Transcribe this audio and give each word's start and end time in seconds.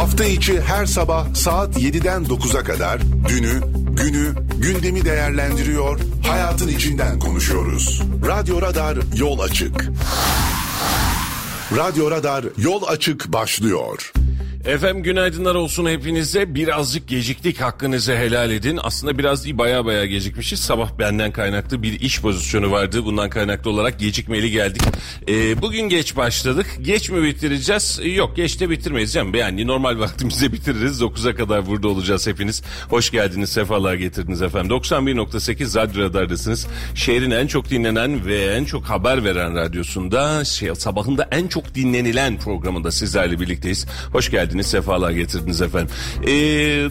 Hafta 0.00 0.24
içi 0.24 0.60
her 0.60 0.86
sabah 0.86 1.34
saat 1.34 1.76
7'den 1.76 2.24
9'a 2.24 2.64
kadar 2.64 3.00
dünü, 3.28 3.60
günü, 3.90 4.34
gündemi 4.58 5.04
değerlendiriyor, 5.04 6.00
hayatın 6.26 6.68
içinden 6.68 7.18
konuşuyoruz. 7.18 8.02
Radyo 8.26 8.62
Radar 8.62 8.98
yol 9.16 9.38
açık. 9.38 9.90
Radyo 11.76 12.10
Radar 12.10 12.44
yol 12.58 12.82
açık 12.82 13.32
başlıyor. 13.32 14.12
Efendim 14.64 15.02
günaydınlar 15.02 15.54
olsun 15.54 15.86
hepinize. 15.86 16.54
Birazcık 16.54 17.08
geciktik 17.08 17.60
hakkınızı 17.60 18.16
helal 18.16 18.50
edin. 18.50 18.78
Aslında 18.82 19.18
biraz 19.18 19.44
değil 19.44 19.58
baya 19.58 19.84
baya 19.84 20.06
gecikmişiz. 20.06 20.60
Sabah 20.60 20.98
benden 20.98 21.32
kaynaklı 21.32 21.82
bir 21.82 22.00
iş 22.00 22.20
pozisyonu 22.20 22.70
vardı. 22.70 23.04
Bundan 23.04 23.30
kaynaklı 23.30 23.70
olarak 23.70 23.98
gecikmeli 23.98 24.50
geldik. 24.50 24.82
Ee, 25.28 25.62
bugün 25.62 25.88
geç 25.88 26.16
başladık. 26.16 26.66
Geç 26.82 27.10
mi 27.10 27.22
bitireceğiz? 27.22 28.00
Yok 28.04 28.36
geç 28.36 28.60
de 28.60 28.70
bitirmeyiz 28.70 29.12
canım. 29.12 29.34
Yani 29.34 29.66
normal 29.66 29.98
vaktimizde 29.98 30.52
bitiririz. 30.52 31.00
9'a 31.00 31.34
kadar 31.34 31.66
burada 31.66 31.88
olacağız 31.88 32.26
hepiniz. 32.26 32.62
Hoş 32.88 33.10
geldiniz, 33.10 33.50
sefalar 33.50 33.94
getirdiniz 33.94 34.42
efendim. 34.42 34.76
91.8 34.76 35.76
Radyo 35.78 36.02
Radar'dasınız. 36.02 36.66
Şehrin 36.94 37.30
en 37.30 37.46
çok 37.46 37.70
dinlenen 37.70 38.26
ve 38.26 38.44
en 38.44 38.64
çok 38.64 38.84
haber 38.84 39.24
veren 39.24 39.54
radyosunda 39.54 40.44
şey, 40.44 40.74
sabahında 40.74 41.28
en 41.30 41.48
çok 41.48 41.74
dinlenilen 41.74 42.38
programında 42.38 42.90
sizlerle 42.90 43.40
birlikteyiz. 43.40 43.86
Hoş 44.12 44.30
geldiniz 44.30 44.49
geldiniz, 44.50 44.66
sefalar 44.66 45.10
getirdiniz 45.10 45.62
efendim. 45.62 45.94
E, 46.22 46.30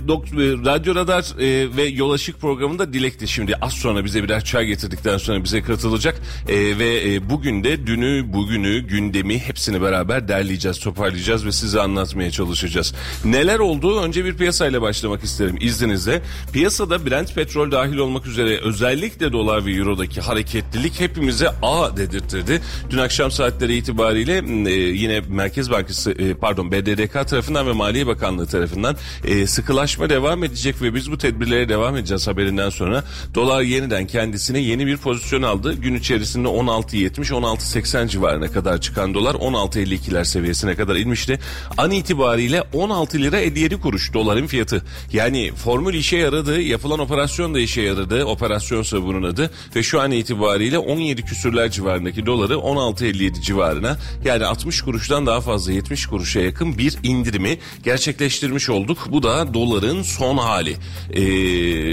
dok, 0.08 0.26
Radyo 0.66 0.96
Radar 0.96 1.24
e, 1.40 1.78
ve 1.78 1.84
Yol 1.84 2.12
Aşık 2.12 2.42
programında 2.42 2.94
Dilek 2.94 3.20
de 3.20 3.28
şimdi 3.28 3.56
az 3.56 3.74
sonra 3.74 4.06
bize 4.06 4.24
birer 4.24 4.44
çay 4.44 4.66
getirdikten 4.66 5.18
sonra 5.18 5.44
bize 5.44 5.62
katılacak. 5.62 6.22
E, 6.48 6.80
ve 6.80 7.14
e, 7.14 7.30
bugün 7.30 7.64
de 7.64 7.88
dünü, 7.88 8.34
bugünü, 8.34 8.80
gündemi 8.80 9.40
hepsini 9.40 9.82
beraber 9.82 10.28
derleyeceğiz, 10.28 10.80
toparlayacağız 10.80 11.46
ve 11.46 11.52
size 11.52 11.82
anlatmaya 11.82 12.32
çalışacağız. 12.32 12.94
Neler 13.26 13.60
oldu? 13.60 14.02
Önce 14.02 14.26
bir 14.26 14.38
piyasayla 14.38 14.82
başlamak 14.82 15.24
isterim 15.24 15.58
izninizle. 15.60 16.22
Piyasada 16.54 17.06
Brent 17.06 17.36
petrol 17.36 17.72
dahil 17.72 17.98
olmak 17.98 18.28
üzere 18.28 18.60
özellikle 18.64 19.32
dolar 19.32 19.66
ve 19.66 19.72
eurodaki 19.72 20.22
hareketlilik 20.22 21.00
hepimize 21.00 21.50
A 21.62 21.98
dedirtirdi. 21.98 22.62
Dün 22.90 22.98
akşam 22.98 23.32
saatleri 23.32 23.76
itibariyle 23.76 24.44
e, 24.70 24.74
yine 24.74 25.20
Merkez 25.20 25.72
Bankası 25.72 26.12
e, 26.12 26.34
pardon 26.34 26.72
BDDK 26.72 27.28
tarafından 27.28 27.49
tarafından 27.50 27.68
ve 27.68 27.72
Maliye 27.72 28.08
Bakanlığı 28.08 28.48
tarafından 28.48 28.96
e, 29.24 29.48
sıkılaşma 29.48 30.10
devam 30.10 30.44
edecek 30.44 30.82
ve 30.82 30.94
biz 30.94 31.12
bu 31.12 31.18
tedbirlere 31.18 31.70
devam 31.70 31.96
edeceğiz 31.96 32.28
haberinden 32.28 32.70
sonra 32.70 33.04
dolar 33.36 33.62
yeniden 33.62 34.08
kendisine 34.08 34.60
yeni 34.60 34.88
bir 34.88 34.98
pozisyon 34.98 35.42
aldı. 35.42 35.74
Gün 35.74 35.96
içerisinde 35.96 36.48
16.70-16.80 36.48 38.08
civarına 38.08 38.48
kadar 38.48 38.82
çıkan 38.82 39.14
dolar 39.14 39.36
16.52'ler 39.36 40.26
seviyesine 40.26 40.76
kadar 40.76 40.96
inmişti. 40.96 41.40
An 41.78 41.92
itibariyle 41.92 42.64
16 42.74 43.18
lira 43.18 43.38
57 43.40 43.80
kuruş 43.80 44.14
doların 44.14 44.48
fiyatı. 44.48 44.86
Yani 45.14 45.52
formül 45.56 45.94
işe 45.94 46.18
yaradı, 46.18 46.62
yapılan 46.62 47.00
operasyon 47.00 47.54
da 47.54 47.60
işe 47.60 47.82
yaradı. 47.82 48.26
Operasyonsa 48.26 49.04
bunun 49.04 49.24
adı 49.24 49.52
ve 49.76 49.84
şu 49.84 50.02
an 50.02 50.12
itibariyle 50.12 50.78
17 50.78 51.22
küsürler 51.26 51.72
civarındaki 51.72 52.26
doları 52.26 52.54
16.57 52.54 53.42
civarına 53.42 53.98
yani 54.26 54.46
60 54.46 54.82
kuruştan 54.82 55.26
daha 55.26 55.42
fazla 55.42 55.72
70 55.72 56.08
kuruşa 56.08 56.40
yakın 56.40 56.78
bir 56.78 56.98
indirim 57.04 57.39
indirimi 57.40 57.58
gerçekleştirmiş 57.84 58.70
olduk. 58.70 58.98
Bu 59.12 59.24
da 59.24 59.54
doların 59.54 60.02
son 60.02 60.38
hali. 60.38 60.76
Ee, 61.12 61.22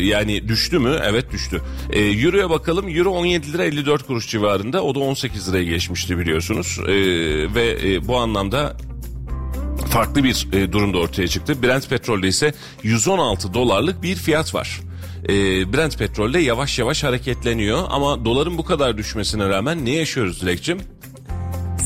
yani 0.07 0.49
düştü 0.49 0.79
mü? 0.79 1.01
Evet 1.05 1.33
düştü. 1.33 1.63
Ee, 1.91 2.01
Euro'ya 2.01 2.51
bakalım. 2.51 2.89
Euro 2.89 3.11
17 3.11 3.53
lira 3.53 3.65
54 3.65 4.07
kuruş 4.07 4.29
civarında. 4.29 4.83
O 4.83 4.95
da 4.95 5.01
18 5.01 5.49
liraya 5.49 5.65
geçmişti 5.65 6.19
biliyorsunuz. 6.19 6.79
Ee, 6.83 6.95
ve 7.55 7.79
e, 7.85 8.09
bu 8.09 8.17
anlamda 8.17 8.77
farklı 9.91 10.25
bir 10.25 10.49
e, 10.53 10.73
durumda 10.73 10.99
ortaya 10.99 11.29
çıktı. 11.29 11.63
Brent 11.63 11.89
petrolde 11.91 12.29
ise 12.29 12.55
116 12.83 13.55
dolarlık 13.55 14.03
bir 14.03 14.17
fiyat 14.17 14.55
var. 14.55 14.81
E, 15.25 15.33
Brent 15.73 15.99
petrolde 15.99 16.39
yavaş 16.39 16.79
yavaş 16.79 17.05
hareketleniyor 17.05 17.85
ama 17.91 18.25
doların 18.25 18.59
bu 18.59 18.65
kadar 18.65 18.99
düşmesine 18.99 19.49
rağmen 19.49 19.85
ne 19.85 19.91
yaşıyoruz 19.91 20.43
Dilekçim? 20.43 20.79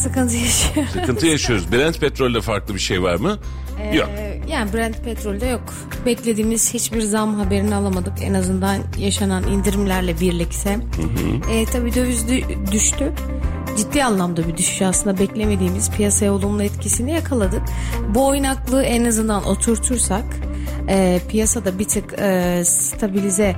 Sıkıntı 0.00 0.36
yaşıyoruz. 0.36 0.92
Sıkıntı 0.92 1.26
yaşıyoruz. 1.26 1.72
Brent 1.72 2.00
petrolde 2.00 2.40
farklı 2.40 2.74
bir 2.74 2.80
şey 2.80 3.02
var 3.02 3.14
mı? 3.14 3.38
Ee, 3.80 3.96
yok. 3.96 4.08
Yani 4.48 4.72
Brent 4.72 5.04
petrolde 5.04 5.46
yok. 5.46 5.74
Beklediğimiz 6.06 6.74
hiçbir 6.74 7.00
zam 7.00 7.34
haberini 7.34 7.74
alamadık. 7.74 8.12
En 8.22 8.34
azından 8.34 8.78
yaşanan 8.98 9.48
indirimlerle 9.48 10.20
birlikte. 10.20 10.74
Hı 10.74 10.80
hı. 11.02 11.52
E, 11.52 11.64
tabii 11.64 11.94
döviz 11.94 12.26
düştü 12.72 13.12
ciddi 13.76 14.04
anlamda 14.04 14.48
bir 14.48 14.56
düşüş 14.56 14.82
aslında 14.82 15.18
beklemediğimiz 15.18 15.90
piyasaya 15.90 16.32
olumlu 16.32 16.62
etkisini 16.62 17.12
yakaladık. 17.12 17.62
Bu 18.14 18.26
oynaklığı 18.26 18.82
en 18.82 19.04
azından 19.04 19.44
oturtursak 19.44 20.24
e, 20.88 21.20
piyasada 21.28 21.78
bir 21.78 21.84
tık 21.84 22.14
e, 22.18 22.62
stabilize 22.64 23.56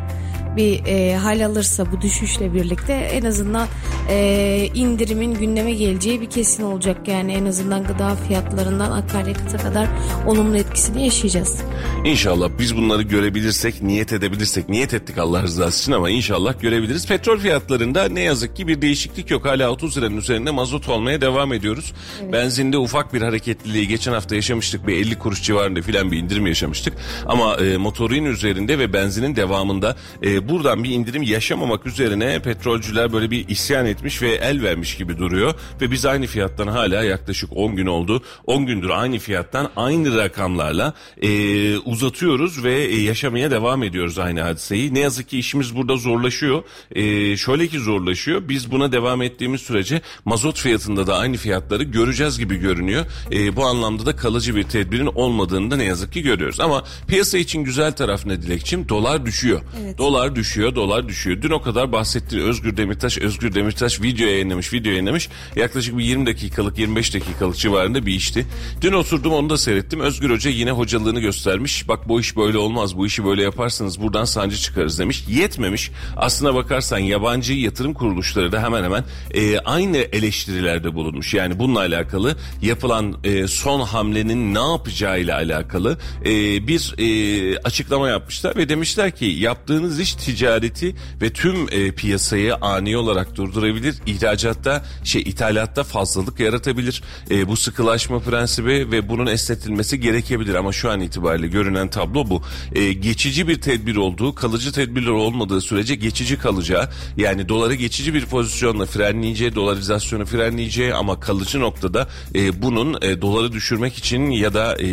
bir 0.56 0.86
e, 0.86 1.16
hal 1.16 1.46
alırsa 1.46 1.92
bu 1.92 2.00
düşüşle 2.00 2.54
birlikte 2.54 2.92
en 2.92 3.24
azından 3.24 3.68
e, 4.10 4.68
indirimin 4.74 5.34
gündeme 5.34 5.72
geleceği 5.72 6.20
bir 6.20 6.30
kesin 6.30 6.62
olacak. 6.62 7.08
Yani 7.08 7.32
en 7.32 7.44
azından 7.44 7.84
gıda 7.84 8.16
fiyatlarından 8.28 8.90
akaryakıta 8.90 9.58
kadar 9.58 9.88
olumlu 10.26 10.56
etkisini 10.56 11.04
yaşayacağız. 11.04 11.62
İnşallah 12.04 12.50
biz 12.58 12.76
bunları 12.76 13.02
görebilirsek, 13.02 13.82
niyet 13.82 14.12
edebilirsek, 14.12 14.68
niyet 14.68 14.94
ettik 14.94 15.18
Allah 15.18 15.42
rızası 15.42 15.82
için 15.82 15.92
ama 15.92 16.10
inşallah 16.10 16.60
görebiliriz. 16.60 17.06
Petrol 17.06 17.38
fiyatlarında 17.38 18.08
ne 18.08 18.20
yazık 18.20 18.56
ki 18.56 18.68
bir 18.68 18.82
değişiklik 18.82 19.30
yok. 19.30 19.46
Hala 19.46 19.70
30 19.70 19.98
liranın 19.98 20.16
üzerinde 20.16 20.50
mazot 20.50 20.88
olmaya 20.88 21.20
devam 21.20 21.52
ediyoruz. 21.52 21.92
Evet. 22.22 22.32
Benzinde 22.32 22.78
ufak 22.78 23.14
bir 23.14 23.22
hareketliliği 23.22 23.88
geçen 23.88 24.12
hafta 24.12 24.34
yaşamıştık. 24.34 24.86
Bir 24.86 24.96
50 24.96 25.18
kuruş 25.18 25.42
civarında 25.42 25.82
filan 25.82 26.12
bir 26.12 26.18
indirim 26.18 26.46
yaşamıştık. 26.46 26.94
Ama 27.26 27.56
e, 27.56 27.76
motorin 27.76 28.24
üzerinde 28.24 28.78
ve 28.78 28.92
benzinin 28.92 29.36
devamında 29.36 29.96
e, 30.22 30.41
buradan 30.48 30.84
bir 30.84 30.90
indirim 30.90 31.22
yaşamamak 31.22 31.86
üzerine 31.86 32.42
petrolcüler 32.42 33.12
böyle 33.12 33.30
bir 33.30 33.48
isyan 33.48 33.86
etmiş 33.86 34.22
ve 34.22 34.30
el 34.30 34.62
vermiş 34.62 34.96
gibi 34.96 35.18
duruyor. 35.18 35.54
Ve 35.80 35.90
biz 35.90 36.06
aynı 36.06 36.26
fiyattan 36.26 36.66
hala 36.66 37.04
yaklaşık 37.04 37.50
10 37.56 37.76
gün 37.76 37.86
oldu. 37.86 38.22
10 38.46 38.66
gündür 38.66 38.90
aynı 38.90 39.18
fiyattan 39.18 39.70
aynı 39.76 40.16
rakamlarla 40.16 40.94
e, 41.22 41.78
uzatıyoruz 41.78 42.64
ve 42.64 42.84
e, 42.84 43.00
yaşamaya 43.00 43.50
devam 43.50 43.82
ediyoruz 43.82 44.18
aynı 44.18 44.42
hadiseyi. 44.42 44.94
Ne 44.94 44.98
yazık 44.98 45.28
ki 45.28 45.38
işimiz 45.38 45.76
burada 45.76 45.96
zorlaşıyor. 45.96 46.62
E, 46.90 47.36
şöyle 47.36 47.68
ki 47.68 47.78
zorlaşıyor. 47.78 48.48
Biz 48.48 48.70
buna 48.70 48.92
devam 48.92 49.22
ettiğimiz 49.22 49.60
sürece 49.60 50.00
mazot 50.24 50.58
fiyatında 50.58 51.06
da 51.06 51.16
aynı 51.16 51.36
fiyatları 51.36 51.82
göreceğiz 51.82 52.38
gibi 52.38 52.56
görünüyor. 52.56 53.06
E, 53.32 53.56
bu 53.56 53.64
anlamda 53.64 54.06
da 54.06 54.16
kalıcı 54.16 54.56
bir 54.56 54.62
tedbirin 54.62 55.06
olmadığını 55.06 55.70
da 55.70 55.76
ne 55.76 55.84
yazık 55.84 56.12
ki 56.12 56.22
görüyoruz. 56.22 56.60
Ama 56.60 56.84
piyasa 57.08 57.38
için 57.38 57.64
güzel 57.64 57.92
taraf 57.92 58.26
ne 58.26 58.42
Dilekçim? 58.42 58.88
Dolar 58.88 59.26
düşüyor. 59.26 59.60
Evet. 59.82 59.98
Dolar 59.98 60.31
düşüyor, 60.36 60.74
dolar 60.74 61.08
düşüyor. 61.08 61.42
Dün 61.42 61.50
o 61.50 61.62
kadar 61.62 61.92
bahsetti 61.92 62.42
Özgür 62.42 62.76
Demirtaş, 62.76 63.18
Özgür 63.18 63.54
Demirtaş 63.54 64.02
video 64.02 64.26
yayınlamış, 64.26 64.72
video 64.72 64.90
yayınlamış. 64.90 65.28
Yaklaşık 65.56 65.98
bir 65.98 66.04
20 66.04 66.26
dakikalık, 66.26 66.78
25 66.78 67.14
dakikalık 67.14 67.56
civarında 67.56 68.06
bir 68.06 68.14
işti. 68.14 68.46
Dün 68.80 68.92
oturdum 68.92 69.32
onu 69.32 69.50
da 69.50 69.58
seyrettim. 69.58 70.00
Özgür 70.00 70.30
Hoca 70.30 70.50
yine 70.50 70.70
hocalığını 70.70 71.20
göstermiş. 71.20 71.88
Bak 71.88 72.08
bu 72.08 72.20
iş 72.20 72.36
böyle 72.36 72.58
olmaz, 72.58 72.96
bu 72.96 73.06
işi 73.06 73.24
böyle 73.24 73.42
yaparsanız 73.42 74.02
buradan 74.02 74.24
sancı 74.24 74.56
çıkarız 74.56 74.98
demiş. 74.98 75.24
Yetmemiş. 75.28 75.90
Aslına 76.16 76.54
bakarsan 76.54 76.98
yabancı 76.98 77.52
yatırım 77.52 77.94
kuruluşları 77.94 78.52
da 78.52 78.62
hemen 78.62 78.84
hemen 78.84 79.04
e, 79.34 79.58
aynı 79.58 79.96
eleştirilerde 79.96 80.94
bulunmuş. 80.94 81.34
Yani 81.34 81.58
bununla 81.58 81.78
alakalı 81.78 82.36
yapılan 82.62 83.16
e, 83.24 83.46
son 83.46 83.80
hamlenin 83.80 84.54
ne 84.54 84.70
yapacağıyla 84.72 85.36
alakalı 85.36 85.98
e, 86.24 86.26
bir 86.68 86.94
e, 86.98 87.58
açıklama 87.58 88.08
yapmışlar 88.08 88.56
ve 88.56 88.68
demişler 88.68 89.16
ki 89.16 89.24
yaptığınız 89.24 90.00
iş 90.00 90.14
ticareti 90.22 90.94
ve 91.22 91.32
tüm 91.32 91.68
e, 91.70 91.92
piyasayı 91.92 92.54
ani 92.54 92.96
olarak 92.96 93.36
durdurabilir. 93.36 93.96
İhracatta 94.06 94.84
şey 95.04 95.22
ithalatta 95.22 95.84
fazlalık 95.84 96.40
yaratabilir. 96.40 97.02
E, 97.30 97.48
bu 97.48 97.56
sıkılaşma 97.56 98.20
prensibi 98.20 98.90
ve 98.92 99.08
bunun 99.08 99.26
esnetilmesi 99.26 100.00
gerekebilir 100.00 100.54
ama 100.54 100.72
şu 100.72 100.90
an 100.90 101.00
itibariyle 101.00 101.46
görünen 101.46 101.88
tablo 101.88 102.30
bu. 102.30 102.42
E, 102.74 102.92
geçici 102.92 103.48
bir 103.48 103.60
tedbir 103.60 103.96
olduğu, 103.96 104.34
kalıcı 104.34 104.72
tedbirler 104.72 105.10
olmadığı 105.10 105.60
sürece 105.60 105.94
geçici 105.94 106.38
kalacağı 106.38 106.88
yani 107.16 107.48
doları 107.48 107.74
geçici 107.74 108.14
bir 108.14 108.26
pozisyonla 108.26 108.86
frenleyeceği, 108.86 109.54
dolarizasyonu 109.54 110.24
frenleyeceği 110.24 110.94
ama 110.94 111.20
kalıcı 111.20 111.60
noktada 111.60 112.08
e, 112.34 112.62
bunun 112.62 112.98
e, 113.02 113.22
doları 113.22 113.52
düşürmek 113.52 113.94
için 113.98 114.30
ya 114.30 114.54
da 114.54 114.76
e, 114.76 114.88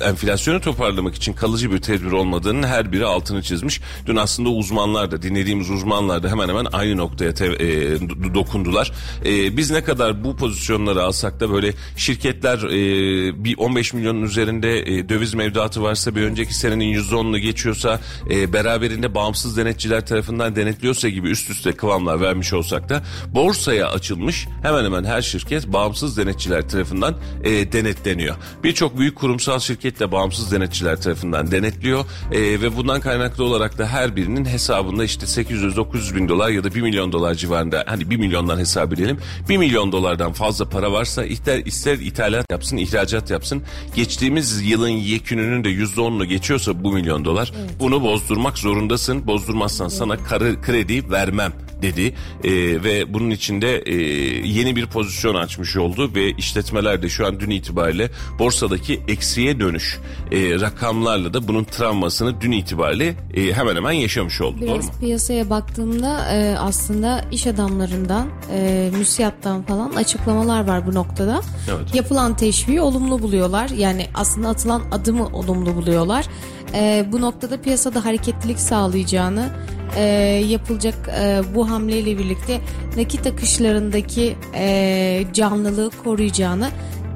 enflasyonu 0.00 0.60
toparlamak 0.60 1.14
için 1.14 1.32
kalıcı 1.32 1.72
bir 1.72 1.78
tedbir 1.78 2.12
olmadığının 2.12 2.62
her 2.62 2.92
biri 2.92 3.06
altını 3.06 3.42
çizmiş. 3.42 3.80
Dün 4.06 4.16
aslında 4.16 4.31
uzmanlar 4.40 5.10
da 5.10 5.22
dinlediğimiz 5.22 5.70
uzmanlar 5.70 6.22
da 6.22 6.28
hemen 6.28 6.48
hemen 6.48 6.66
aynı 6.72 6.96
noktaya 6.96 7.34
te, 7.34 7.46
e, 7.46 7.98
dokundular. 8.34 8.92
E, 9.24 9.56
biz 9.56 9.70
ne 9.70 9.84
kadar 9.84 10.24
bu 10.24 10.36
pozisyonları 10.36 11.02
alsak 11.02 11.40
da 11.40 11.50
böyle 11.50 11.72
şirketler 11.96 12.58
e, 12.58 13.44
bir 13.44 13.58
15 13.58 13.92
milyonun 13.92 14.22
üzerinde 14.22 14.78
e, 14.78 15.08
döviz 15.08 15.34
mevduatı 15.34 15.82
varsa 15.82 16.14
bir 16.14 16.22
önceki 16.22 16.54
senenin 16.54 16.94
%10'unu 16.94 17.38
geçiyorsa 17.38 18.00
e, 18.30 18.52
beraberinde 18.52 19.14
bağımsız 19.14 19.56
denetçiler 19.56 20.06
tarafından 20.06 20.56
denetliyorsa 20.56 21.08
gibi 21.08 21.30
üst 21.30 21.50
üste 21.50 21.72
kıvamlar 21.72 22.20
vermiş 22.20 22.52
olsak 22.52 22.88
da 22.88 23.02
borsaya 23.34 23.90
açılmış 23.90 24.46
hemen 24.62 24.84
hemen 24.84 25.04
her 25.04 25.22
şirket 25.22 25.72
bağımsız 25.72 26.16
denetçiler 26.16 26.68
tarafından 26.68 27.14
e, 27.44 27.72
denetleniyor. 27.72 28.36
Birçok 28.64 28.98
büyük 28.98 29.16
kurumsal 29.16 29.58
şirket 29.58 30.00
de 30.00 30.12
bağımsız 30.12 30.52
denetçiler 30.52 31.00
tarafından 31.00 31.50
denetliyor 31.50 32.04
e, 32.32 32.40
ve 32.40 32.76
bundan 32.76 33.00
kaynaklı 33.00 33.44
olarak 33.44 33.78
da 33.78 33.86
her 33.86 34.16
birinin 34.22 34.44
hesabında 34.44 35.04
işte 35.04 35.26
800-900 35.26 36.14
bin 36.16 36.28
dolar 36.28 36.50
ya 36.50 36.64
da 36.64 36.74
1 36.74 36.82
milyon 36.82 37.12
dolar 37.12 37.34
civarında 37.34 37.84
hani 37.86 38.10
1 38.10 38.16
milyondan 38.16 38.58
hesap 38.58 38.92
edelim. 38.92 39.18
1 39.48 39.56
milyon 39.56 39.92
dolardan 39.92 40.32
fazla 40.32 40.68
para 40.68 40.92
varsa 40.92 41.24
ister, 41.24 41.58
ister 41.58 41.98
ithalat 41.98 42.50
yapsın 42.50 42.76
ihracat 42.76 43.30
yapsın. 43.30 43.62
Geçtiğimiz 43.94 44.62
yılın 44.70 44.88
yekününün 44.88 45.64
de 45.64 45.68
%10'unu 45.68 46.24
geçiyorsa 46.24 46.84
bu 46.84 46.92
milyon 46.92 47.24
dolar 47.24 47.52
evet. 47.60 47.70
bunu 47.80 48.02
bozdurmak 48.02 48.58
zorundasın. 48.58 49.26
Bozdurmazsan 49.26 49.86
evet. 49.86 49.98
sana 49.98 50.16
kredi 50.62 51.10
vermem 51.10 51.52
dedi. 51.82 52.14
E, 52.44 52.52
ve 52.84 53.14
bunun 53.14 53.30
içinde 53.30 53.78
e, 53.86 53.94
yeni 54.48 54.76
bir 54.76 54.86
pozisyon 54.86 55.34
açmış 55.34 55.76
oldu 55.76 56.10
ve 56.14 56.30
işletmeler 56.30 57.02
de 57.02 57.08
şu 57.08 57.26
an 57.26 57.40
dün 57.40 57.50
itibariyle 57.50 58.10
borsadaki 58.38 59.00
eksiye 59.08 59.60
dönüş 59.60 59.98
e, 60.32 60.60
rakamlarla 60.60 61.34
da 61.34 61.48
bunun 61.48 61.64
travmasını 61.64 62.40
dün 62.40 62.52
itibariyle 62.52 63.14
e, 63.34 63.52
hemen 63.52 63.76
hemen 63.76 63.92
yaşamış 64.12 64.40
oldu. 64.40 64.56
Biraz 64.60 64.76
doğru 64.76 64.82
mu? 64.82 64.98
piyasaya 65.00 65.50
baktığımda 65.50 66.34
e, 66.34 66.56
aslında 66.58 67.24
iş 67.32 67.46
adamlarından, 67.46 68.28
e, 68.52 68.90
müsiyattan 68.98 69.62
falan 69.62 69.90
açıklamalar 69.90 70.66
var 70.66 70.86
bu 70.86 70.94
noktada. 70.94 71.40
Evet. 71.70 71.94
Yapılan 71.94 72.36
teşviği 72.36 72.80
olumlu 72.80 73.22
buluyorlar. 73.22 73.68
Yani 73.68 74.06
aslında 74.14 74.48
atılan 74.48 74.82
adımı 74.92 75.26
olumlu 75.26 75.76
buluyorlar. 75.76 76.26
E, 76.74 77.04
bu 77.12 77.20
noktada 77.20 77.60
piyasada 77.60 78.04
hareketlilik 78.04 78.58
sağlayacağını 78.58 79.48
e, 79.96 80.02
yapılacak 80.48 81.10
e, 81.20 81.42
bu 81.54 81.70
hamleyle 81.70 82.18
birlikte 82.18 82.60
nakit 82.96 83.26
akışlarındaki 83.26 84.36
e, 84.54 85.24
canlılığı 85.32 85.90
koruyacağını, 86.04 86.68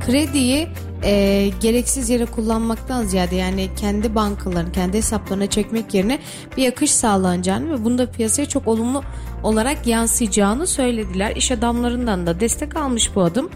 krediyi 0.07 0.69
e, 1.05 1.51
gereksiz 1.61 2.11
yere 2.11 2.25
kullanmaktan 2.25 3.05
ziyade 3.05 3.37
yani 3.37 3.69
kendi 3.77 4.15
bankaların 4.15 4.73
kendi 4.73 4.97
hesaplarına 4.97 5.47
çekmek 5.47 5.95
yerine 5.95 6.19
bir 6.57 6.69
akış 6.69 6.91
sağlanacağını 6.91 7.73
ve 7.73 7.85
bunda 7.85 8.11
piyasaya 8.11 8.49
çok 8.49 8.69
olumlu 8.69 9.03
olarak 9.43 9.87
yansıyacağını 9.87 10.67
söylediler. 10.67 11.37
İş 11.37 11.51
adamlarından 11.51 12.27
da 12.27 12.41
destek 12.41 12.77
almış 12.77 13.15
bu 13.15 13.23
adım 13.23 13.51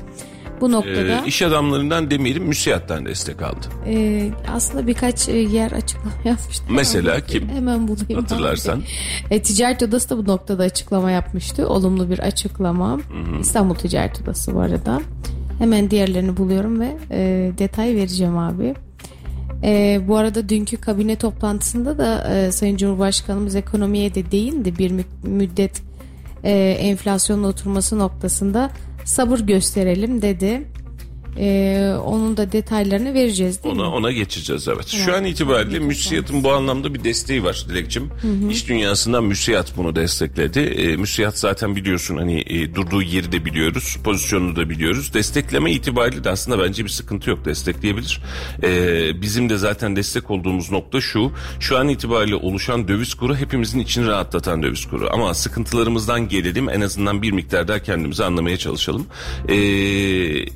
bu 0.60 0.72
noktada. 0.72 1.24
E, 1.24 1.26
iş 1.26 1.42
adamlarından 1.42 2.10
demeyelim 2.10 2.44
müsiyattan 2.44 3.06
destek 3.06 3.42
aldı. 3.42 3.66
E, 3.86 4.28
aslında 4.54 4.86
birkaç 4.86 5.28
e, 5.28 5.36
yer 5.36 5.72
açıklama 5.72 6.10
yapmıştı. 6.24 6.64
Mesela 6.70 7.12
hemen 7.12 7.26
kim? 7.26 7.48
Hemen 7.48 7.88
bulayım. 7.88 8.20
Hatırlarsan. 8.20 8.82
E, 9.30 9.42
Ticaret 9.42 9.82
Odası 9.82 10.10
da 10.10 10.18
bu 10.18 10.30
noktada 10.30 10.62
açıklama 10.62 11.10
yapmıştı. 11.10 11.68
Olumlu 11.68 12.10
bir 12.10 12.18
açıklama. 12.18 12.92
Hı-hı. 12.92 13.40
İstanbul 13.40 13.74
Ticaret 13.74 14.22
Odası 14.22 14.54
bu 14.54 14.60
arada. 14.60 15.00
Hemen 15.60 15.90
diğerlerini 15.90 16.36
buluyorum 16.36 16.80
ve 16.80 16.96
e, 17.10 17.52
detay 17.58 17.96
vereceğim 17.96 18.38
abi. 18.38 18.74
E, 19.62 20.00
bu 20.08 20.16
arada 20.16 20.48
dünkü 20.48 20.76
kabine 20.76 21.16
toplantısında 21.16 21.98
da 21.98 22.34
e, 22.34 22.52
Sayın 22.52 22.76
Cumhurbaşkanımız 22.76 23.54
ekonomiye 23.54 24.14
de 24.14 24.30
değindi 24.30 24.78
bir 24.78 24.92
müddet 25.22 25.82
e, 26.44 26.52
enflasyonun 26.80 27.44
oturması 27.44 27.98
noktasında 27.98 28.70
sabır 29.04 29.38
gösterelim 29.38 30.22
dedi. 30.22 30.66
Ee, 31.40 31.94
onun 32.04 32.36
da 32.36 32.52
detaylarını 32.52 33.14
vereceğiz 33.14 33.64
değil 33.64 33.74
ona, 33.74 33.82
mi? 33.82 33.94
Ona 33.94 34.12
geçeceğiz 34.12 34.68
evet. 34.68 34.78
evet. 34.80 35.04
Şu 35.04 35.14
an 35.14 35.24
itibariyle 35.24 35.78
müsiyatın 35.78 36.44
bu 36.44 36.52
anlamda 36.52 36.94
bir 36.94 37.04
desteği 37.04 37.44
var 37.44 37.64
Dilekçim. 37.68 38.10
İş 38.50 38.68
dünyasından 38.68 39.24
müsiyat 39.24 39.76
bunu 39.76 39.96
destekledi. 39.96 40.58
E, 40.60 40.96
müsiyat 40.96 41.38
zaten 41.38 41.76
biliyorsun 41.76 42.16
hani 42.16 42.40
e, 42.40 42.74
durduğu 42.74 43.02
yeri 43.02 43.32
de 43.32 43.44
biliyoruz. 43.44 43.98
Pozisyonunu 44.04 44.56
da 44.56 44.70
biliyoruz. 44.70 45.14
Destekleme 45.14 45.72
itibariyle 45.72 46.24
de 46.24 46.30
aslında 46.30 46.58
bence 46.58 46.84
bir 46.84 46.90
sıkıntı 46.90 47.30
yok. 47.30 47.44
Destekleyebilir. 47.44 48.22
E, 48.62 49.22
bizim 49.22 49.50
de 49.50 49.58
zaten 49.58 49.96
destek 49.96 50.30
olduğumuz 50.30 50.70
nokta 50.70 51.00
şu. 51.00 51.32
Şu 51.60 51.78
an 51.78 51.88
itibariyle 51.88 52.34
oluşan 52.34 52.88
döviz 52.88 53.14
kuru 53.14 53.36
hepimizin 53.36 53.78
içini 53.78 54.06
rahatlatan 54.06 54.62
döviz 54.62 54.86
kuru. 54.86 55.08
Ama 55.12 55.34
sıkıntılarımızdan 55.34 56.28
gelelim 56.28 56.68
en 56.68 56.80
azından 56.80 57.22
bir 57.22 57.32
miktar 57.32 57.68
daha 57.68 57.78
kendimizi 57.78 58.24
anlamaya 58.24 58.56
çalışalım. 58.56 59.06
E, 59.48 59.56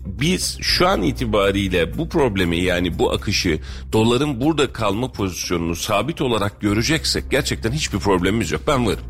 biz 0.06 0.58
şu 0.60 0.73
an 0.82 1.02
itibariyle 1.02 1.98
bu 1.98 2.08
problemi 2.08 2.56
yani 2.56 2.98
bu 2.98 3.12
akışı 3.12 3.60
doların 3.92 4.40
burada 4.40 4.72
kalma 4.72 5.12
pozisyonunu 5.12 5.76
sabit 5.76 6.20
olarak 6.20 6.60
göreceksek 6.60 7.30
gerçekten 7.30 7.72
hiçbir 7.72 7.98
problemimiz 7.98 8.50
yok. 8.50 8.62
Ben 8.66 8.86
varım. 8.86 9.04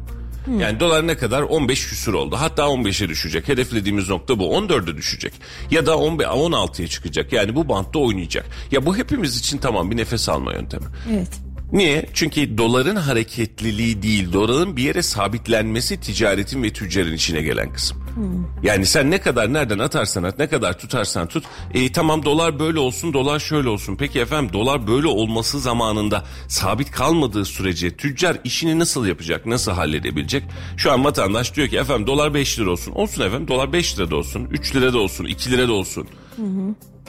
Hmm. 0.44 0.60
Yani 0.60 0.80
dolar 0.80 1.06
ne 1.06 1.16
kadar? 1.16 1.42
15 1.42 1.88
küsür 1.88 2.12
oldu. 2.12 2.36
Hatta 2.38 2.62
15'e 2.62 3.08
düşecek. 3.08 3.48
Hedeflediğimiz 3.48 4.08
nokta 4.08 4.38
bu. 4.38 4.44
14'e 4.44 4.96
düşecek. 4.96 5.32
Ya 5.70 5.86
da 5.86 5.92
16'ya 5.92 6.88
çıkacak. 6.88 7.32
Yani 7.32 7.54
bu 7.54 7.68
bantta 7.68 7.98
oynayacak. 7.98 8.46
Ya 8.70 8.86
bu 8.86 8.96
hepimiz 8.96 9.38
için 9.38 9.58
tamam 9.58 9.90
bir 9.90 9.96
nefes 9.96 10.28
alma 10.28 10.52
yöntemi. 10.52 10.84
Evet. 11.12 11.43
Niye? 11.74 12.06
Çünkü 12.14 12.58
doların 12.58 12.96
hareketliliği 12.96 14.02
değil, 14.02 14.32
doların 14.32 14.76
bir 14.76 14.82
yere 14.82 15.02
sabitlenmesi 15.02 16.00
ticaretin 16.00 16.62
ve 16.62 16.72
tüccarın 16.72 17.12
içine 17.12 17.42
gelen 17.42 17.72
kısım. 17.72 17.98
Hmm. 18.14 18.46
Yani 18.62 18.86
sen 18.86 19.10
ne 19.10 19.20
kadar 19.20 19.52
nereden 19.52 19.78
atarsan 19.78 20.22
at, 20.22 20.38
ne 20.38 20.46
kadar 20.46 20.78
tutarsan 20.78 21.28
tut. 21.28 21.44
E, 21.74 21.92
tamam 21.92 22.24
dolar 22.24 22.58
böyle 22.58 22.78
olsun, 22.78 23.12
dolar 23.12 23.38
şöyle 23.38 23.68
olsun. 23.68 23.96
Peki 23.96 24.20
efendim 24.20 24.52
dolar 24.52 24.86
böyle 24.86 25.06
olması 25.06 25.60
zamanında 25.60 26.24
sabit 26.48 26.90
kalmadığı 26.90 27.44
sürece 27.44 27.96
tüccar 27.96 28.36
işini 28.44 28.78
nasıl 28.78 29.06
yapacak, 29.06 29.46
nasıl 29.46 29.72
halledebilecek? 29.72 30.42
Şu 30.76 30.92
an 30.92 31.04
vatandaş 31.04 31.56
diyor 31.56 31.68
ki 31.68 31.78
efendim 31.78 32.06
dolar 32.06 32.34
5 32.34 32.58
lira 32.58 32.70
olsun. 32.70 32.92
Olsun 32.92 33.22
efendim 33.22 33.48
dolar 33.48 33.72
5 33.72 33.98
lira 33.98 34.10
da 34.10 34.16
olsun, 34.16 34.48
3 34.50 34.76
lira 34.76 34.92
da 34.92 34.98
olsun, 34.98 35.24
2 35.24 35.50
lira 35.50 35.68
da 35.68 35.72
olsun. 35.72 36.08
Hı 36.36 36.42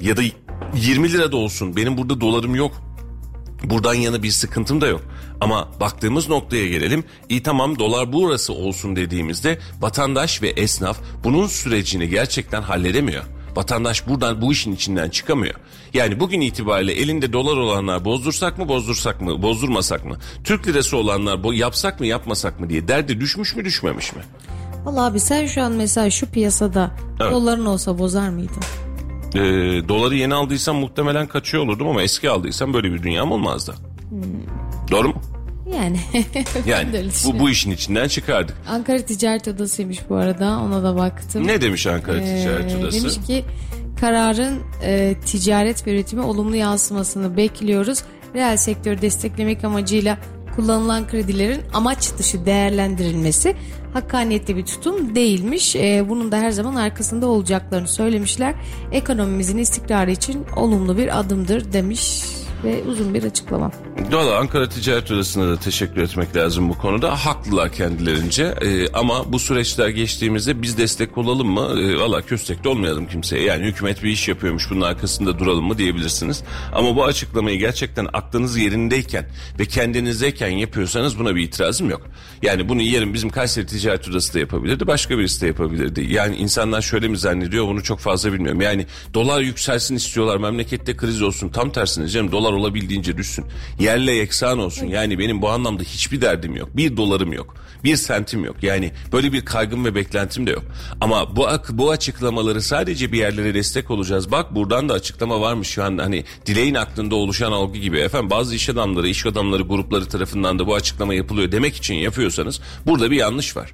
Ya 0.01 0.17
da 0.17 0.21
20 0.75 1.11
lira 1.13 1.31
da 1.31 1.37
olsun. 1.37 1.75
Benim 1.75 1.97
burada 1.97 2.21
dolarım 2.21 2.55
yok. 2.55 2.94
Buradan 3.69 3.93
yana 3.93 4.23
bir 4.23 4.31
sıkıntım 4.31 4.81
da 4.81 4.87
yok. 4.87 5.01
Ama 5.41 5.67
baktığımız 5.79 6.29
noktaya 6.29 6.67
gelelim. 6.67 7.03
İyi 7.29 7.43
tamam 7.43 7.79
dolar 7.79 8.13
burası 8.13 8.53
olsun 8.53 8.95
dediğimizde 8.95 9.59
vatandaş 9.81 10.41
ve 10.41 10.49
esnaf 10.49 10.97
bunun 11.23 11.47
sürecini 11.47 12.09
gerçekten 12.09 12.61
halledemiyor. 12.61 13.23
Vatandaş 13.55 14.07
buradan 14.07 14.41
bu 14.41 14.51
işin 14.51 14.75
içinden 14.75 15.09
çıkamıyor. 15.09 15.55
Yani 15.93 16.19
bugün 16.19 16.41
itibariyle 16.41 16.93
elinde 16.93 17.33
dolar 17.33 17.57
olanlar 17.57 18.05
bozdursak 18.05 18.57
mı 18.57 18.67
bozdursak 18.67 19.21
mı 19.21 19.41
bozdurmasak 19.41 20.05
mı? 20.05 20.17
Türk 20.43 20.67
lirası 20.67 20.97
olanlar 20.97 21.43
bu 21.43 21.53
yapsak 21.53 21.99
mı 21.99 22.05
yapmasak 22.05 22.59
mı 22.59 22.69
diye 22.69 22.87
derdi 22.87 23.19
düşmüş 23.19 23.55
mü 23.55 23.65
düşmemiş 23.65 24.13
mi? 24.13 24.21
Valla 24.85 25.05
abi 25.05 25.19
sen 25.19 25.45
şu 25.45 25.61
an 25.61 25.71
mesela 25.71 26.09
şu 26.09 26.31
piyasada 26.31 26.91
evet. 27.21 27.31
doların 27.31 27.65
olsa 27.65 27.99
bozar 27.99 28.29
mıydın? 28.29 28.63
E, 29.35 29.41
doları 29.89 30.15
yeni 30.15 30.33
aldıysam 30.33 30.75
muhtemelen 30.75 31.27
kaçıyor 31.27 31.63
olurdum 31.63 31.87
ama 31.87 32.01
eski 32.01 32.29
aldıysam 32.29 32.73
böyle 32.73 32.93
bir 32.93 33.03
dünyam 33.03 33.31
olmazdı. 33.31 33.75
Hmm. 34.09 34.21
Doğru 34.91 35.07
mu? 35.07 35.21
Yani. 35.73 35.99
yani 36.65 37.09
bu, 37.25 37.39
bu 37.39 37.49
işin 37.49 37.71
içinden 37.71 38.07
çıkardık. 38.07 38.55
Ankara 38.69 38.97
Ticaret 38.97 39.47
Odası'ymış 39.47 39.99
bu 40.09 40.15
arada 40.15 40.59
ona 40.59 40.83
da 40.83 40.95
baktım. 40.95 41.47
Ne 41.47 41.61
demiş 41.61 41.87
Ankara 41.87 42.17
ee, 42.17 42.41
Ticaret 42.41 42.75
Odası? 42.75 42.99
Demiş 42.99 43.27
ki 43.27 43.45
kararın 43.99 44.59
e, 44.83 45.15
ticaret 45.25 45.87
ve 45.87 45.91
üretime 45.91 46.21
olumlu 46.21 46.55
yansımasını 46.55 47.37
bekliyoruz. 47.37 47.99
Reel 48.35 48.57
sektörü 48.57 49.01
desteklemek 49.01 49.63
amacıyla 49.63 50.17
kullanılan 50.55 51.07
kredilerin 51.07 51.61
amaç 51.73 52.17
dışı 52.17 52.45
değerlendirilmesi 52.45 53.55
hakkaniyetli 53.93 54.55
bir 54.55 54.65
tutum 54.65 55.15
değilmiş. 55.15 55.75
E, 55.75 56.05
bunun 56.09 56.31
da 56.31 56.37
her 56.37 56.51
zaman 56.51 56.75
arkasında 56.75 57.27
olacaklarını 57.27 57.87
söylemişler. 57.87 58.55
Ekonomimizin 58.91 59.57
istikrarı 59.57 60.11
için 60.11 60.45
olumlu 60.55 60.97
bir 60.97 61.19
adımdır 61.19 61.73
demiş 61.73 62.23
ve 62.65 62.83
uzun 62.83 63.13
bir 63.13 63.23
açıklama. 63.23 63.71
Valla 64.11 64.37
Ankara 64.37 64.69
Ticaret 64.69 65.11
Odası'na 65.11 65.47
da 65.47 65.57
teşekkür 65.57 66.01
etmek 66.01 66.35
lazım 66.35 66.69
bu 66.69 66.77
konuda. 66.77 67.25
Haklılar 67.25 67.71
kendilerince 67.71 68.55
ee, 68.61 68.87
ama 68.93 69.33
bu 69.33 69.39
süreçler 69.39 69.89
geçtiğimizde 69.89 70.61
biz 70.61 70.77
destek 70.77 71.17
olalım 71.17 71.47
mı? 71.47 71.75
Ee, 71.79 71.99
Valla 71.99 72.21
köstekte 72.21 72.69
olmayalım 72.69 73.07
kimseye. 73.07 73.43
Yani 73.43 73.65
hükümet 73.65 74.03
bir 74.03 74.09
iş 74.09 74.27
yapıyormuş 74.27 74.71
bunun 74.71 74.81
arkasında 74.81 75.39
duralım 75.39 75.65
mı 75.65 75.77
diyebilirsiniz. 75.77 76.43
Ama 76.73 76.95
bu 76.95 77.05
açıklamayı 77.05 77.59
gerçekten 77.59 78.07
aklınız 78.13 78.57
yerindeyken 78.57 79.25
ve 79.59 79.65
kendinizdeyken 79.65 80.49
yapıyorsanız 80.49 81.19
buna 81.19 81.35
bir 81.35 81.41
itirazım 81.41 81.89
yok. 81.89 82.01
Yani 82.41 82.69
bunu 82.69 82.81
yarın 82.81 83.13
bizim 83.13 83.29
Kayseri 83.29 83.65
Ticaret 83.65 84.09
Odası 84.09 84.33
da 84.33 84.39
yapabilirdi. 84.39 84.87
Başka 84.87 85.17
birisi 85.17 85.41
de 85.41 85.47
yapabilirdi. 85.47 86.13
Yani 86.13 86.35
insanlar 86.35 86.81
şöyle 86.81 87.07
mi 87.07 87.17
zannediyor 87.17 87.67
bunu 87.67 87.83
çok 87.83 87.99
fazla 87.99 88.33
bilmiyorum. 88.33 88.61
Yani 88.61 88.85
dolar 89.13 89.41
yükselsin 89.41 89.95
istiyorlar 89.95 90.37
memlekette 90.37 90.97
kriz 90.97 91.21
olsun. 91.21 91.49
Tam 91.49 91.71
tersine 91.71 92.07
canım 92.07 92.31
dolar 92.31 92.53
olabildiğince 92.55 93.17
düşsün. 93.17 93.45
Yerle 93.79 94.11
yeksan 94.11 94.59
olsun. 94.59 94.87
Yani 94.87 95.19
benim 95.19 95.41
bu 95.41 95.49
anlamda 95.49 95.83
hiçbir 95.83 96.21
derdim 96.21 96.55
yok. 96.55 96.69
Bir 96.77 96.97
dolarım 96.97 97.33
yok. 97.33 97.55
Bir 97.83 97.95
sentim 97.95 98.45
yok. 98.45 98.55
Yani 98.63 98.91
böyle 99.11 99.33
bir 99.33 99.45
kaygım 99.45 99.85
ve 99.85 99.95
beklentim 99.95 100.47
de 100.47 100.51
yok. 100.51 100.63
Ama 101.01 101.35
bu 101.35 101.47
bu 101.69 101.91
açıklamaları 101.91 102.61
sadece 102.61 103.11
bir 103.11 103.17
yerlere 103.17 103.53
destek 103.53 103.91
olacağız. 103.91 104.31
Bak 104.31 104.55
buradan 104.55 104.89
da 104.89 104.93
açıklama 104.93 105.41
varmış 105.41 105.67
şu 105.67 105.83
an 105.83 105.97
hani 105.97 106.23
dileğin 106.45 106.75
aklında 106.75 107.15
oluşan 107.15 107.51
algı 107.51 107.77
gibi. 107.79 107.97
Efendim 107.97 108.29
bazı 108.29 108.55
iş 108.55 108.69
adamları, 108.69 109.07
iş 109.07 109.25
adamları 109.25 109.63
grupları 109.63 110.05
tarafından 110.05 110.59
da 110.59 110.67
bu 110.67 110.75
açıklama 110.75 111.13
yapılıyor 111.13 111.51
demek 111.51 111.75
için 111.75 111.95
yapıyorsanız 111.95 112.61
burada 112.85 113.11
bir 113.11 113.15
yanlış 113.15 113.57
var. 113.57 113.71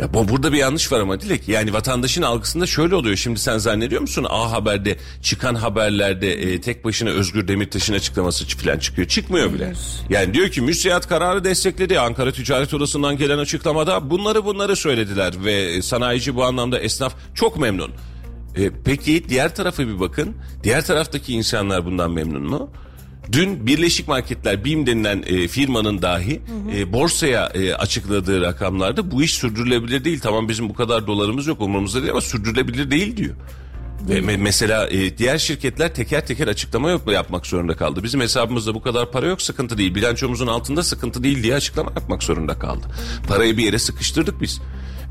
Ya 0.00 0.14
bu 0.14 0.28
burada 0.28 0.52
bir 0.52 0.58
yanlış 0.58 0.92
var 0.92 1.00
ama 1.00 1.20
Dilek. 1.20 1.48
Yani 1.48 1.72
vatandaşın 1.72 2.22
algısında 2.22 2.66
şöyle 2.66 2.94
oluyor. 2.94 3.16
Şimdi 3.16 3.40
sen 3.40 3.58
zannediyor 3.58 4.00
musun 4.00 4.26
A 4.28 4.52
Haber'de 4.52 4.96
çıkan 5.22 5.54
haberlerde 5.54 6.32
e, 6.32 6.60
tek 6.60 6.84
başına 6.84 7.10
Özgür 7.10 7.48
Demirtaş'ın 7.48 7.94
açıklaması 7.94 8.46
falan 8.46 8.78
çıkıyor. 8.78 9.08
Çıkmıyor 9.08 9.52
bile. 9.52 9.72
Yani 10.08 10.34
diyor 10.34 10.48
ki 10.48 10.60
müsiyat 10.60 11.08
kararı 11.08 11.44
destekledi. 11.44 12.00
Ankara 12.00 12.32
Ticaret 12.32 12.74
Odası'ndan 12.74 13.16
gelen 13.16 13.38
açıklamada 13.38 14.10
bunları 14.10 14.44
bunları 14.44 14.76
söylediler 14.76 15.34
ve 15.44 15.82
sanayici 15.82 16.36
bu 16.36 16.44
anlamda 16.44 16.78
esnaf 16.78 17.14
çok 17.34 17.58
memnun. 17.58 17.90
E, 18.56 18.70
peki 18.84 19.28
diğer 19.28 19.54
tarafa 19.54 19.88
bir 19.88 20.00
bakın. 20.00 20.36
Diğer 20.62 20.84
taraftaki 20.86 21.32
insanlar 21.34 21.86
bundan 21.86 22.10
memnun 22.10 22.42
mu? 22.42 22.70
Dün 23.32 23.66
Birleşik 23.66 24.08
Marketler 24.08 24.64
BİM 24.64 24.86
denilen 24.86 25.24
e, 25.26 25.48
firmanın 25.48 26.02
dahi 26.02 26.40
hı 26.46 26.72
hı. 26.72 26.76
E, 26.76 26.92
borsaya 26.92 27.46
e, 27.46 27.74
açıkladığı 27.74 28.40
rakamlarda 28.40 29.10
bu 29.10 29.22
iş 29.22 29.34
sürdürülebilir 29.34 30.04
değil. 30.04 30.20
Tamam 30.20 30.48
bizim 30.48 30.68
bu 30.68 30.74
kadar 30.74 31.06
dolarımız 31.06 31.46
yok 31.46 31.60
umurumuzda 31.60 32.00
değil 32.00 32.10
ama 32.10 32.20
sürdürülebilir 32.20 32.90
değil 32.90 33.16
diyor. 33.16 33.34
Ve 34.08 34.18
me- 34.18 34.38
mesela 34.38 34.88
e, 34.88 35.18
diğer 35.18 35.38
şirketler 35.38 35.94
teker 35.94 36.26
teker 36.26 36.48
açıklama 36.48 36.90
yok 36.90 37.12
yapmak 37.12 37.46
zorunda 37.46 37.76
kaldı. 37.76 38.04
Bizim 38.04 38.20
hesabımızda 38.20 38.74
bu 38.74 38.82
kadar 38.82 39.12
para 39.12 39.26
yok 39.26 39.42
sıkıntı 39.42 39.78
değil. 39.78 39.94
Bilançomuzun 39.94 40.46
altında 40.46 40.82
sıkıntı 40.82 41.22
değil 41.24 41.42
diye 41.42 41.54
açıklama 41.54 41.90
yapmak 41.90 42.22
zorunda 42.22 42.58
kaldı. 42.58 42.86
Parayı 43.28 43.56
bir 43.56 43.64
yere 43.64 43.78
sıkıştırdık 43.78 44.40
biz. 44.40 44.60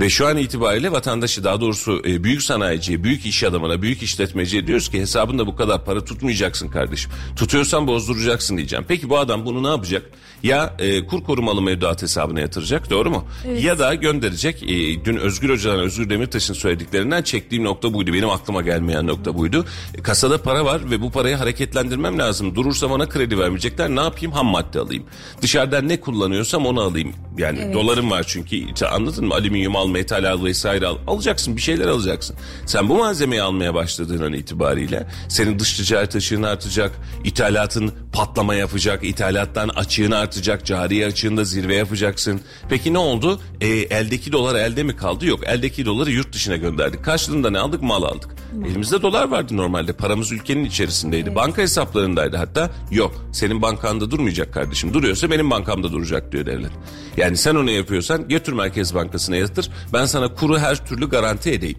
Ve 0.04 0.10
şu 0.10 0.28
an 0.28 0.38
itibariyle 0.38 0.92
vatandaşı 0.92 1.44
daha 1.44 1.62
doğrusu 1.62 2.02
e, 2.06 2.24
büyük 2.24 2.42
sanayiciye, 2.42 3.04
büyük 3.04 3.26
iş 3.26 3.44
adamına, 3.44 3.82
büyük 3.82 4.04
işletmeciye 4.04 4.68
diyoruz 4.68 4.90
ki 4.90 5.00
hesabında 5.00 5.48
bu 5.48 5.56
kadar 5.56 5.86
para 5.86 6.06
tutmayacaksın 6.06 6.68
kardeşim. 6.68 7.12
Tutuyorsan 7.36 7.88
bozduracaksın 7.88 8.58
diyeceğim. 8.58 8.86
Peki 8.88 9.10
bu 9.10 9.18
adam 9.18 9.46
bunu 9.46 9.64
ne 9.64 9.68
yapacak? 9.68 10.04
Ya 10.44 10.74
e, 10.80 11.06
kur 11.06 11.24
korumalı 11.24 11.62
mevduat 11.62 12.02
hesabına 12.02 12.40
yatıracak 12.40 12.90
doğru 12.90 13.10
mu? 13.10 13.26
Evet. 13.48 13.64
Ya 13.64 13.80
da 13.80 13.96
gönderecek. 13.96 14.64
E, 14.64 15.06
dün 15.06 15.18
Özgür 15.18 15.50
Hoca'dan 15.50 15.80
Özgür 15.80 16.10
Demirtaş'ın 16.10 16.54
söylediklerinden 16.54 17.22
çektiğim 17.22 17.64
nokta 17.64 17.94
buydu. 17.94 18.14
Benim 18.14 18.30
aklıma 18.30 18.62
gelmeyen 18.62 19.08
nokta 19.08 19.38
buydu. 19.38 19.66
E, 19.98 20.02
kasada 20.02 20.42
para 20.42 20.66
var 20.66 20.92
ve 20.92 21.02
bu 21.02 21.12
parayı 21.12 21.36
hareketlendirmem 21.36 22.20
lazım. 22.20 22.56
Durursam 22.56 22.92
ona 22.92 23.10
kredi 23.10 23.40
vermeyecekler. 23.40 23.90
Ne 23.90 24.02
yapayım? 24.02 24.32
Ham 24.32 24.46
madde 24.46 24.80
alayım. 24.80 25.04
Dışarıdan 25.42 25.90
ne 25.90 26.00
kullanıyorsam 26.00 26.66
onu 26.66 26.82
alayım. 26.82 27.14
Yani 27.38 27.60
evet. 27.64 27.74
dolarım 27.74 28.12
var 28.12 28.24
çünkü 28.28 28.86
anladın 28.86 29.26
mı? 29.26 29.34
Alüminyum 29.34 29.76
al, 29.76 29.93
metal 29.94 30.32
al 30.32 30.44
vesaire 30.44 30.88
al. 30.88 30.98
Alacaksın 31.08 31.56
bir 31.58 31.62
şeyler 31.62 31.88
alacaksın. 31.88 32.36
Sen 32.66 32.90
bu 32.90 32.98
malzemeyi 32.98 33.42
almaya 33.42 33.74
başladığın 33.74 34.24
an 34.24 34.34
itibariyle 34.34 35.08
senin 35.30 35.60
dış 35.60 35.74
ticaret 35.74 36.16
açığın 36.16 36.44
artacak. 36.44 36.92
ithalatın 37.24 37.92
patlama 38.14 38.56
yapacak. 38.56 39.04
ithalattan 39.04 39.70
açığın 39.70 40.12
artacak. 40.12 40.66
Cari 40.66 41.06
açığında 41.06 41.44
zirve 41.44 41.76
yapacaksın. 41.76 42.42
Peki 42.70 42.94
ne 42.94 42.98
oldu? 42.98 43.40
E, 43.62 43.68
eldeki 43.68 44.32
dolar 44.32 44.56
elde 44.56 44.84
mi 44.84 44.96
kaldı? 44.96 45.26
Yok. 45.26 45.40
Eldeki 45.48 45.86
doları 45.86 46.12
yurt 46.12 46.34
dışına 46.34 46.56
gönderdik. 46.56 47.06
Karşılığında 47.06 47.50
ne 47.50 47.60
aldık? 47.60 47.82
Mal 47.82 48.04
aldık. 48.04 48.30
Elimizde 48.68 49.02
dolar 49.02 49.28
vardı 49.28 49.58
normalde. 49.58 49.94
Paramız 49.94 50.32
ülkenin 50.32 50.66
içerisindeydi. 50.66 51.28
Evet. 51.28 51.36
Banka 51.36 51.62
hesaplarındaydı 51.62 52.38
hatta. 52.38 52.70
Yok. 52.92 53.26
Senin 53.32 53.62
bankanda 53.62 54.12
durmayacak 54.12 54.54
kardeşim. 54.54 54.94
Duruyorsa 54.94 55.32
benim 55.32 55.52
bankamda 55.52 55.92
duracak 55.92 56.32
diyor 56.32 56.46
devlet. 56.46 56.72
Yani 57.18 57.38
sen 57.38 57.56
onu 57.56 57.72
yapıyorsan 57.72 58.28
götür 58.28 58.54
Merkez 58.54 58.96
Bankası'na 58.96 59.36
yatır. 59.36 59.70
Ben 59.94 60.06
sana 60.06 60.34
kuru 60.34 60.60
her 60.60 60.86
türlü 60.86 61.10
garanti 61.10 61.52
edeyim. 61.52 61.78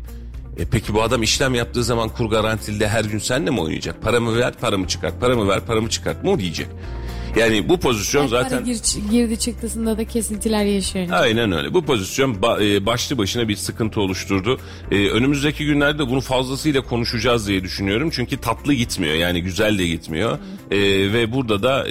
E 0.59 0.65
peki 0.65 0.95
bu 0.95 1.03
adam 1.03 1.23
işlem 1.23 1.55
yaptığı 1.55 1.85
zaman 1.85 2.09
kur 2.09 2.31
garantili 2.31 2.89
her 2.89 3.05
gün 3.05 3.19
senle 3.19 3.51
mi 3.51 3.61
oynayacak? 3.61 4.03
Paramı 4.03 4.39
ver, 4.39 4.53
paramı 4.61 4.89
çıkart, 4.89 5.21
paramı 5.21 5.49
ver, 5.49 5.61
paramı 5.61 5.91
çıkart 5.91 6.25
mı 6.25 6.39
diyecek? 6.39 6.67
Yani 7.37 7.69
bu 7.69 7.81
pozisyon 7.81 8.21
yani 8.21 8.31
zaten... 8.31 8.65
Gir, 8.65 8.81
girdi 9.11 9.39
çıktısında 9.39 9.99
da 9.99 10.05
kesintiler 10.05 10.65
yaşıyor. 10.65 11.09
Aynen 11.13 11.53
öyle. 11.53 11.75
Bu 11.75 11.85
pozisyon 11.85 12.35
e, 12.61 12.87
başlı 12.87 13.19
başına 13.19 13.49
bir 13.49 13.57
sıkıntı 13.57 14.01
oluşturdu. 14.01 14.59
Ee, 14.91 15.09
önümüzdeki 15.09 15.67
günlerde 15.67 16.09
bunu 16.09 16.21
fazlasıyla 16.21 16.83
konuşacağız 16.83 17.49
diye 17.49 17.63
düşünüyorum. 17.63 18.11
Çünkü 18.13 18.37
tatlı 18.37 18.75
gitmiyor 18.75 19.15
yani 19.15 19.43
güzel 19.43 19.79
de 19.79 19.87
gitmiyor. 19.87 20.39
Ee, 20.71 20.79
ve 21.13 21.33
burada 21.33 21.63
da... 21.63 21.87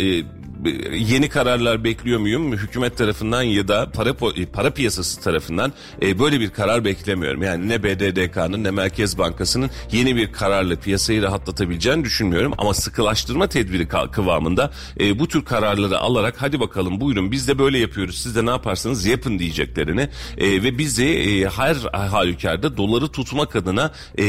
Yeni 0.94 1.30
kararlar 1.30 1.84
bekliyor 1.84 2.20
muyum? 2.20 2.52
Hükümet 2.54 2.98
tarafından 2.98 3.42
ya 3.42 3.68
da 3.68 3.92
para 3.92 4.14
para 4.54 4.70
piyasası 4.74 5.22
tarafından 5.22 5.74
e, 6.02 6.20
böyle 6.20 6.40
bir 6.40 6.50
karar 6.50 6.86
beklemiyorum. 6.86 7.44
Yani 7.44 7.70
ne 7.70 7.84
BDDK'nın 7.84 8.64
ne 8.64 8.72
Merkez 8.72 9.18
Bankası'nın 9.18 9.70
yeni 9.92 10.16
bir 10.16 10.32
kararla 10.32 10.76
piyasayı 10.76 11.22
rahatlatabileceğini 11.22 12.04
düşünmüyorum. 12.04 12.54
Ama 12.58 12.74
sıkılaştırma 12.74 13.48
tedbiri 13.48 13.88
kıvamında 13.88 14.72
e, 15.00 15.20
bu 15.20 15.28
tür 15.28 15.46
kararları 15.46 16.00
alarak 16.00 16.36
hadi 16.38 16.60
bakalım 16.60 17.02
buyurun 17.02 17.32
biz 17.32 17.48
de 17.48 17.60
böyle 17.60 17.78
yapıyoruz. 17.78 18.18
Siz 18.18 18.36
de 18.36 18.46
ne 18.46 18.50
yaparsanız 18.50 19.06
yapın 19.06 19.40
diyeceklerini 19.40 20.10
e, 20.38 20.64
ve 20.64 20.78
bizi 20.78 21.06
e, 21.06 21.50
her 21.50 21.76
halükarda 21.92 22.78
doları 22.78 23.08
tutmak 23.08 23.56
adına 23.56 23.92
e, 24.18 24.24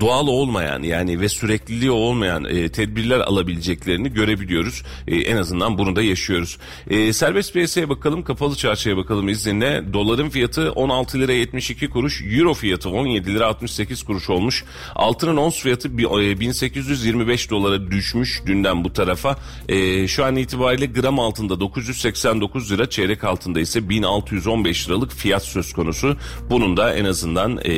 doğal 0.00 0.26
olmayan 0.26 0.82
yani 0.82 1.20
ve 1.20 1.28
sürekliliği 1.28 1.90
olmayan 1.90 2.44
e, 2.44 2.68
tedbirler 2.68 3.20
alabileceklerini 3.20 4.12
görebiliyoruz. 4.12 4.82
E, 5.08 5.16
en 5.16 5.39
azından 5.40 5.78
bunu 5.78 5.96
da 5.96 6.02
yaşıyoruz. 6.02 6.58
E, 6.90 7.12
serbest 7.12 7.52
piyasaya 7.52 7.88
bakalım, 7.88 8.24
kapalı 8.24 8.56
çarşıya 8.56 8.96
bakalım 8.96 9.28
izninle. 9.28 9.92
Doların 9.92 10.28
fiyatı 10.28 10.72
16 10.72 11.18
lira 11.18 11.32
72 11.32 11.90
kuruş, 11.90 12.22
euro 12.22 12.54
fiyatı 12.54 12.90
17 12.90 13.34
lira 13.34 13.46
68 13.46 14.02
kuruş 14.02 14.30
olmuş. 14.30 14.64
Altının 14.94 15.36
ons 15.36 15.62
fiyatı 15.62 15.98
1825 15.98 17.46
e, 17.46 17.50
dolara 17.50 17.90
düşmüş 17.90 18.42
dünden 18.46 18.84
bu 18.84 18.92
tarafa. 18.92 19.36
E, 19.68 20.08
şu 20.08 20.24
an 20.24 20.36
itibariyle 20.36 20.86
gram 20.86 21.18
altında 21.18 21.60
989 21.60 22.72
lira, 22.72 22.90
çeyrek 22.90 23.24
altında 23.24 23.60
ise 23.60 23.88
1615 23.88 24.88
liralık 24.88 25.12
fiyat 25.12 25.44
söz 25.44 25.72
konusu. 25.72 26.16
Bunun 26.50 26.76
da 26.76 26.94
en 26.94 27.04
azından 27.04 27.58
e, 27.58 27.70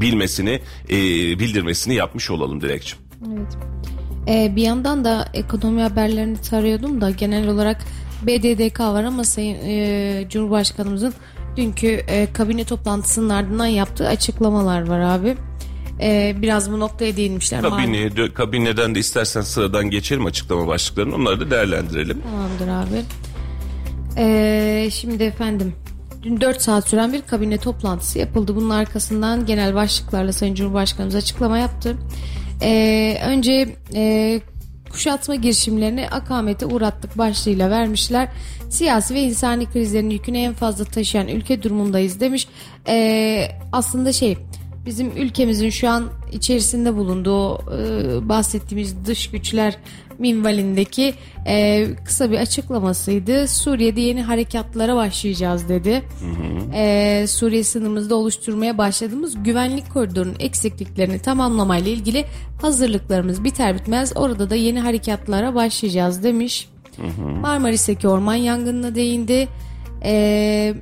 bilmesini, 0.00 0.60
e, 0.90 0.98
bildirmesini 1.38 1.94
yapmış 1.94 2.30
olalım 2.30 2.60
Dilekçim. 2.60 2.98
Evet. 3.32 3.58
Ee, 4.30 4.52
bir 4.56 4.62
yandan 4.62 5.04
da 5.04 5.28
ekonomi 5.34 5.82
haberlerini 5.82 6.40
tarıyordum 6.40 7.00
da 7.00 7.10
genel 7.10 7.48
olarak 7.48 7.76
BDDK 8.22 8.80
var 8.80 9.04
ama 9.04 9.24
Sayın 9.24 9.58
e, 9.64 10.26
Cumhurbaşkanımızın 10.28 11.14
dünkü 11.56 11.86
e, 11.86 12.32
kabine 12.32 12.64
toplantısının 12.64 13.28
ardından 13.28 13.66
yaptığı 13.66 14.08
açıklamalar 14.08 14.88
var 14.88 15.00
abi. 15.00 15.36
E, 16.00 16.36
biraz 16.42 16.72
bu 16.72 16.80
noktaya 16.80 17.16
değinmişler. 17.16 17.62
Kabine, 17.62 18.16
de, 18.16 18.34
kabineden 18.34 18.94
de 18.94 18.98
istersen 18.98 19.40
sıradan 19.40 19.90
geçelim 19.90 20.26
açıklama 20.26 20.66
başlıklarını 20.66 21.14
onları 21.14 21.40
da 21.40 21.50
değerlendirelim. 21.50 22.22
Tamamdır 22.22 22.68
abi. 22.68 23.02
E, 24.16 24.88
şimdi 24.90 25.22
efendim 25.22 25.74
Dün 26.22 26.40
4 26.40 26.62
saat 26.62 26.88
süren 26.88 27.12
bir 27.12 27.22
kabine 27.22 27.58
toplantısı 27.58 28.18
yapıldı. 28.18 28.56
Bunun 28.56 28.70
arkasından 28.70 29.46
genel 29.46 29.74
başlıklarla 29.74 30.32
Sayın 30.32 30.54
Cumhurbaşkanımız 30.54 31.14
açıklama 31.14 31.58
yaptı. 31.58 31.96
Ee, 32.62 33.18
önce 33.26 33.76
e, 33.94 34.40
kuşatma 34.90 35.34
girişimlerini 35.34 36.08
akamete 36.10 36.66
uğrattık 36.66 37.18
başlığıyla 37.18 37.70
vermişler. 37.70 38.28
Siyasi 38.70 39.14
ve 39.14 39.20
insani 39.20 39.66
krizlerin 39.66 40.10
yükünü 40.10 40.38
en 40.38 40.54
fazla 40.54 40.84
taşıyan 40.84 41.28
ülke 41.28 41.62
durumundayız 41.62 42.20
demiş. 42.20 42.48
Ee, 42.88 43.48
aslında 43.72 44.12
şey 44.12 44.38
bizim 44.86 45.16
ülkemizin 45.16 45.70
şu 45.70 45.88
an 45.88 46.08
içerisinde 46.32 46.96
bulunduğu 46.96 47.54
e, 47.54 48.28
bahsettiğimiz 48.28 49.04
dış 49.06 49.30
güçler 49.30 49.76
minvalindeki 50.20 51.14
e, 51.46 51.86
kısa 52.04 52.30
bir 52.30 52.38
açıklamasıydı. 52.38 53.48
Suriye'de 53.48 54.00
yeni 54.00 54.22
harekatlara 54.22 54.96
başlayacağız 54.96 55.68
dedi. 55.68 56.02
Hı. 56.20 56.74
E, 56.74 57.24
Suriye 57.26 57.64
sınırımızda 57.64 58.14
oluşturmaya 58.14 58.78
başladığımız 58.78 59.42
güvenlik 59.42 59.92
koridorunun 59.92 60.36
eksikliklerini 60.38 61.18
tamamlamayla 61.18 61.90
ilgili 61.90 62.24
hazırlıklarımız 62.62 63.44
biter 63.44 63.74
bitmez 63.74 64.12
orada 64.16 64.50
da 64.50 64.54
yeni 64.54 64.80
harekatlara 64.80 65.54
başlayacağız 65.54 66.22
demiş. 66.22 66.68
Hı 66.96 67.06
hı. 67.06 67.28
Marmaris'teki 67.28 68.08
orman 68.08 68.34
yangınına 68.34 68.94
değindi. 68.94 69.48
Eee 70.04 70.74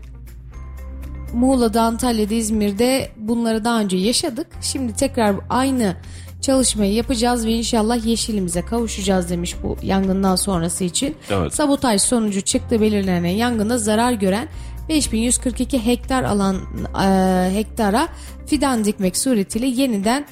Muğla'da, 1.34 1.82
Antalya'da, 1.82 2.34
İzmir'de 2.34 3.10
bunları 3.16 3.64
daha 3.64 3.80
önce 3.80 3.96
yaşadık. 3.96 4.46
Şimdi 4.60 4.94
tekrar 4.96 5.36
aynı 5.50 5.96
çalışmayı 6.40 6.92
yapacağız 6.92 7.46
ve 7.46 7.52
inşallah 7.52 8.06
yeşilimize 8.06 8.62
kavuşacağız 8.62 9.30
demiş 9.30 9.56
bu 9.62 9.76
yangından 9.82 10.36
sonrası 10.36 10.84
için. 10.84 11.16
Evet. 11.30 11.54
Sabotaj 11.54 12.02
sonucu 12.02 12.40
çıktı 12.40 12.80
belirlenen 12.80 13.28
yangında 13.28 13.78
zarar 13.78 14.12
gören 14.12 14.48
5142 14.88 15.86
hektar 15.86 16.24
alan 16.24 16.56
e, 17.04 17.54
hektara 17.54 18.08
fidan 18.46 18.84
dikmek 18.84 19.16
suretiyle 19.16 19.66
yeniden 19.66 20.26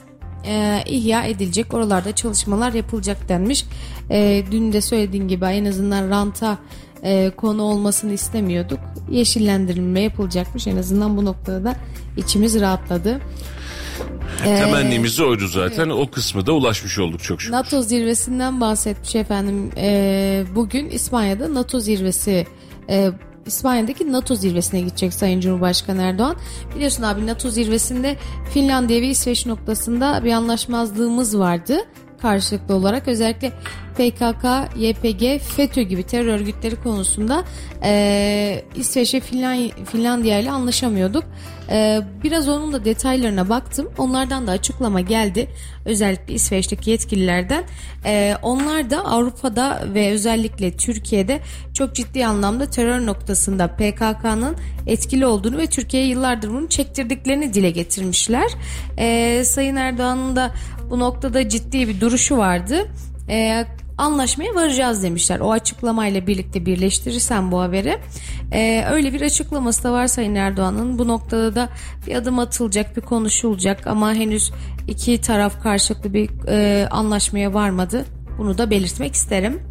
e, 0.46 0.82
ihya 0.86 1.24
edilecek. 1.24 1.74
Oralarda 1.74 2.14
çalışmalar 2.14 2.72
yapılacak 2.72 3.28
denmiş. 3.28 3.64
E, 4.10 4.44
dün 4.50 4.72
de 4.72 4.80
söylediğin 4.80 5.28
gibi 5.28 5.44
en 5.44 5.64
azından 5.64 6.10
ranta 6.10 6.58
e, 7.02 7.30
konu 7.30 7.62
olmasını 7.62 8.12
istemiyorduk. 8.12 8.78
Yeşillendirilme 9.10 10.00
yapılacakmış. 10.00 10.66
En 10.66 10.76
azından 10.76 11.16
bu 11.16 11.24
noktada 11.24 11.64
da 11.64 11.76
içimiz 12.16 12.60
rahatladı. 12.60 13.20
Temennimiz 14.44 15.20
oydu 15.20 15.48
zaten. 15.48 15.88
O 15.88 16.10
kısmı 16.10 16.46
da 16.46 16.52
ulaşmış 16.52 16.98
olduk 16.98 17.22
çok 17.22 17.42
şükür. 17.42 17.52
NATO 17.52 17.82
zirvesinden 17.82 18.60
bahsetmiş 18.60 19.14
efendim. 19.14 19.70
Ee, 19.76 20.44
bugün 20.54 20.90
İspanya'da 20.90 21.54
NATO 21.54 21.80
zirvesi 21.80 22.46
e, 22.90 23.10
İspanya'daki 23.46 24.12
NATO 24.12 24.34
zirvesine 24.34 24.80
gidecek 24.80 25.14
Sayın 25.14 25.40
Cumhurbaşkanı 25.40 26.02
Erdoğan. 26.02 26.36
Biliyorsun 26.74 27.02
abi 27.02 27.26
NATO 27.26 27.50
zirvesinde 27.50 28.16
Finlandiya 28.54 29.02
ve 29.02 29.06
İsveç 29.06 29.46
noktasında 29.46 30.24
bir 30.24 30.32
anlaşmazlığımız 30.32 31.38
vardı 31.38 31.78
karşılıklı 32.26 32.74
olarak 32.74 33.08
özellikle 33.08 33.52
PKK, 33.94 34.44
YPG, 34.76 35.42
FETÖ 35.42 35.82
gibi 35.82 36.02
terör 36.02 36.26
örgütleri 36.26 36.76
konusunda 36.76 37.44
e, 37.82 38.62
İsveç 38.76 39.14
ve 39.14 39.20
Finland, 39.20 39.70
Finlandiya 39.92 40.38
ile 40.38 40.50
anlaşamıyorduk. 40.50 41.24
E, 41.70 42.00
biraz 42.24 42.48
onun 42.48 42.72
da 42.72 42.84
detaylarına 42.84 43.48
baktım. 43.48 43.90
Onlardan 43.98 44.46
da 44.46 44.50
açıklama 44.50 45.00
geldi. 45.00 45.50
Özellikle 45.84 46.34
İsveç'teki 46.34 46.90
yetkililerden. 46.90 47.64
E, 48.04 48.36
onlar 48.42 48.90
da 48.90 49.04
Avrupa'da 49.04 49.82
ve 49.94 50.12
özellikle 50.12 50.76
Türkiye'de 50.76 51.40
çok 51.74 51.94
ciddi 51.94 52.26
anlamda 52.26 52.70
terör 52.70 53.06
noktasında 53.06 53.68
PKK'nın 53.68 54.56
etkili 54.86 55.26
olduğunu 55.26 55.58
ve 55.58 55.66
Türkiye'ye 55.66 56.08
yıllardır 56.08 56.50
bunu 56.50 56.68
çektirdiklerini 56.68 57.54
dile 57.54 57.70
getirmişler. 57.70 58.50
E, 58.98 59.42
Sayın 59.44 59.76
Erdoğan'ın 59.76 60.36
da 60.36 60.52
bu 60.90 60.98
noktada 60.98 61.48
ciddi 61.48 61.88
bir 61.88 62.00
duruşu 62.00 62.36
vardı. 62.36 62.88
E, 63.28 63.66
anlaşmaya 63.98 64.54
varacağız 64.54 65.02
demişler. 65.02 65.40
O 65.40 65.52
açıklamayla 65.52 66.26
birlikte 66.26 66.66
birleştirirsen 66.66 67.52
bu 67.52 67.60
haberi. 67.60 67.98
E, 68.52 68.84
öyle 68.90 69.12
bir 69.12 69.20
açıklaması 69.20 69.84
da 69.84 69.92
var 69.92 70.06
Sayın 70.06 70.34
Erdoğan'ın. 70.34 70.98
Bu 70.98 71.08
noktada 71.08 71.54
da 71.54 71.68
bir 72.06 72.14
adım 72.14 72.38
atılacak, 72.38 72.96
bir 72.96 73.02
konuşulacak 73.02 73.86
ama 73.86 74.14
henüz 74.14 74.52
iki 74.88 75.20
taraf 75.20 75.62
karşılıklı 75.62 76.14
bir 76.14 76.30
e, 76.48 76.88
anlaşmaya 76.88 77.54
varmadı. 77.54 78.04
Bunu 78.38 78.58
da 78.58 78.70
belirtmek 78.70 79.14
isterim. 79.14 79.62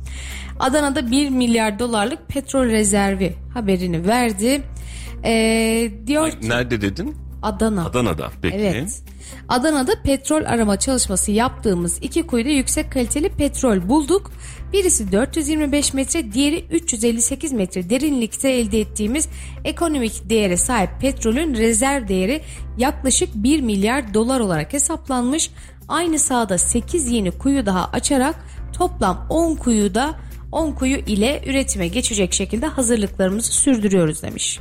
Adana'da 0.60 1.12
1 1.12 1.30
milyar 1.30 1.80
dolarlık 1.80 2.28
petrol 2.28 2.66
rezervi 2.66 3.34
haberini 3.54 4.08
verdi. 4.08 4.62
E, 5.24 5.92
diyor 6.08 6.32
ki, 6.32 6.50
Nerede 6.50 6.82
dedin? 6.82 7.16
Adana. 7.46 7.86
Adana'da. 7.86 8.32
Peki. 8.42 8.56
Evet. 8.56 9.02
Adana'da 9.50 10.02
petrol 10.04 10.46
arama 10.46 10.80
çalışması 10.80 11.32
yaptığımız 11.32 11.98
iki 12.02 12.28
kuyuda 12.28 12.50
yüksek 12.50 12.92
kaliteli 12.92 13.30
petrol 13.30 13.90
bulduk. 13.90 14.32
Birisi 14.74 15.12
425 15.12 15.94
metre, 15.94 16.34
diğeri 16.34 16.66
358 16.72 17.54
metre 17.54 17.90
derinlikte 17.90 18.50
elde 18.50 18.80
ettiğimiz 18.80 19.28
ekonomik 19.64 20.30
değere 20.30 20.58
sahip 20.58 20.90
petrolün 21.02 21.56
rezerv 21.56 22.08
değeri 22.08 22.42
yaklaşık 22.78 23.36
1 23.36 23.62
milyar 23.62 24.14
dolar 24.14 24.40
olarak 24.40 24.74
hesaplanmış. 24.74 25.52
Aynı 25.88 26.20
sahada 26.20 26.58
8 26.58 27.12
yeni 27.12 27.32
kuyu 27.32 27.66
daha 27.66 27.86
açarak 27.86 28.36
toplam 28.74 29.26
10 29.30 29.56
kuyuda 29.56 30.20
10 30.52 30.72
kuyu 30.72 30.98
ile 30.98 31.44
üretime 31.46 31.88
geçecek 31.88 32.34
şekilde 32.34 32.66
hazırlıklarımızı 32.68 33.52
sürdürüyoruz 33.52 34.24
demiş. 34.24 34.60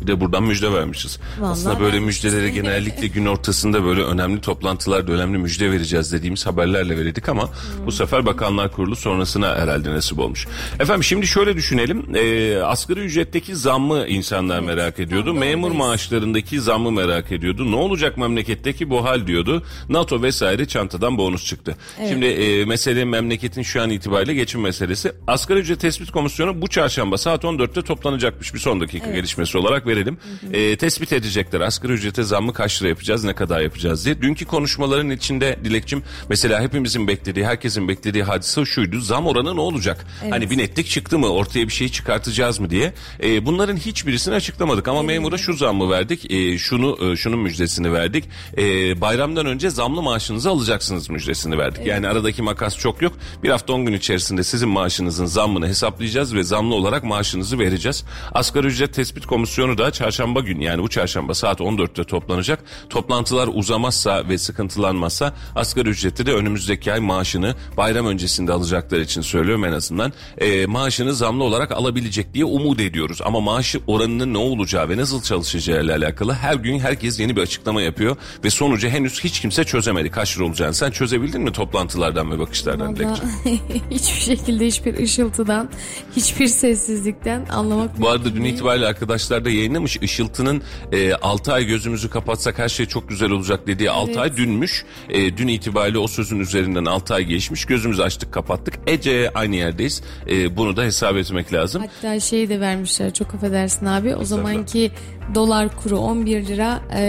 Bir 0.00 0.06
de 0.06 0.20
buradan 0.20 0.42
müjde 0.42 0.72
vermişiz. 0.72 1.18
Vallahi 1.38 1.52
Aslında 1.52 1.80
böyle 1.80 2.00
müjdeleri 2.00 2.52
genellikle 2.54 3.06
gün 3.06 3.26
ortasında 3.26 3.84
böyle 3.84 4.02
önemli 4.02 4.40
toplantılarda 4.40 5.12
önemli 5.12 5.38
müjde 5.38 5.72
vereceğiz 5.72 6.12
dediğimiz 6.12 6.46
haberlerle 6.46 6.96
verirdik 6.98 7.28
ama 7.28 7.48
bu 7.86 7.92
sefer 7.92 8.26
Bakanlar 8.26 8.72
Kurulu 8.72 8.96
sonrasına 8.96 9.56
herhalde 9.56 9.90
nasip 9.90 10.18
olmuş. 10.18 10.46
Efendim 10.80 11.04
şimdi 11.04 11.26
şöyle 11.26 11.56
düşünelim. 11.56 12.16
E, 12.16 12.56
asgari 12.62 13.00
ücretteki 13.00 13.56
zammı 13.56 14.06
insanlar 14.06 14.60
merak 14.60 15.00
ediyordu. 15.00 15.26
tam 15.26 15.36
da 15.36 15.40
Memur 15.40 15.68
oradayız. 15.68 15.86
maaşlarındaki 15.86 16.60
zammı 16.60 16.92
merak 16.92 17.32
ediyordu. 17.32 17.70
Ne 17.72 17.76
olacak 17.76 18.16
memleketteki 18.16 18.90
bu 18.90 19.04
hal 19.04 19.26
diyordu. 19.26 19.62
NATO 19.88 20.22
vesaire 20.22 20.66
çantadan 20.68 21.18
bonus 21.18 21.44
çıktı. 21.44 21.76
Şimdi 22.08 22.26
e, 22.26 22.64
mesele 22.64 23.04
memleketin 23.04 23.62
şu 23.62 23.82
an 23.82 23.90
itibariyle 23.90 24.34
geçim 24.34 24.60
meselesi. 24.60 25.12
Asgari 25.26 25.58
ücret 25.58 25.80
tespit 25.80 26.10
komisyonu 26.10 26.62
bu 26.62 26.68
çarşamba 26.68 27.18
saat 27.18 27.44
14'te 27.44 27.82
toplanacakmış 27.82 28.54
bir 28.54 28.58
son 28.58 28.80
dakika 28.80 29.10
gelişmesi 29.10 29.58
olarak 29.58 29.86
verelim. 29.90 30.18
E, 30.52 30.76
tespit 30.76 31.12
edecekler 31.12 31.60
asgari 31.60 31.92
ücrete 31.92 32.22
zammı 32.22 32.52
kaç 32.52 32.82
lira 32.82 32.88
yapacağız 32.88 33.24
ne 33.24 33.34
kadar 33.34 33.60
yapacağız 33.60 34.04
diye. 34.04 34.22
Dünkü 34.22 34.44
konuşmaların 34.44 35.10
içinde 35.10 35.58
Dilekçim 35.64 36.02
mesela 36.28 36.62
hepimizin 36.62 37.08
beklediği 37.08 37.46
herkesin 37.46 37.88
beklediği 37.88 38.22
hadise 38.22 38.64
şuydu. 38.64 39.00
Zam 39.00 39.26
oranı 39.26 39.56
ne 39.56 39.60
olacak? 39.60 40.06
Hani 40.30 40.50
bir 40.50 40.58
netlik 40.58 40.86
çıktı 40.86 41.18
mı 41.18 41.28
ortaya 41.28 41.68
bir 41.68 41.72
şey 41.72 41.88
çıkartacağız 41.88 42.60
mı 42.60 42.70
diye. 42.70 42.94
E, 43.22 43.46
bunların 43.46 43.76
hiçbirisini 43.76 44.34
açıklamadık 44.34 44.88
ama 44.88 45.02
memura 45.02 45.38
şu 45.38 45.52
zammı 45.52 45.90
verdik. 45.90 46.30
E, 46.30 46.58
şunu 46.58 47.12
e, 47.12 47.16
şunun 47.16 47.38
müjdesini 47.38 47.92
verdik. 47.92 48.24
E, 48.58 49.00
bayramdan 49.00 49.46
önce 49.46 49.70
zamlı 49.70 50.02
maaşınızı 50.02 50.50
alacaksınız 50.50 51.10
müjdesini 51.10 51.58
verdik. 51.58 51.86
Yani 51.86 52.08
aradaki 52.08 52.42
makas 52.42 52.78
çok 52.78 53.02
yok. 53.02 53.12
Bir 53.42 53.48
hafta 53.48 53.72
10 53.72 53.86
gün 53.86 53.92
içerisinde 53.92 54.44
sizin 54.44 54.68
maaşınızın 54.68 55.26
zammını 55.26 55.68
hesaplayacağız 55.68 56.34
ve 56.34 56.42
zamlı 56.42 56.74
olarak 56.74 57.04
maaşınızı 57.04 57.58
vereceğiz. 57.58 58.04
Asgari 58.32 58.66
ücret 58.66 58.94
tespit 58.94 59.26
komisyonu 59.26 59.78
da 59.80 59.90
çarşamba 59.90 60.40
gün 60.40 60.60
yani 60.60 60.82
bu 60.82 60.88
çarşamba 60.88 61.34
saat 61.34 61.60
14'te 61.60 62.04
toplanacak. 62.04 62.64
Toplantılar 62.90 63.48
uzamazsa 63.52 64.28
ve 64.28 64.38
sıkıntılanmazsa 64.38 65.34
asgari 65.54 65.88
ücreti 65.88 66.26
de 66.26 66.32
önümüzdeki 66.32 66.92
ay 66.92 67.00
maaşını 67.00 67.54
bayram 67.76 68.06
öncesinde 68.06 68.52
alacaklar 68.52 69.00
için 69.00 69.20
söylüyorum 69.20 69.64
en 69.64 69.72
azından. 69.72 70.12
E, 70.38 70.66
maaşını 70.66 71.14
zamlı 71.14 71.44
olarak 71.44 71.72
alabilecek 71.72 72.34
diye 72.34 72.44
umut 72.44 72.80
ediyoruz. 72.80 73.18
Ama 73.24 73.40
maaşı 73.40 73.80
oranının 73.86 74.34
ne 74.34 74.38
olacağı 74.38 74.88
ve 74.88 74.96
nasıl 74.96 75.22
çalışacağı 75.22 75.84
ile 75.84 75.94
alakalı 75.94 76.32
her 76.32 76.54
gün 76.54 76.78
herkes 76.78 77.20
yeni 77.20 77.36
bir 77.36 77.42
açıklama 77.42 77.82
yapıyor 77.82 78.16
ve 78.44 78.50
sonucu 78.50 78.88
henüz 78.88 79.24
hiç 79.24 79.40
kimse 79.40 79.64
çözemedi. 79.64 80.10
Kaç 80.10 80.36
lira 80.36 80.44
olacağını 80.44 80.74
sen 80.74 80.90
çözebildin 80.90 81.42
mi 81.42 81.52
toplantılardan 81.52 82.30
ve 82.30 82.38
bakışlardan? 82.38 82.98
Vallahi 82.98 83.60
hiçbir 83.90 84.20
şekilde 84.20 84.66
hiçbir 84.66 84.98
ışıltıdan, 84.98 85.68
hiçbir 86.16 86.46
sessizlikten 86.46 87.46
anlamak 87.50 88.00
Bu 88.00 88.08
arada 88.08 88.34
dün 88.34 88.44
itibariyle 88.44 88.86
arkadaşlar 88.86 89.44
da 89.44 89.50
yayınlamış. 89.70 89.96
Işıltı'nın 89.96 90.62
e, 90.92 91.14
6 91.14 91.52
ay 91.52 91.66
gözümüzü 91.66 92.10
kapatsak 92.10 92.58
her 92.58 92.68
şey 92.68 92.86
çok 92.86 93.08
güzel 93.08 93.30
olacak 93.30 93.66
dediği 93.66 93.90
6 93.90 94.20
ay 94.20 94.36
dünmüş. 94.36 94.84
E, 95.08 95.36
dün 95.36 95.48
itibariyle 95.48 95.98
o 95.98 96.08
sözün 96.08 96.40
üzerinden 96.40 96.84
6 96.84 97.14
ay 97.14 97.24
geçmiş. 97.24 97.64
Gözümüzü 97.64 98.02
açtık 98.02 98.32
kapattık. 98.32 98.74
Ece 98.86 99.30
aynı 99.34 99.56
yerdeyiz. 99.56 100.02
E, 100.30 100.56
bunu 100.56 100.76
da 100.76 100.82
hesap 100.82 101.16
etmek 101.16 101.52
lazım. 101.52 101.82
Hatta 101.82 102.20
şey 102.20 102.48
de 102.48 102.60
vermişler 102.60 103.14
çok 103.14 103.34
affedersin 103.34 103.86
abi. 103.86 104.16
O 104.16 104.24
zamanki 104.24 104.90
dolar 105.34 105.68
kuru 105.82 105.98
11 105.98 106.46
lira, 106.46 106.82
e, 106.92 107.02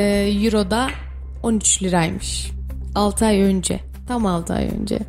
euro 0.43 0.71
da 0.71 0.89
13 1.43 1.83
liraymış. 1.83 2.51
6 2.95 3.25
ay 3.25 3.41
önce. 3.41 3.79
Tam 4.07 4.25
6 4.25 4.53
ay 4.53 4.69
önce. 4.81 4.99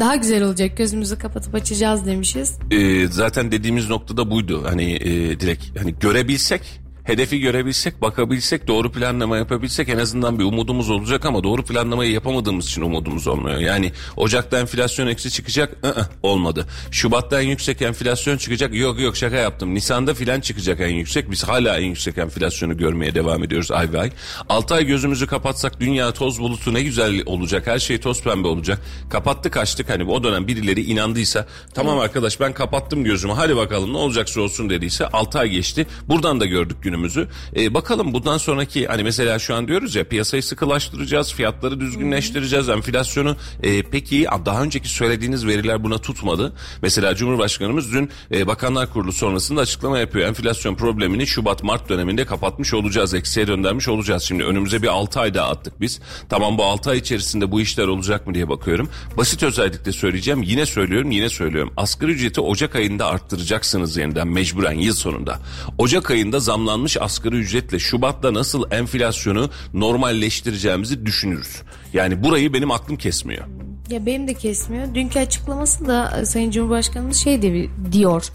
Daha 0.00 0.16
güzel 0.16 0.42
olacak 0.42 0.76
gözümüzü 0.76 1.18
kapatıp 1.18 1.54
açacağız 1.54 2.06
demişiz. 2.06 2.58
E, 2.70 3.06
zaten 3.06 3.52
dediğimiz 3.52 3.88
noktada 3.88 4.30
buydu. 4.30 4.62
Hani 4.66 4.92
e, 4.92 5.40
direkt 5.40 5.80
hani 5.80 5.94
görebilsek 6.00 6.81
Hedefi 7.04 7.40
görebilsek, 7.40 8.02
bakabilsek, 8.02 8.68
doğru 8.68 8.92
planlama 8.92 9.36
yapabilsek 9.36 9.88
en 9.88 9.98
azından 9.98 10.38
bir 10.38 10.44
umudumuz 10.44 10.90
olacak 10.90 11.26
ama 11.26 11.44
doğru 11.44 11.64
planlamayı 11.64 12.12
yapamadığımız 12.12 12.66
için 12.66 12.82
umudumuz 12.82 13.26
olmuyor. 13.26 13.58
Yani 13.58 13.92
Ocak'ta 14.16 14.58
enflasyon 14.60 15.06
eksi 15.06 15.30
çıkacak, 15.30 15.84
ı-ı, 15.84 16.06
olmadı. 16.22 16.66
Şubat'ta 16.90 17.42
en 17.42 17.48
yüksek 17.48 17.82
enflasyon 17.82 18.36
çıkacak, 18.36 18.74
yok 18.74 19.00
yok 19.00 19.16
şaka 19.16 19.36
yaptım. 19.36 19.74
Nisan'da 19.74 20.14
filan 20.14 20.40
çıkacak 20.40 20.80
en 20.80 20.94
yüksek. 20.94 21.30
Biz 21.30 21.44
hala 21.44 21.78
en 21.78 21.84
yüksek 21.84 22.18
enflasyonu 22.18 22.76
görmeye 22.76 23.14
devam 23.14 23.44
ediyoruz 23.44 23.70
ay 23.70 23.92
ve 23.92 24.00
ay. 24.00 24.10
6 24.48 24.74
ay 24.74 24.86
gözümüzü 24.86 25.26
kapatsak 25.26 25.80
dünya 25.80 26.12
toz 26.12 26.40
bulutu 26.40 26.74
ne 26.74 26.82
güzel 26.82 27.22
olacak, 27.26 27.66
her 27.66 27.78
şey 27.78 28.00
toz 28.00 28.22
pembe 28.22 28.48
olacak. 28.48 28.80
Kapattık 29.10 29.56
açtık 29.56 29.90
hani 29.90 30.04
o 30.04 30.24
dönem 30.24 30.46
birileri 30.46 30.82
inandıysa 30.82 31.46
tamam 31.74 31.98
arkadaş 31.98 32.40
ben 32.40 32.52
kapattım 32.52 33.04
gözümü 33.04 33.32
hadi 33.32 33.56
bakalım 33.56 33.92
ne 33.92 33.96
olacaksa 33.96 34.40
olsun 34.40 34.70
dediyse 34.70 35.06
6 35.06 35.38
ay 35.38 35.48
geçti. 35.48 35.86
Buradan 36.08 36.40
da 36.40 36.46
gördük 36.46 36.82
günümüzü. 36.92 37.28
Ee, 37.56 37.74
bakalım 37.74 38.12
bundan 38.12 38.38
sonraki 38.38 38.86
hani 38.86 39.02
mesela 39.02 39.38
şu 39.38 39.54
an 39.54 39.68
diyoruz 39.68 39.94
ya 39.94 40.04
piyasayı 40.04 40.42
sıkılaştıracağız, 40.42 41.32
fiyatları 41.32 41.80
düzgünleştireceğiz, 41.80 42.68
enflasyonu. 42.68 43.36
Ee, 43.62 43.82
peki 43.82 44.26
daha 44.46 44.62
önceki 44.62 44.88
söylediğiniz 44.88 45.46
veriler 45.46 45.84
buna 45.84 45.98
tutmadı. 45.98 46.52
Mesela 46.82 47.14
Cumhurbaşkanımız 47.14 47.92
dün 47.92 48.10
e, 48.34 48.46
Bakanlar 48.46 48.92
Kurulu 48.92 49.12
sonrasında 49.12 49.60
açıklama 49.60 49.98
yapıyor. 49.98 50.28
Enflasyon 50.28 50.74
problemini 50.74 51.26
Şubat-Mart 51.26 51.88
döneminde 51.88 52.24
kapatmış 52.24 52.74
olacağız, 52.74 53.14
eksiye 53.14 53.46
döndürmüş 53.46 53.88
olacağız. 53.88 54.22
Şimdi 54.22 54.44
önümüze 54.44 54.82
bir 54.82 54.88
6 54.88 55.20
ay 55.20 55.34
daha 55.34 55.48
attık 55.48 55.80
biz. 55.80 56.00
Tamam 56.28 56.58
bu 56.58 56.64
6 56.64 56.90
ay 56.90 56.98
içerisinde 56.98 57.52
bu 57.52 57.60
işler 57.60 57.86
olacak 57.86 58.26
mı 58.26 58.34
diye 58.34 58.48
bakıyorum. 58.48 58.88
Basit 59.16 59.42
özellikle 59.42 59.92
söyleyeceğim. 59.92 60.42
Yine 60.42 60.66
söylüyorum, 60.66 61.10
yine 61.10 61.28
söylüyorum. 61.28 61.72
Asgari 61.76 62.12
ücreti 62.12 62.40
Ocak 62.40 62.76
ayında 62.76 63.06
arttıracaksınız 63.06 63.96
yeniden 63.96 64.28
mecburen 64.28 64.78
yıl 64.78 64.94
sonunda. 64.94 65.38
Ocak 65.78 66.10
ayında 66.10 66.40
zamlanmış 66.40 66.81
zamlanmış 66.82 66.96
asgari 67.00 67.36
ücretle 67.36 67.78
Şubat'ta 67.78 68.34
nasıl 68.34 68.70
enflasyonu 68.70 69.50
normalleştireceğimizi 69.74 71.06
düşünürüz. 71.06 71.62
Yani 71.92 72.24
burayı 72.24 72.52
benim 72.52 72.70
aklım 72.70 72.96
kesmiyor. 72.96 73.44
Ya 73.90 74.06
benim 74.06 74.28
de 74.28 74.34
kesmiyor. 74.34 74.94
Dünkü 74.94 75.18
açıklaması 75.18 75.86
da 75.86 76.20
e, 76.20 76.24
Sayın 76.24 76.50
Cumhurbaşkanımız 76.50 77.16
şey 77.16 77.42
de 77.42 77.66
diyor. 77.92 78.28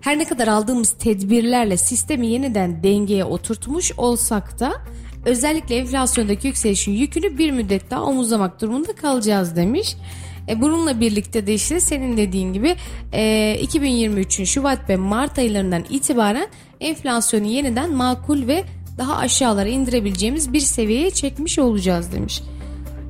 Her 0.00 0.18
ne 0.18 0.24
kadar 0.24 0.48
aldığımız 0.48 0.90
tedbirlerle 0.90 1.76
sistemi 1.76 2.26
yeniden 2.26 2.82
dengeye 2.82 3.24
oturtmuş 3.24 3.92
olsak 3.96 4.60
da 4.60 4.72
özellikle 5.26 5.76
enflasyondaki 5.76 6.46
yükselişin 6.46 6.92
yükünü 6.92 7.38
bir 7.38 7.50
müddet 7.50 7.90
daha 7.90 8.02
omuzlamak 8.02 8.60
durumunda 8.60 8.94
kalacağız 8.94 9.56
demiş. 9.56 9.96
E, 10.48 10.60
bununla 10.60 11.00
birlikte 11.00 11.46
de 11.46 11.54
işte 11.54 11.80
senin 11.80 12.16
dediğin 12.16 12.52
gibi 12.52 12.76
e, 13.12 13.56
2023'ün 13.64 14.44
Şubat 14.44 14.88
ve 14.88 14.96
Mart 14.96 15.38
aylarından 15.38 15.84
itibaren 15.90 16.48
enflasyonu 16.80 17.46
yeniden 17.46 17.92
makul 17.92 18.46
ve 18.46 18.64
daha 18.98 19.16
aşağılara 19.16 19.68
indirebileceğimiz 19.68 20.52
bir 20.52 20.60
seviyeye 20.60 21.10
çekmiş 21.10 21.58
olacağız 21.58 22.12
demiş. 22.12 22.42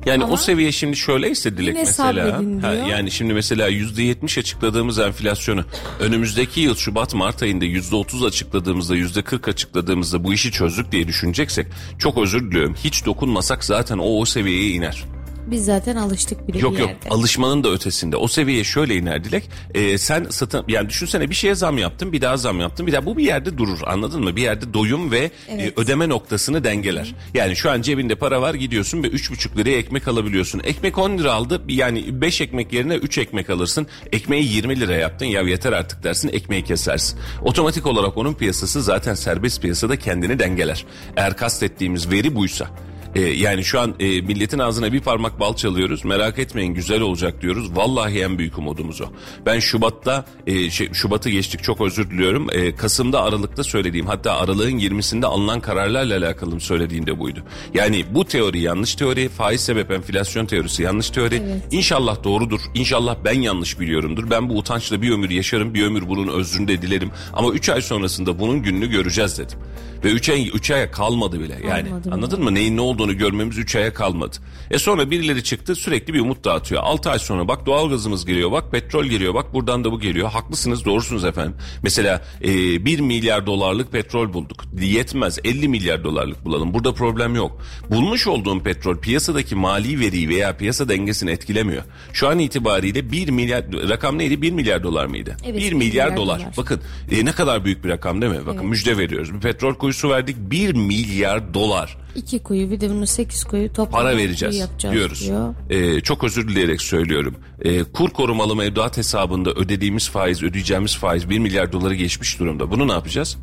Yani 0.05 0.23
Ama 0.23 0.33
o 0.33 0.37
seviye 0.37 0.71
şimdi 0.71 0.95
şöyleyse 0.95 1.57
Dilek 1.57 1.75
mesela. 1.75 2.41
Ha, 2.61 2.73
yani 2.73 3.11
şimdi 3.11 3.33
mesela 3.33 3.69
%70 3.69 4.39
açıkladığımız 4.39 4.99
enflasyonu 4.99 5.65
önümüzdeki 5.99 6.61
yıl 6.61 6.75
Şubat 6.75 7.13
Mart 7.13 7.43
ayında 7.43 7.65
%30 7.65 8.27
açıkladığımızda 8.27 8.97
%40 8.97 9.49
açıkladığımızda 9.49 10.23
bu 10.23 10.33
işi 10.33 10.51
çözdük 10.51 10.91
diye 10.91 11.07
düşüneceksek 11.07 11.67
çok 11.99 12.17
özür 12.17 12.51
diliyorum. 12.51 12.75
Hiç 12.83 13.05
dokunmasak 13.05 13.63
zaten 13.63 13.97
o 13.97 14.19
o 14.19 14.25
seviyeye 14.25 14.69
iner. 14.69 15.14
Biz 15.47 15.65
zaten 15.65 15.95
alıştık 15.95 16.47
bile 16.47 16.59
Yok 16.59 16.73
bir 16.73 16.79
yok 16.79 16.89
yerde. 16.89 17.09
alışmanın 17.09 17.63
da 17.63 17.71
ötesinde. 17.71 18.17
O 18.17 18.27
seviyeye 18.27 18.63
şöyle 18.63 18.95
iner 18.95 19.23
Dilek. 19.23 19.49
Ee, 19.73 19.97
sen 19.97 20.27
satın 20.29 20.65
yani 20.67 20.89
düşünsene 20.89 21.29
bir 21.29 21.35
şeye 21.35 21.55
zam 21.55 21.77
yaptın 21.77 22.11
bir 22.11 22.21
daha 22.21 22.37
zam 22.37 22.59
yaptın 22.59 22.87
bir 22.87 22.91
daha 22.93 23.05
bu 23.05 23.17
bir 23.17 23.23
yerde 23.23 23.57
durur 23.57 23.79
anladın 23.85 24.23
mı? 24.23 24.35
Bir 24.35 24.41
yerde 24.41 24.73
doyum 24.73 25.11
ve 25.11 25.31
e, 25.49 25.73
ödeme 25.75 26.09
noktasını 26.09 26.63
dengeler. 26.63 27.15
Yani 27.33 27.55
şu 27.55 27.71
an 27.71 27.81
cebinde 27.81 28.15
para 28.15 28.41
var 28.41 28.53
gidiyorsun 28.53 29.03
ve 29.03 29.07
3,5 29.07 29.57
liraya 29.57 29.77
ekmek 29.77 30.07
alabiliyorsun. 30.07 30.61
Ekmek 30.63 30.97
10 30.97 31.17
lira 31.17 31.33
aldı 31.33 31.61
yani 31.67 32.21
5 32.21 32.41
ekmek 32.41 32.73
yerine 32.73 32.95
3 32.95 33.17
ekmek 33.17 33.49
alırsın. 33.49 33.87
Ekmeği 34.11 34.53
20 34.53 34.79
lira 34.79 34.95
yaptın 34.95 35.25
ya 35.25 35.41
yeter 35.41 35.73
artık 35.73 36.03
dersin 36.03 36.29
ekmeği 36.33 36.63
kesersin. 36.63 37.19
Otomatik 37.41 37.85
olarak 37.85 38.17
onun 38.17 38.33
piyasası 38.33 38.83
zaten 38.83 39.13
serbest 39.13 39.61
piyasada 39.61 39.99
kendini 39.99 40.39
dengeler. 40.39 40.85
Eğer 41.17 41.37
kastettiğimiz 41.37 42.11
veri 42.11 42.35
buysa. 42.35 42.67
Ee, 43.15 43.21
yani 43.21 43.63
şu 43.63 43.79
an 43.79 43.95
e, 43.99 44.21
milletin 44.21 44.59
ağzına 44.59 44.93
bir 44.93 44.99
parmak 45.01 45.39
bal 45.39 45.55
çalıyoruz. 45.55 46.05
Merak 46.05 46.39
etmeyin 46.39 46.73
güzel 46.73 47.01
olacak 47.01 47.41
diyoruz. 47.41 47.75
Vallahi 47.75 48.19
en 48.21 48.37
büyük 48.37 48.57
umudumuz 48.57 49.01
o. 49.01 49.05
Ben 49.45 49.59
Şubat'ta 49.59 50.25
e, 50.47 50.69
şey, 50.69 50.93
Şubat'ı 50.93 51.29
geçtik 51.29 51.63
çok 51.63 51.81
özür 51.81 52.09
diliyorum. 52.09 52.47
E, 52.51 52.75
Kasım'da 52.75 53.21
Aralık'ta 53.23 53.63
söylediğim 53.63 54.05
hatta 54.07 54.33
Aralık'ın 54.33 54.79
20'sinde 54.79 55.25
alınan 55.25 55.59
kararlarla 55.61 56.17
alakalı 56.17 56.59
söylediğim 56.59 57.07
de 57.07 57.19
buydu. 57.19 57.39
Yani 57.73 58.05
bu 58.11 58.25
teori 58.25 58.59
yanlış 58.59 58.95
teori. 58.95 59.29
Faiz 59.29 59.61
sebep 59.61 59.91
enflasyon 59.91 60.45
teorisi 60.45 60.83
yanlış 60.83 61.09
teori. 61.09 61.41
İnşallah 61.71 62.23
doğrudur. 62.23 62.59
İnşallah 62.75 63.15
ben 63.25 63.41
yanlış 63.41 63.79
biliyorumdur. 63.79 64.29
Ben 64.29 64.49
bu 64.49 64.57
utançla 64.57 65.01
bir 65.01 65.11
ömür 65.11 65.29
yaşarım. 65.29 65.73
Bir 65.73 65.83
ömür 65.85 66.07
bunun 66.09 66.27
özrünü 66.27 66.67
de 66.67 66.81
dilerim. 66.81 67.11
Ama 67.33 67.49
3 67.51 67.69
ay 67.69 67.81
sonrasında 67.81 68.39
bunun 68.39 68.63
gününü 68.63 68.89
göreceğiz 68.89 69.37
dedim. 69.37 69.59
Ve 70.03 70.11
3 70.11 70.29
ay 70.29 70.47
3 70.53 70.71
aya 70.71 70.91
kalmadı 70.91 71.39
bile. 71.39 71.53
Yani 71.69 71.83
Kalmadı 71.89 72.05
bile. 72.05 72.13
anladın 72.13 72.43
mı? 72.43 72.53
Neyin 72.53 72.77
ne 72.77 72.81
olduğunu 72.81 73.04
görmemiz 73.13 73.57
3 73.57 73.75
aya 73.75 73.93
kalmadı. 73.93 74.37
E 74.71 74.79
sonra 74.79 75.11
birileri 75.11 75.43
çıktı 75.43 75.75
sürekli 75.75 76.13
bir 76.13 76.19
umut 76.19 76.43
dağıtıyor. 76.45 76.81
6 76.83 77.09
ay 77.09 77.19
sonra 77.19 77.47
bak 77.47 77.65
doğalgazımız 77.65 78.25
geliyor 78.25 78.51
bak 78.51 78.71
petrol 78.71 79.05
geliyor 79.05 79.33
bak 79.33 79.53
buradan 79.53 79.83
da 79.83 79.91
bu 79.91 79.99
geliyor. 79.99 80.29
Haklısınız 80.29 80.85
doğrusunuz 80.85 81.25
efendim. 81.25 81.55
Mesela 81.83 82.21
e, 82.41 82.85
1 82.85 82.99
milyar 82.99 83.45
dolarlık 83.45 83.91
petrol 83.91 84.33
bulduk. 84.33 84.65
Yetmez 84.81 85.39
50 85.43 85.67
milyar 85.67 86.03
dolarlık 86.03 86.45
bulalım. 86.45 86.73
Burada 86.73 86.93
problem 86.93 87.35
yok. 87.35 87.61
Bulmuş 87.89 88.27
olduğum 88.27 88.59
petrol 88.63 88.97
piyasadaki 88.97 89.55
mali 89.55 89.99
veriyi 89.99 90.29
veya 90.29 90.57
piyasa 90.57 90.89
dengesini 90.89 91.31
etkilemiyor. 91.31 91.83
Şu 92.13 92.27
an 92.27 92.39
itibariyle 92.39 93.11
1 93.11 93.29
milyar 93.29 93.65
rakam 93.89 94.17
neydi? 94.17 94.41
1 94.41 94.51
milyar 94.51 94.83
dolar 94.83 95.05
mıydı? 95.05 95.37
Evet, 95.45 95.61
1 95.61 95.65
bir 95.65 95.73
milyar, 95.73 96.07
milyar 96.07 96.17
dolar. 96.17 96.39
dolar. 96.39 96.53
Bakın 96.57 96.81
e, 97.11 97.25
ne 97.25 97.31
kadar 97.31 97.65
büyük 97.65 97.83
bir 97.83 97.89
rakam 97.89 98.21
değil 98.21 98.31
mi? 98.31 98.45
Bakın 98.45 98.65
müjde 98.65 98.97
veriyoruz. 98.97 99.33
Bir 99.33 99.39
petrol 99.39 99.73
kuyusu 99.73 100.09
verdik 100.09 100.35
1 100.39 100.73
milyar 100.73 101.53
dolar 101.53 101.97
İki 102.15 102.43
kuyu 102.43 102.71
bir 102.71 102.81
de 102.81 102.89
bunu 102.95 103.07
sekiz 103.07 103.43
kuyu 103.43 103.73
toplam 103.73 104.03
para 104.03 104.17
vereceğiz 104.17 104.57
yapacağız 104.57 104.95
diyoruz. 104.95 105.21
diyor. 105.21 105.55
Ee, 105.69 106.01
çok 106.01 106.23
özür 106.23 106.47
dileyerek 106.47 106.81
söylüyorum. 106.81 107.35
Ee, 107.61 107.83
kur 107.83 108.09
korumalı 108.09 108.55
mevduat 108.55 108.97
hesabında 108.97 109.51
ödediğimiz 109.51 110.09
faiz, 110.09 110.43
ödeyeceğimiz 110.43 110.97
faiz 110.97 111.29
1 111.29 111.39
milyar 111.39 111.71
doları 111.71 111.95
geçmiş 111.95 112.39
durumda. 112.39 112.71
Bunu 112.71 112.87
ne 112.87 112.91
yapacağız? 112.91 113.37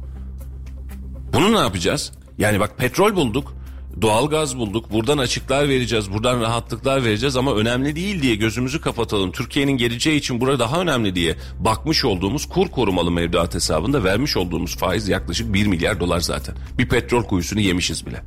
Bunu 1.32 1.52
ne 1.52 1.58
yapacağız? 1.58 2.12
Yani 2.38 2.60
bak 2.60 2.78
petrol 2.78 3.16
bulduk. 3.16 3.54
Doğalgaz 4.02 4.58
bulduk. 4.58 4.92
Buradan 4.92 5.18
açıklar 5.18 5.68
vereceğiz. 5.68 6.12
Buradan 6.12 6.40
rahatlıklar 6.40 7.04
vereceğiz 7.04 7.36
ama 7.36 7.54
önemli 7.54 7.96
değil 7.96 8.22
diye 8.22 8.34
gözümüzü 8.34 8.80
kapatalım. 8.80 9.32
Türkiye'nin 9.32 9.76
geleceği 9.76 10.18
için 10.18 10.40
burada 10.40 10.58
daha 10.58 10.80
önemli 10.80 11.14
diye 11.14 11.36
bakmış 11.58 12.04
olduğumuz 12.04 12.48
kur 12.48 12.68
korumalı 12.68 13.10
mevduat 13.10 13.54
hesabında 13.54 14.04
vermiş 14.04 14.36
olduğumuz 14.36 14.76
faiz 14.76 15.08
yaklaşık 15.08 15.54
1 15.54 15.66
milyar 15.66 16.00
dolar 16.00 16.20
zaten. 16.20 16.54
Bir 16.78 16.88
petrol 16.88 17.22
kuyusunu 17.22 17.60
yemişiz 17.60 18.06
bile. 18.06 18.22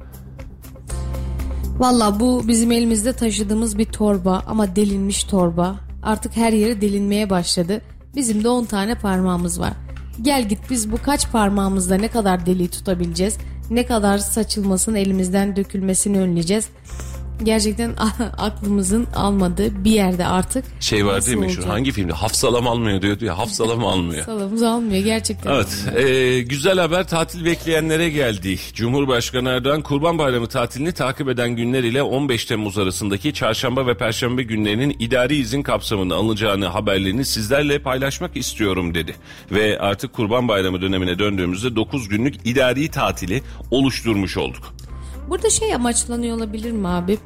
Valla 1.80 2.20
bu 2.20 2.48
bizim 2.48 2.72
elimizde 2.72 3.14
taşıdığımız 3.14 3.78
bir 3.78 3.86
torba 3.86 4.44
ama 4.48 4.76
delinmiş 4.76 5.24
torba. 5.24 5.76
Artık 6.04 6.38
her 6.38 6.54
yeri 6.54 6.82
delinmeye 6.82 7.30
başladı. 7.30 7.82
Bizim 8.16 8.44
de 8.44 8.50
10 8.50 8.66
tane 8.66 8.96
parmağımız 8.96 9.60
var. 9.60 9.74
Gel 10.22 10.50
git 10.50 10.60
biz 10.70 10.92
bu 10.92 10.98
kaç 10.98 11.32
parmağımızda 11.32 11.96
ne 11.96 12.08
kadar 12.08 12.46
deliği 12.46 12.70
tutabileceğiz? 12.70 13.38
Ne 13.70 13.86
kadar 13.86 14.18
saçılmasını 14.18 15.00
elimizden 15.00 15.56
dökülmesini 15.56 16.20
önleyeceğiz? 16.20 16.70
Gerçekten 17.44 17.96
aklımızın 18.38 19.08
almadığı 19.16 19.84
bir 19.84 19.92
yerde 19.92 20.26
artık. 20.26 20.66
Şey 20.80 21.06
var 21.06 21.26
değil 21.26 21.38
mi 21.38 21.52
şu 21.52 21.70
hangi 21.70 21.92
filmde 21.92 22.14
hafsalam 22.14 22.68
almıyor 22.68 23.02
diyordu 23.02 23.26
ya 23.26 23.38
hafsalam 23.38 23.86
almıyor. 23.86 24.26
Salamız 24.26 24.64
almıyor 24.64 25.04
gerçekten. 25.04 25.52
Evet 25.52 25.86
e, 25.96 26.42
güzel 26.42 26.80
haber 26.80 27.08
tatil 27.08 27.46
bekleyenlere 27.46 28.10
geldi. 28.10 28.60
Cumhurbaşkanı 28.74 29.50
Erdoğan 29.50 29.82
Kurban 29.82 30.18
Bayramı 30.18 30.48
tatilini 30.48 30.92
takip 30.92 31.30
eden 31.30 31.50
günler 31.50 31.84
ile 31.84 32.04
15 32.04 32.46
Temmuz 32.46 32.78
arasındaki 32.78 33.34
çarşamba 33.34 33.88
ve 33.88 33.98
perşembe 33.98 34.44
günlerinin 34.44 34.96
idari 35.00 35.36
izin 35.36 35.62
kapsamında 35.64 36.16
alınacağını 36.16 36.66
haberlerini 36.66 37.26
sizlerle 37.26 37.80
paylaşmak 37.80 38.38
istiyorum 38.38 38.94
dedi. 38.94 39.16
Ve 39.52 39.80
artık 39.80 40.14
Kurban 40.14 40.48
Bayramı 40.48 40.82
dönemine 40.82 41.20
döndüğümüzde 41.20 41.76
9 41.76 42.10
günlük 42.10 42.36
idari 42.48 42.88
tatili 42.88 43.42
oluşturmuş 43.72 44.38
olduk. 44.38 44.76
Burada 45.30 45.50
şey 45.50 45.76
amaçlanıyor 45.76 46.38
olabilir 46.38 46.72
mi 46.72 46.88
abi? 46.88 47.18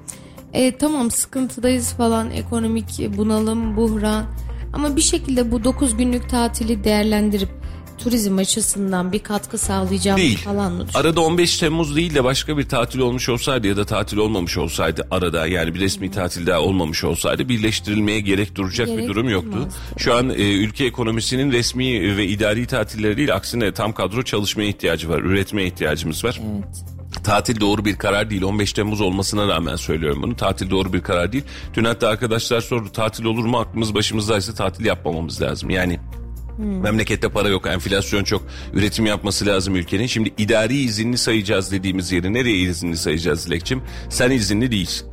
E, 0.53 0.77
tamam 0.77 1.11
sıkıntıdayız 1.11 1.93
falan 1.93 2.31
ekonomik 2.31 3.17
bunalım, 3.17 3.77
buhran 3.77 4.25
ama 4.73 4.95
bir 4.95 5.01
şekilde 5.01 5.51
bu 5.51 5.63
9 5.63 5.97
günlük 5.97 6.29
tatili 6.29 6.83
değerlendirip 6.83 7.49
turizm 7.97 8.37
açısından 8.37 9.11
bir 9.11 9.19
katkı 9.19 9.57
sağlayacağım 9.57 10.17
Değil. 10.19 10.37
falan 10.37 10.73
mı? 10.73 10.85
Arada 10.93 11.21
15 11.21 11.57
Temmuz 11.57 11.95
değil 11.95 12.15
de 12.15 12.23
başka 12.23 12.57
bir 12.57 12.69
tatil 12.69 12.99
olmuş 12.99 13.29
olsaydı 13.29 13.67
ya 13.67 13.77
da 13.77 13.85
tatil 13.85 14.17
olmamış 14.17 14.57
olsaydı 14.57 15.07
arada 15.11 15.47
yani 15.47 15.73
bir 15.75 15.79
resmi 15.79 16.11
tatil 16.11 16.47
daha 16.47 16.59
olmamış 16.59 17.03
olsaydı 17.03 17.49
birleştirilmeye 17.49 18.19
gerek 18.19 18.55
duracak 18.55 18.87
bir 18.87 18.93
Gerek 18.93 19.07
durum 19.09 19.29
yoktu. 19.29 19.51
duymazdı. 19.51 19.75
Şu 19.97 20.15
an 20.15 20.29
e, 20.29 20.33
ülke 20.33 20.85
ekonomisinin 20.85 21.51
resmi 21.51 22.17
ve 22.17 22.27
idari 22.27 22.67
tatilleri 22.67 23.17
değil 23.17 23.35
aksine 23.35 23.73
tam 23.73 23.93
kadro 23.93 24.23
çalışmaya 24.23 24.65
ihtiyacı 24.69 25.09
var. 25.09 25.19
Üretmeye 25.19 25.67
ihtiyacımız 25.67 26.25
var. 26.25 26.41
Evet. 26.55 26.98
Tatil 27.23 27.59
doğru 27.59 27.85
bir 27.85 27.95
karar 27.95 28.29
değil. 28.29 28.41
15 28.41 28.73
Temmuz 28.73 29.01
olmasına 29.01 29.47
rağmen 29.47 29.75
söylüyorum 29.75 30.21
bunu. 30.21 30.35
Tatil 30.35 30.69
doğru 30.69 30.93
bir 30.93 31.01
karar 31.01 31.31
değil. 31.31 31.43
Dün 31.73 31.83
hatta 31.83 32.07
arkadaşlar 32.07 32.61
sordu 32.61 32.91
tatil 32.91 33.25
olur 33.25 33.45
mu? 33.45 33.59
Aklımız 33.59 33.95
başımızdaysa 33.95 34.53
tatil 34.53 34.85
yapmamamız 34.85 35.41
lazım. 35.41 35.69
Yani 35.69 35.99
Memlekette 36.59 37.29
para 37.29 37.49
yok, 37.49 37.67
enflasyon 37.67 38.23
çok, 38.23 38.43
üretim 38.73 39.05
yapması 39.05 39.45
lazım 39.45 39.75
ülkenin. 39.75 40.07
Şimdi 40.07 40.33
idari 40.37 40.77
izinli 40.77 41.17
sayacağız 41.17 41.71
dediğimiz 41.71 42.11
yeri 42.11 42.33
nereye 42.33 42.57
izinli 42.57 42.97
sayacağız 42.97 43.45
Dilekçim? 43.45 43.81
Sen 44.09 44.31
izinli 44.31 44.71
değilsin. 44.71 45.07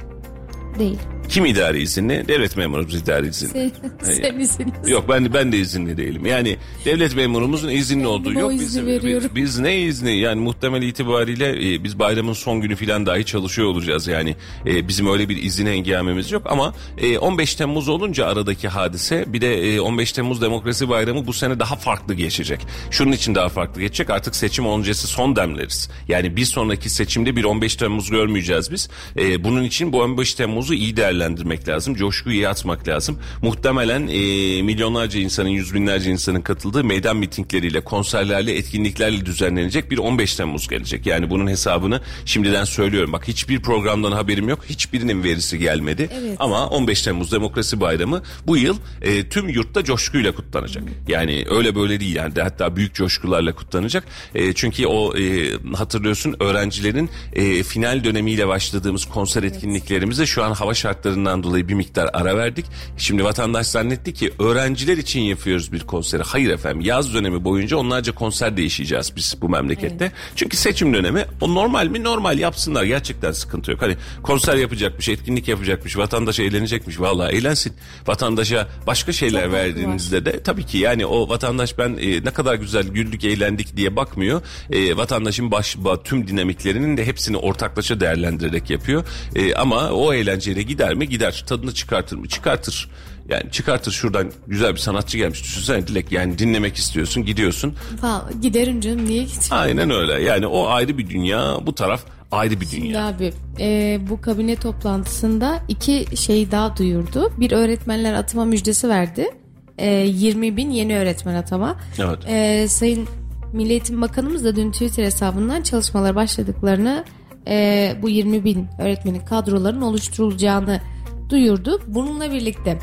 Değil. 0.78 0.98
Kim 1.28 1.46
idari 1.46 1.82
izinli? 1.82 2.24
Devlet 2.28 2.56
memurumuz 2.56 2.94
idari 2.94 3.26
izinli. 3.26 3.72
Sen, 4.02 4.12
sen 4.12 4.38
iziniz. 4.38 4.88
Yok 4.88 5.04
ben 5.08 5.34
ben 5.34 5.52
de 5.52 5.58
izinli 5.58 5.96
değilim. 5.96 6.26
Yani 6.26 6.56
devlet 6.84 7.16
memurumuzun 7.16 7.68
izinli 7.68 8.06
olduğu 8.06 8.32
yok. 8.32 8.50
Biz, 8.50 8.86
biz, 8.86 9.34
biz 9.34 9.58
ne 9.58 9.80
izni? 9.80 10.18
Yani 10.18 10.40
muhtemel 10.40 10.82
itibariyle 10.82 11.74
e, 11.74 11.84
biz 11.84 11.98
bayramın 11.98 12.32
son 12.32 12.60
günü 12.60 12.76
falan 12.76 13.06
dahi 13.06 13.24
çalışıyor 13.24 13.68
olacağız. 13.68 14.06
Yani 14.06 14.36
e, 14.66 14.88
bizim 14.88 15.12
öyle 15.12 15.28
bir 15.28 15.42
izin 15.42 15.66
engellememiz 15.66 16.32
yok 16.32 16.42
ama 16.46 16.74
e, 16.98 17.18
15 17.18 17.54
Temmuz 17.54 17.88
olunca 17.88 18.26
aradaki 18.26 18.68
hadise 18.68 19.24
bir 19.26 19.40
de 19.40 19.74
e, 19.74 19.80
15 19.80 20.12
Temmuz 20.12 20.42
Demokrasi 20.42 20.88
Bayramı 20.88 21.26
bu 21.26 21.32
sene 21.32 21.60
daha 21.60 21.76
farklı 21.76 22.14
geçecek. 22.14 22.60
Şunun 22.90 23.12
için 23.12 23.34
daha 23.34 23.48
farklı 23.48 23.80
geçecek. 23.80 24.10
Artık 24.10 24.36
seçim 24.36 24.66
öncesi 24.66 25.06
son 25.06 25.36
demleriz. 25.36 25.90
Yani 26.08 26.36
bir 26.36 26.44
sonraki 26.44 26.90
seçimde 26.90 27.36
bir 27.36 27.44
15 27.44 27.76
Temmuz 27.76 28.10
görmeyeceğiz 28.10 28.72
biz. 28.72 28.88
E, 29.18 29.44
bunun 29.44 29.64
için 29.64 29.92
bu 29.92 30.02
15 30.02 30.34
Temmuz'u 30.66 30.84
iyi 30.84 30.96
değerlendirmek 30.96 31.68
lazım. 31.68 31.94
Coşkuyu 31.94 32.36
iyi 32.36 32.48
atmak 32.48 32.88
lazım. 32.88 33.18
Muhtemelen 33.42 34.08
e, 34.08 34.62
milyonlarca 34.62 35.20
insanın, 35.20 35.48
yüz 35.48 35.74
binlerce 35.74 36.10
insanın 36.10 36.40
katıldığı 36.40 36.84
meydan 36.84 37.16
mitingleriyle, 37.16 37.80
konserlerle, 37.80 38.56
etkinliklerle 38.56 39.26
düzenlenecek 39.26 39.90
bir 39.90 39.98
15 39.98 40.34
Temmuz 40.34 40.68
gelecek. 40.68 41.06
Yani 41.06 41.30
bunun 41.30 41.46
hesabını 41.46 42.00
şimdiden 42.24 42.64
söylüyorum. 42.64 43.12
Bak 43.12 43.28
hiçbir 43.28 43.62
programdan 43.62 44.12
haberim 44.12 44.48
yok. 44.48 44.64
Hiçbirinin 44.68 45.24
verisi 45.24 45.58
gelmedi. 45.58 46.08
Evet. 46.20 46.36
Ama 46.38 46.68
15 46.68 47.02
Temmuz 47.02 47.32
Demokrasi 47.32 47.80
Bayramı 47.80 48.22
bu 48.46 48.56
yıl 48.56 48.76
e, 49.02 49.28
tüm 49.28 49.48
yurtta 49.48 49.84
coşkuyla 49.84 50.34
kutlanacak. 50.34 50.84
Yani 51.08 51.44
öyle 51.50 51.74
böyle 51.74 52.00
değil 52.00 52.14
yani 52.14 52.32
hatta 52.42 52.76
büyük 52.76 52.94
coşkularla 52.94 53.54
kutlanacak. 53.54 54.04
E, 54.34 54.52
çünkü 54.52 54.86
o 54.86 55.16
e, 55.16 55.52
hatırlıyorsun 55.74 56.36
öğrencilerin 56.40 57.10
e, 57.32 57.62
final 57.62 58.04
dönemiyle 58.04 58.48
başladığımız 58.48 59.04
konser 59.04 59.42
etkinliklerimize 59.42 60.26
şu 60.26 60.44
an 60.44 60.55
hava 60.60 60.74
şartlarından 60.74 61.42
dolayı 61.42 61.68
bir 61.68 61.74
miktar 61.74 62.10
ara 62.12 62.36
verdik. 62.36 62.66
Şimdi 62.98 63.24
vatandaş 63.24 63.66
zannetti 63.66 64.14
ki 64.14 64.32
öğrenciler 64.38 64.96
için 64.96 65.20
yapıyoruz 65.20 65.72
bir 65.72 65.80
konseri. 65.80 66.22
Hayır 66.22 66.50
efendim 66.50 66.80
yaz 66.80 67.14
dönemi 67.14 67.44
boyunca 67.44 67.76
onlarca 67.76 68.14
konser 68.14 68.56
değişeceğiz 68.56 69.12
biz 69.16 69.36
bu 69.42 69.48
memlekette. 69.48 70.12
Çünkü 70.36 70.56
seçim 70.56 70.94
dönemi 70.94 71.24
o 71.40 71.54
normal 71.54 71.86
mi? 71.86 72.04
Normal 72.04 72.38
yapsınlar 72.38 72.84
gerçekten 72.84 73.32
sıkıntı 73.32 73.70
yok. 73.70 73.82
Hani 73.82 73.96
konser 74.22 74.56
yapacakmış, 74.56 75.08
etkinlik 75.08 75.48
yapacakmış, 75.48 75.96
vatandaş 75.98 76.40
eğlenecekmiş. 76.40 77.00
Vallahi 77.00 77.36
eğlensin. 77.36 77.72
Vatandaşa 78.06 78.68
başka 78.86 79.12
şeyler 79.12 79.44
Çok 79.44 79.52
verdiğinizde 79.52 80.24
de 80.24 80.42
tabii 80.42 80.66
ki 80.66 80.78
yani 80.78 81.06
o 81.06 81.28
vatandaş 81.28 81.78
ben 81.78 81.96
e, 82.00 82.24
ne 82.24 82.30
kadar 82.30 82.54
güzel 82.54 82.88
güldük 82.88 83.24
eğlendik 83.24 83.76
diye 83.76 83.96
bakmıyor. 83.96 84.42
E, 84.70 84.96
vatandaşın 84.96 85.50
baş, 85.50 85.76
ba- 85.76 86.02
tüm 86.02 86.28
dinamiklerinin 86.28 86.96
de 86.96 87.06
hepsini 87.06 87.36
ortaklaşa 87.36 88.00
değerlendirerek 88.00 88.70
yapıyor. 88.70 89.04
E, 89.34 89.54
ama 89.54 89.90
o 89.90 90.12
eğlenceyle 90.46 90.62
gider 90.62 90.94
mi? 90.94 91.08
Gider. 91.08 91.44
Tadını 91.48 91.74
çıkartır 91.74 92.16
mı? 92.16 92.28
Çıkartır. 92.28 92.90
Yani 93.28 93.50
çıkartır 93.50 93.92
şuradan 93.92 94.30
güzel 94.46 94.72
bir 94.72 94.78
sanatçı 94.78 95.18
gelmiş. 95.18 95.42
Düşünsene 95.42 95.86
Dilek 95.86 96.12
yani 96.12 96.38
dinlemek 96.38 96.76
istiyorsun 96.76 97.24
gidiyorsun. 97.24 97.74
Fa- 98.02 98.40
giderim 98.42 98.80
canım 98.80 99.04
niye 99.06 99.22
gitmeyeyim? 99.22 99.50
Aynen 99.78 99.90
öyle. 99.90 100.22
Yani 100.22 100.46
o 100.46 100.66
ayrı 100.68 100.98
bir 100.98 101.08
dünya 101.10 101.56
bu 101.66 101.74
taraf 101.74 102.00
ayrı 102.32 102.60
bir 102.60 102.66
Şimdi 102.66 102.82
dünya. 102.86 103.06
abi 103.06 103.32
e, 103.60 103.98
bu 104.10 104.20
kabine 104.20 104.56
toplantısında 104.56 105.60
iki 105.68 106.16
şey 106.16 106.50
daha 106.50 106.76
duyurdu. 106.76 107.32
Bir 107.36 107.52
öğretmenler 107.52 108.14
atama 108.14 108.44
müjdesi 108.44 108.88
verdi. 108.88 109.30
E, 109.78 109.90
20 109.90 110.56
bin 110.56 110.70
yeni 110.70 110.98
öğretmen 110.98 111.34
atama. 111.34 111.76
Evet. 111.98 112.18
E, 112.28 112.68
Sayın 112.68 113.08
Milli 113.52 113.70
Eğitim 113.70 114.02
Bakanımız 114.02 114.44
da 114.44 114.56
dün 114.56 114.72
Twitter 114.72 115.04
hesabından 115.04 115.62
çalışmalar 115.62 116.14
başladıklarını 116.16 117.04
e, 117.48 117.96
bu 118.02 118.08
20 118.08 118.44
bin 118.44 118.66
öğretmenin 118.78 119.20
kadroların 119.20 119.82
oluşturulacağını 119.82 120.80
duyurdu. 121.28 121.80
Bununla 121.86 122.32
birlikte 122.32 122.78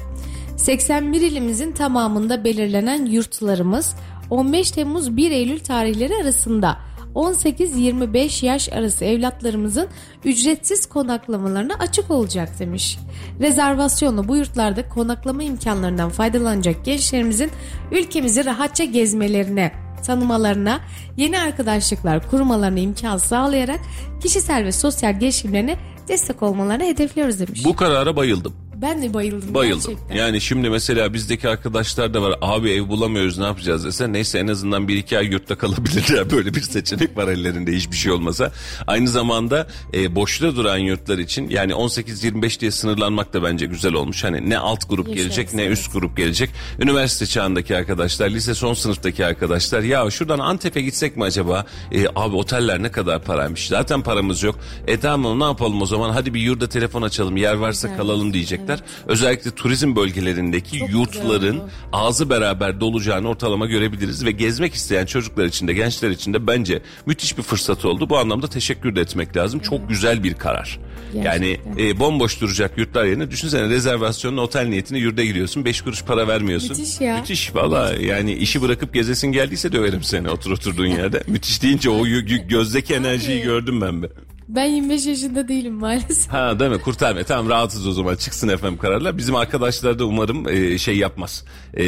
81 0.57 1.21
ilimizin 1.21 1.71
tamamında 1.71 2.43
belirlenen 2.43 3.05
yurtlarımız 3.05 3.95
15 4.29 4.71
Temmuz 4.71 5.17
1 5.17 5.31
Eylül 5.31 5.59
tarihleri 5.59 6.15
arasında 6.15 6.77
18-25 7.15 8.45
yaş 8.45 8.69
arası 8.73 9.05
evlatlarımızın 9.05 9.87
ücretsiz 10.25 10.85
konaklamalarına 10.85 11.73
açık 11.73 12.11
olacak 12.11 12.49
demiş. 12.59 12.99
Rezervasyonla 13.39 14.27
bu 14.27 14.35
yurtlarda 14.35 14.89
konaklama 14.89 15.43
imkanlarından 15.43 16.09
faydalanacak 16.09 16.85
gençlerimizin 16.85 17.51
ülkemizi 17.91 18.45
rahatça 18.45 18.83
gezmelerine, 18.83 19.71
tanımalarına, 20.03 20.79
yeni 21.17 21.39
arkadaşlıklar 21.39 22.29
kurmalarına 22.29 22.79
imkan 22.79 23.17
sağlayarak 23.17 23.79
kişisel 24.21 24.65
ve 24.65 24.71
sosyal 24.71 25.19
gelişimlerine 25.19 25.77
destek 26.07 26.43
olmalarını 26.43 26.83
hedefliyoruz 26.83 27.39
demiş. 27.39 27.65
Bu 27.65 27.75
karara 27.75 28.15
bayıldım. 28.15 28.53
Ben 28.83 29.01
de 29.01 29.13
bayıldım, 29.13 29.53
Bayıldım. 29.53 29.81
gerçekten. 29.87 30.15
Yani 30.15 30.41
şimdi 30.41 30.69
mesela 30.69 31.13
bizdeki 31.13 31.49
arkadaşlar 31.49 32.13
da 32.13 32.21
var. 32.21 32.35
Abi 32.41 32.71
ev 32.71 32.87
bulamıyoruz 32.87 33.37
ne 33.37 33.45
yapacağız 33.45 33.85
dese. 33.85 34.13
Neyse 34.13 34.39
en 34.39 34.47
azından 34.47 34.87
bir 34.87 34.95
iki 34.95 35.17
ay 35.17 35.25
yurtta 35.25 35.55
kalabilirler. 35.57 36.31
Böyle 36.31 36.53
bir 36.53 36.61
seçenek 36.61 37.17
var 37.17 37.27
ellerinde 37.27 37.71
hiçbir 37.71 37.95
şey 37.95 38.11
olmasa. 38.11 38.51
Aynı 38.87 39.07
zamanda 39.07 39.67
e, 39.93 40.15
boşta 40.15 40.55
duran 40.55 40.77
yurtlar 40.77 41.17
için 41.17 41.49
yani 41.49 41.71
18-25 41.71 42.59
diye 42.59 42.71
sınırlanmak 42.71 43.33
da 43.33 43.43
bence 43.43 43.65
güzel 43.65 43.93
olmuş. 43.93 44.23
Hani 44.23 44.49
ne 44.49 44.57
alt 44.57 44.89
grup 44.89 45.07
Yaşarız, 45.07 45.23
gelecek 45.23 45.53
ne 45.53 45.63
evet. 45.63 45.77
üst 45.77 45.93
grup 45.93 46.17
gelecek. 46.17 46.49
Üniversite 46.79 47.25
çağındaki 47.25 47.77
arkadaşlar, 47.77 48.29
lise 48.29 48.53
son 48.53 48.73
sınıftaki 48.73 49.25
arkadaşlar. 49.25 49.81
Ya 49.81 50.09
şuradan 50.11 50.39
Antep'e 50.39 50.81
gitsek 50.81 51.17
mi 51.17 51.23
acaba? 51.23 51.65
E, 51.91 52.05
abi 52.15 52.35
oteller 52.35 52.83
ne 52.83 52.91
kadar 52.91 53.23
paraymış? 53.23 53.67
Zaten 53.67 54.01
paramız 54.01 54.43
yok. 54.43 54.59
E 54.87 54.99
tamam 54.99 55.39
ne 55.39 55.43
yapalım 55.43 55.81
o 55.81 55.85
zaman? 55.85 56.09
Hadi 56.09 56.33
bir 56.33 56.41
yurda 56.41 56.69
telefon 56.69 57.01
açalım. 57.01 57.37
Yer 57.37 57.53
varsa 57.53 57.87
Güzel. 57.87 57.97
kalalım 57.97 58.33
diyecekler. 58.33 58.72
Özellikle 59.07 59.51
turizm 59.51 59.95
bölgelerindeki 59.95 60.79
Çok 60.79 60.89
yurtların 60.91 61.51
güzel 61.53 61.69
ağzı 61.93 62.29
beraber 62.29 62.79
dolacağını 62.79 63.27
ortalama 63.29 63.65
görebiliriz 63.65 64.25
ve 64.25 64.31
gezmek 64.31 64.73
isteyen 64.73 65.05
çocuklar 65.05 65.45
için 65.45 65.67
de 65.67 65.73
gençler 65.73 66.09
için 66.09 66.33
de 66.33 66.47
bence 66.47 66.81
müthiş 67.05 67.37
bir 67.37 67.43
fırsat 67.43 67.85
oldu. 67.85 68.09
Bu 68.09 68.17
anlamda 68.17 68.47
teşekkür 68.47 68.95
de 68.95 69.01
etmek 69.01 69.37
lazım. 69.37 69.59
Çok 69.59 69.89
güzel 69.89 70.23
bir 70.23 70.33
karar. 70.33 70.79
Yani 71.13 71.47
Gerçekten. 71.47 71.87
e, 71.87 71.99
bomboş 71.99 72.41
duracak 72.41 72.77
yurtlar 72.77 73.05
yerine 73.05 73.31
düşünsene 73.31 73.69
rezervasyonla 73.69 74.41
otel 74.41 74.67
niyetine 74.67 74.97
yurda 74.99 75.23
giriyorsun. 75.23 75.65
Beş 75.65 75.81
kuruş 75.81 76.03
para 76.03 76.27
vermiyorsun. 76.27 76.69
Müthiş 76.77 77.01
ya. 77.01 77.17
Müthiş 77.17 77.55
valla 77.55 77.93
yani 78.01 78.33
işi 78.33 78.61
bırakıp 78.61 78.93
gezesin 78.93 79.31
geldiyse 79.31 79.71
döverim 79.71 80.03
seni 80.03 80.29
otur 80.29 80.51
oturduğun 80.51 80.85
yerde. 80.85 81.23
Müthiş 81.27 81.61
deyince 81.63 81.89
o 81.89 82.07
gö- 82.07 82.25
gö- 82.27 82.47
gözdeki 82.47 82.93
enerjiyi 82.93 83.41
gördüm 83.41 83.81
ben 83.81 84.03
be. 84.03 84.07
Ben 84.47 84.65
25 84.65 85.05
yaşında 85.05 85.47
değilim 85.47 85.73
maalesef. 85.73 86.33
Ha 86.33 86.59
değil 86.59 86.71
mi? 86.71 86.81
Kurtarma. 86.81 87.23
Tamam 87.23 87.49
rahatsız 87.49 87.87
o 87.87 87.91
zaman. 87.91 88.15
Çıksın 88.15 88.47
efendim 88.47 88.77
kararlar. 88.77 89.17
Bizim 89.17 89.35
arkadaşlar 89.35 89.99
da 89.99 90.05
umarım 90.05 90.49
e, 90.49 90.77
şey 90.77 90.97
yapmaz. 90.97 91.45
E, 91.73 91.83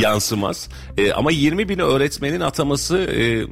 yansımaz. 0.00 0.68
E, 0.98 1.12
ama 1.12 1.30
20 1.30 1.68
bin 1.68 1.78
öğretmenin 1.78 2.40
ataması... 2.40 2.98
E, 2.98 3.46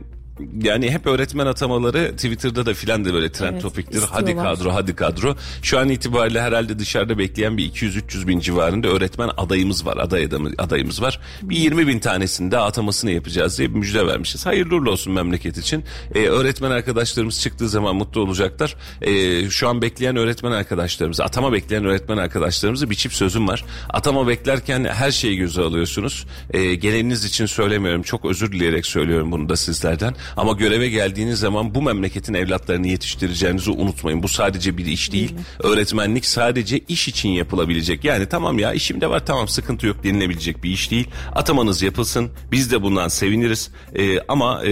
yani 0.62 0.90
hep 0.90 1.06
öğretmen 1.06 1.46
atamaları 1.46 2.12
Twitter'da 2.12 2.66
da 2.66 2.74
filan 2.74 3.04
da 3.04 3.14
böyle 3.14 3.32
trend 3.32 3.52
Evet, 3.52 3.62
topiktir. 3.62 4.02
Hadi 4.10 4.36
kadro, 4.36 4.74
hadi 4.74 4.94
kadro. 4.94 5.36
Şu 5.62 5.78
an 5.78 5.88
itibariyle 5.88 6.42
herhalde 6.42 6.78
dışarıda 6.78 7.18
bekleyen 7.18 7.56
bir 7.56 7.72
200-300 7.72 8.28
bin 8.28 8.40
civarında 8.40 8.88
öğretmen 8.88 9.30
adayımız 9.36 9.86
var. 9.86 9.96
Aday 9.96 10.24
adamı, 10.24 10.50
adayımız 10.58 11.02
var. 11.02 11.20
Bir 11.42 11.56
20 11.56 11.86
bin 11.86 11.98
tanesini 11.98 12.50
de 12.50 12.58
atamasını 12.58 13.10
yapacağız 13.10 13.58
diye 13.58 13.70
bir 13.70 13.78
müjde 13.78 14.06
vermişiz. 14.06 14.46
Hayırlı 14.46 14.76
uğurlu 14.76 14.90
olsun 14.90 15.12
memleket 15.12 15.58
için. 15.58 15.84
Ee, 16.14 16.26
öğretmen 16.26 16.70
arkadaşlarımız 16.70 17.40
çıktığı 17.40 17.68
zaman 17.68 17.96
mutlu 17.96 18.20
olacaklar. 18.20 18.76
Ee, 19.02 19.50
şu 19.50 19.68
an 19.68 19.82
bekleyen 19.82 20.16
öğretmen 20.16 20.52
arkadaşlarımızı, 20.52 21.24
atama 21.24 21.52
bekleyen 21.52 21.84
öğretmen 21.84 22.16
arkadaşlarımızı 22.16 22.90
bir 22.90 22.94
çift 22.94 23.16
sözüm 23.16 23.48
var. 23.48 23.64
Atama 23.90 24.28
beklerken 24.28 24.84
her 24.84 25.10
şeyi 25.10 25.36
göze 25.36 25.62
alıyorsunuz. 25.62 26.26
Ee, 26.50 26.74
geleniniz 26.74 27.24
için 27.24 27.46
söylemiyorum. 27.46 28.02
Çok 28.02 28.24
özür 28.24 28.52
dileyerek 28.52 28.86
söylüyorum 28.86 29.32
bunu 29.32 29.48
da 29.48 29.56
sizlerden. 29.56 30.14
Ama 30.36 30.52
göreve 30.52 30.88
geldiğiniz 30.88 31.38
zaman 31.38 31.74
bu 31.74 31.82
memleketin 31.82 32.34
evlatlarını 32.34 32.88
yetiştireceğinizi 32.88 33.70
unutmayın. 33.70 34.22
Bu 34.22 34.28
sadece 34.28 34.78
bir 34.78 34.86
iş 34.86 35.12
değil. 35.12 35.34
Öğretmenlik 35.58 36.26
sadece 36.26 36.78
iş 36.78 37.08
için 37.08 37.28
yapılabilecek. 37.28 38.04
Yani 38.04 38.26
tamam 38.26 38.58
ya 38.58 38.72
işimde 38.72 39.10
var 39.10 39.26
tamam 39.26 39.48
sıkıntı 39.48 39.86
yok 39.86 40.04
denilebilecek 40.04 40.64
bir 40.64 40.70
iş 40.70 40.90
değil. 40.90 41.08
Atamanız 41.32 41.82
yapılsın. 41.82 42.30
Biz 42.52 42.72
de 42.72 42.82
bundan 42.82 43.08
seviniriz. 43.08 43.70
Ee, 43.94 44.20
ama 44.28 44.64
e, 44.64 44.70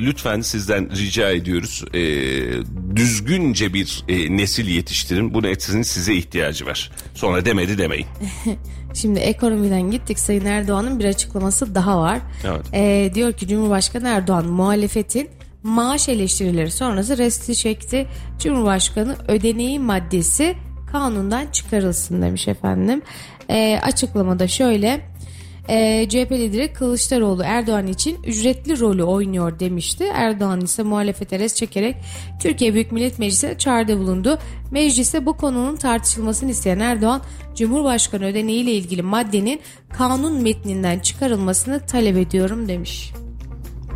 lütfen 0.00 0.40
sizden 0.40 0.96
rica 0.96 1.30
ediyoruz. 1.30 1.84
E, 1.94 2.00
düzgünce 2.96 3.74
bir 3.74 4.04
e, 4.08 4.36
nesil 4.36 4.68
yetiştirin. 4.68 5.34
Bu 5.34 5.42
neslin 5.42 5.82
size 5.82 6.14
ihtiyacı 6.14 6.66
var. 6.66 6.90
Sonra 7.14 7.44
demedi 7.44 7.78
demeyin. 7.78 8.06
Şimdi 8.94 9.20
ekonomiden 9.20 9.90
gittik. 9.90 10.18
Sayın 10.18 10.44
Erdoğan'ın 10.44 10.98
bir 10.98 11.04
açıklaması 11.04 11.74
daha 11.74 12.00
var. 12.00 12.18
Evet. 12.44 12.66
Ee, 12.72 13.10
diyor 13.14 13.32
ki 13.32 13.48
Cumhurbaşkanı 13.48 14.08
Erdoğan 14.08 14.46
muhalefetin 14.46 15.28
maaş 15.62 16.08
eleştirileri 16.08 16.70
sonrası 16.70 17.18
resti 17.18 17.56
çekti. 17.56 18.06
Cumhurbaşkanı 18.38 19.16
ödeneği 19.28 19.78
maddesi 19.78 20.56
kanundan 20.92 21.46
çıkarılsın 21.46 22.22
demiş 22.22 22.48
efendim. 22.48 23.02
Ee, 23.50 23.78
açıklamada 23.82 24.48
şöyle. 24.48 25.00
E, 25.68 26.06
CHP 26.08 26.32
lideri 26.32 26.72
Kılıçdaroğlu 26.72 27.42
Erdoğan 27.44 27.86
için 27.86 28.18
ücretli 28.24 28.80
rolü 28.80 29.02
oynuyor 29.02 29.58
demişti. 29.58 30.04
Erdoğan 30.14 30.60
ise 30.60 30.82
muhalefete 30.82 31.38
res 31.38 31.54
çekerek 31.54 31.96
Türkiye 32.42 32.74
Büyük 32.74 32.92
Millet 32.92 33.18
Meclisi'ne 33.18 33.58
çağrıda 33.58 33.98
bulundu. 33.98 34.38
Mecliste 34.70 35.26
bu 35.26 35.36
konunun 35.36 35.76
tartışılmasını 35.76 36.50
isteyen 36.50 36.78
Erdoğan, 36.78 37.22
Cumhurbaşkanı 37.54 38.24
ödeneğiyle 38.24 38.72
ilgili 38.72 39.02
maddenin 39.02 39.60
kanun 39.92 40.42
metninden 40.42 40.98
çıkarılmasını 40.98 41.86
talep 41.86 42.16
ediyorum 42.16 42.68
demiş. 42.68 43.12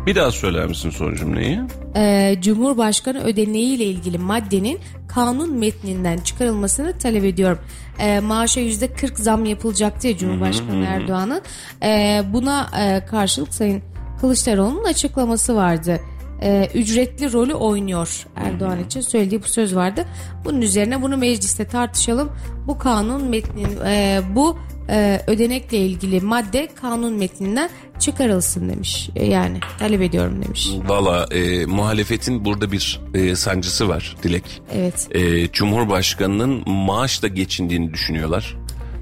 Bir 0.09 0.15
daha 0.15 0.31
söyler 0.31 0.65
misin 0.65 0.89
son 0.89 1.15
cümleyi? 1.15 1.59
Ee, 1.95 2.35
Cumhurbaşkanı 2.41 3.23
ödeneğiyle 3.23 3.83
ilgili 3.83 4.17
maddenin 4.17 4.79
kanun 5.07 5.53
metninden 5.53 6.17
çıkarılmasını 6.17 6.97
talep 6.97 7.23
ediyorum. 7.23 7.59
Ee, 7.99 8.19
maaşa 8.19 8.61
yüzde 8.61 8.93
40 8.93 9.19
zam 9.19 9.45
yapılacaktı 9.45 10.07
ya 10.07 10.17
Cumhurbaşkanı 10.17 10.85
Erdoğan'ın. 10.85 11.41
Ee, 11.83 12.23
buna 12.33 12.69
e, 12.79 13.05
karşılık 13.05 13.53
Sayın 13.53 13.81
Kılıçdaroğlu'nun 14.21 14.83
açıklaması 14.83 15.55
vardı. 15.55 15.99
e, 16.41 16.69
ücretli 16.73 17.33
rolü 17.33 17.53
oynuyor 17.53 18.27
Erdoğan 18.35 18.83
için 18.83 19.01
söylediği 19.01 19.43
bu 19.43 19.47
söz 19.47 19.75
vardı. 19.75 20.05
Bunun 20.45 20.61
üzerine 20.61 21.01
bunu 21.01 21.17
mecliste 21.17 21.67
tartışalım. 21.67 22.31
Bu 22.67 22.77
kanun 22.77 23.23
metnin 23.23 23.77
e, 23.85 24.21
bu 24.35 24.57
e, 24.89 25.21
ödenekle 25.27 25.77
ilgili 25.77 26.21
madde 26.21 26.67
kanun 26.81 27.13
metninden 27.13 27.69
çıkarılsın 27.99 28.69
demiş. 28.69 29.09
E, 29.15 29.25
yani 29.25 29.59
talep 29.79 30.01
ediyorum 30.01 30.43
demiş. 30.45 30.69
Valla 30.87 31.25
e, 31.31 31.65
muhalefetin 31.65 32.45
burada 32.45 32.71
bir 32.71 32.99
e, 33.13 33.35
sancısı 33.35 33.89
var 33.89 34.15
Dilek. 34.23 34.61
Evet. 34.73 35.07
E, 35.11 35.51
Cumhurbaşkanının 35.51 36.69
maaşla 36.69 37.27
geçindiğini 37.27 37.93
düşünüyorlar. 37.93 38.55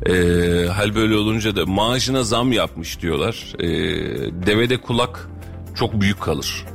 E, 0.05 0.11
hal 0.67 0.95
böyle 0.95 1.15
olunca 1.15 1.55
da 1.55 1.65
maaşına 1.65 2.23
zam 2.23 2.51
yapmış 2.51 3.01
diyorlar. 3.01 3.53
E, 3.59 3.67
devede 4.47 4.77
kulak 4.77 5.29
çok 5.75 6.01
büyük 6.01 6.21
kalır. 6.21 6.65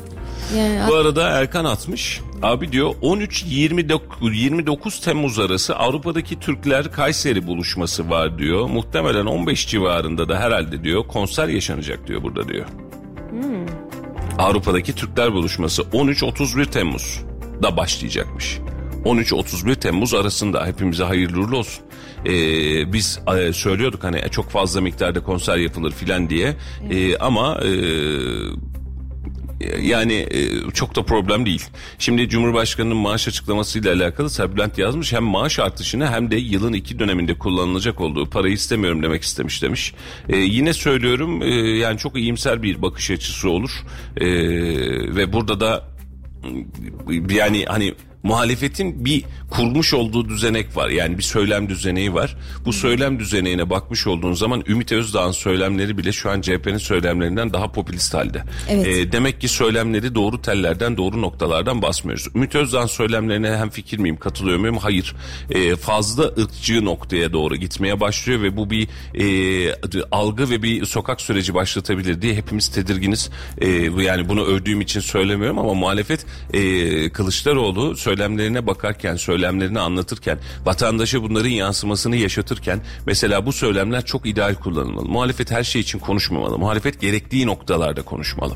Yani 0.56 0.88
Bu 0.88 0.94
arada 0.94 1.28
Erkan 1.28 1.64
atmış. 1.64 2.20
Abi 2.42 2.72
diyor 2.72 2.94
13-29 3.02 4.34
29 4.34 5.00
Temmuz 5.00 5.38
arası 5.38 5.76
Avrupa'daki 5.76 6.40
Türkler 6.40 6.92
Kayseri 6.92 7.46
buluşması 7.46 8.10
var 8.10 8.38
diyor. 8.38 8.68
Muhtemelen 8.68 9.26
15 9.26 9.68
civarında 9.68 10.28
da 10.28 10.40
herhalde 10.40 10.84
diyor 10.84 11.06
konser 11.06 11.48
yaşanacak 11.48 12.06
diyor 12.06 12.22
burada 12.22 12.48
diyor. 12.48 12.66
Avrupa'daki 14.38 14.94
Türkler 14.94 15.32
buluşması 15.32 15.82
13-31 15.82 16.66
Temmuz 16.66 17.20
da 17.62 17.76
başlayacakmış. 17.76 18.58
13-31 19.04 19.76
Temmuz 19.76 20.14
arasında 20.14 20.66
hepimize 20.66 21.04
hayırlı 21.04 21.40
uğurlu 21.40 21.58
olsun. 21.58 21.84
Ee, 22.26 22.92
biz 22.92 23.20
e, 23.38 23.52
söylüyorduk 23.52 24.04
hani 24.04 24.20
çok 24.30 24.50
fazla 24.50 24.80
miktarda 24.80 25.22
konser 25.22 25.56
yapılır 25.56 25.92
filan 25.92 26.30
diye 26.30 26.56
Ee, 26.90 27.16
ama 27.16 27.60
e, 27.60 27.70
yani 29.82 30.14
e, 30.14 30.70
çok 30.70 30.96
da 30.96 31.02
problem 31.02 31.46
değil. 31.46 31.64
Şimdi 31.98 32.28
Cumhurbaşkanı'nın 32.28 32.96
maaş 32.96 33.28
açıklamasıyla 33.28 33.94
alakalı 33.94 34.30
Serbülent 34.30 34.78
yazmış 34.78 35.12
hem 35.12 35.24
maaş 35.24 35.58
artışını 35.58 36.10
hem 36.10 36.30
de 36.30 36.36
yılın 36.36 36.72
iki 36.72 36.98
döneminde 36.98 37.38
kullanılacak 37.38 38.00
olduğu 38.00 38.30
parayı 38.30 38.54
istemiyorum 38.54 39.02
demek 39.02 39.22
istemiş 39.22 39.62
demiş. 39.62 39.94
E, 40.28 40.36
yine 40.36 40.72
söylüyorum 40.72 41.42
e, 41.42 41.54
yani 41.78 41.98
çok 41.98 42.18
iyimser 42.18 42.62
bir 42.62 42.82
bakış 42.82 43.10
açısı 43.10 43.50
olur 43.50 43.70
E, 44.16 44.26
ve 45.16 45.32
burada 45.32 45.60
da 45.60 45.84
yani 47.30 47.64
hani 47.64 47.94
muhalefetin 48.22 49.04
bir 49.04 49.24
kurmuş 49.50 49.94
olduğu 49.94 50.28
düzenek 50.28 50.76
var. 50.76 50.88
Yani 50.88 51.18
bir 51.18 51.22
söylem 51.22 51.68
düzeneği 51.68 52.14
var. 52.14 52.36
Bu 52.64 52.72
söylem 52.72 53.18
düzeneğine 53.18 53.70
bakmış 53.70 54.06
olduğun 54.06 54.32
zaman 54.32 54.64
Ümit 54.68 54.92
Özdağ'ın 54.92 55.32
söylemleri 55.32 55.98
bile 55.98 56.12
şu 56.12 56.30
an 56.30 56.40
CHP'nin 56.40 56.78
söylemlerinden 56.78 57.52
daha 57.52 57.72
popülist 57.72 58.14
halde. 58.14 58.42
Evet. 58.68 58.86
Ee, 58.86 59.12
demek 59.12 59.40
ki 59.40 59.48
söylemleri 59.48 60.14
doğru 60.14 60.42
tellerden, 60.42 60.96
doğru 60.96 61.22
noktalardan 61.22 61.82
basmıyoruz. 61.82 62.28
Ümit 62.34 62.54
Özdağ'ın 62.54 62.86
söylemlerine 62.86 63.56
hem 63.56 63.70
fikir 63.70 63.98
miyim, 63.98 64.16
katılıyor 64.16 64.58
muyum? 64.58 64.76
Hayır. 64.78 65.14
Ee, 65.50 65.76
fazla 65.76 66.24
ırkçı 66.24 66.84
noktaya 66.84 67.32
doğru 67.32 67.56
gitmeye 67.56 68.00
başlıyor 68.00 68.42
ve 68.42 68.56
bu 68.56 68.70
bir 68.70 68.88
e, 69.14 70.04
algı 70.12 70.50
ve 70.50 70.62
bir 70.62 70.84
sokak 70.84 71.20
süreci 71.20 71.54
başlatabilir 71.54 72.22
diye 72.22 72.34
hepimiz 72.34 72.68
tedirginiz. 72.68 73.30
E, 73.58 73.68
yani 74.02 74.28
bunu 74.28 74.44
övdüğüm 74.44 74.80
için 74.80 75.00
söylemiyorum 75.00 75.58
ama 75.58 75.74
muhalefet 75.74 76.26
e, 76.52 77.10
Kılıçdaroğlu 77.10 77.96
söylemlerine 78.12 78.66
bakarken, 78.66 79.16
söylemlerini 79.16 79.80
anlatırken, 79.80 80.38
vatandaşa 80.64 81.22
bunların 81.22 81.48
yansımasını 81.48 82.16
yaşatırken 82.16 82.80
mesela 83.06 83.46
bu 83.46 83.52
söylemler 83.52 84.04
çok 84.04 84.26
ideal 84.26 84.54
kullanılmalı. 84.54 85.08
Muhalefet 85.08 85.50
her 85.50 85.64
şey 85.64 85.80
için 85.80 85.98
konuşmamalı. 85.98 86.58
Muhalefet 86.58 87.00
gerektiği 87.00 87.46
noktalarda 87.46 88.02
konuşmalı. 88.02 88.54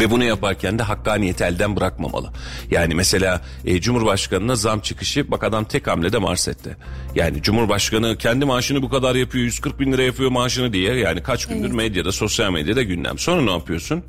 Ve 0.00 0.10
bunu 0.10 0.24
yaparken 0.24 0.78
de 0.78 0.82
hakkaniyeti 0.82 1.44
elden 1.44 1.76
bırakmamalı. 1.76 2.32
Yani 2.70 2.94
mesela 2.94 3.40
e, 3.64 3.80
Cumhurbaşkanı'na 3.80 4.56
zam 4.56 4.80
çıkışı 4.80 5.30
bak 5.30 5.44
adam 5.44 5.64
tek 5.64 5.86
hamlede 5.86 6.18
Mars 6.18 6.48
etti. 6.48 6.76
Yani 7.14 7.42
Cumhurbaşkanı 7.42 8.18
kendi 8.18 8.44
maaşını 8.44 8.82
bu 8.82 8.88
kadar 8.88 9.14
yapıyor 9.14 9.44
140 9.44 9.80
bin 9.80 9.92
lira 9.92 10.02
yapıyor 10.02 10.30
maaşını 10.30 10.72
diye 10.72 10.94
yani 10.94 11.22
kaç 11.22 11.46
gündür 11.46 11.70
medyada 11.70 12.12
sosyal 12.12 12.52
medyada 12.52 12.82
gündem. 12.82 13.18
Sonra 13.18 13.42
ne 13.42 13.50
yapıyorsun? 13.50 14.04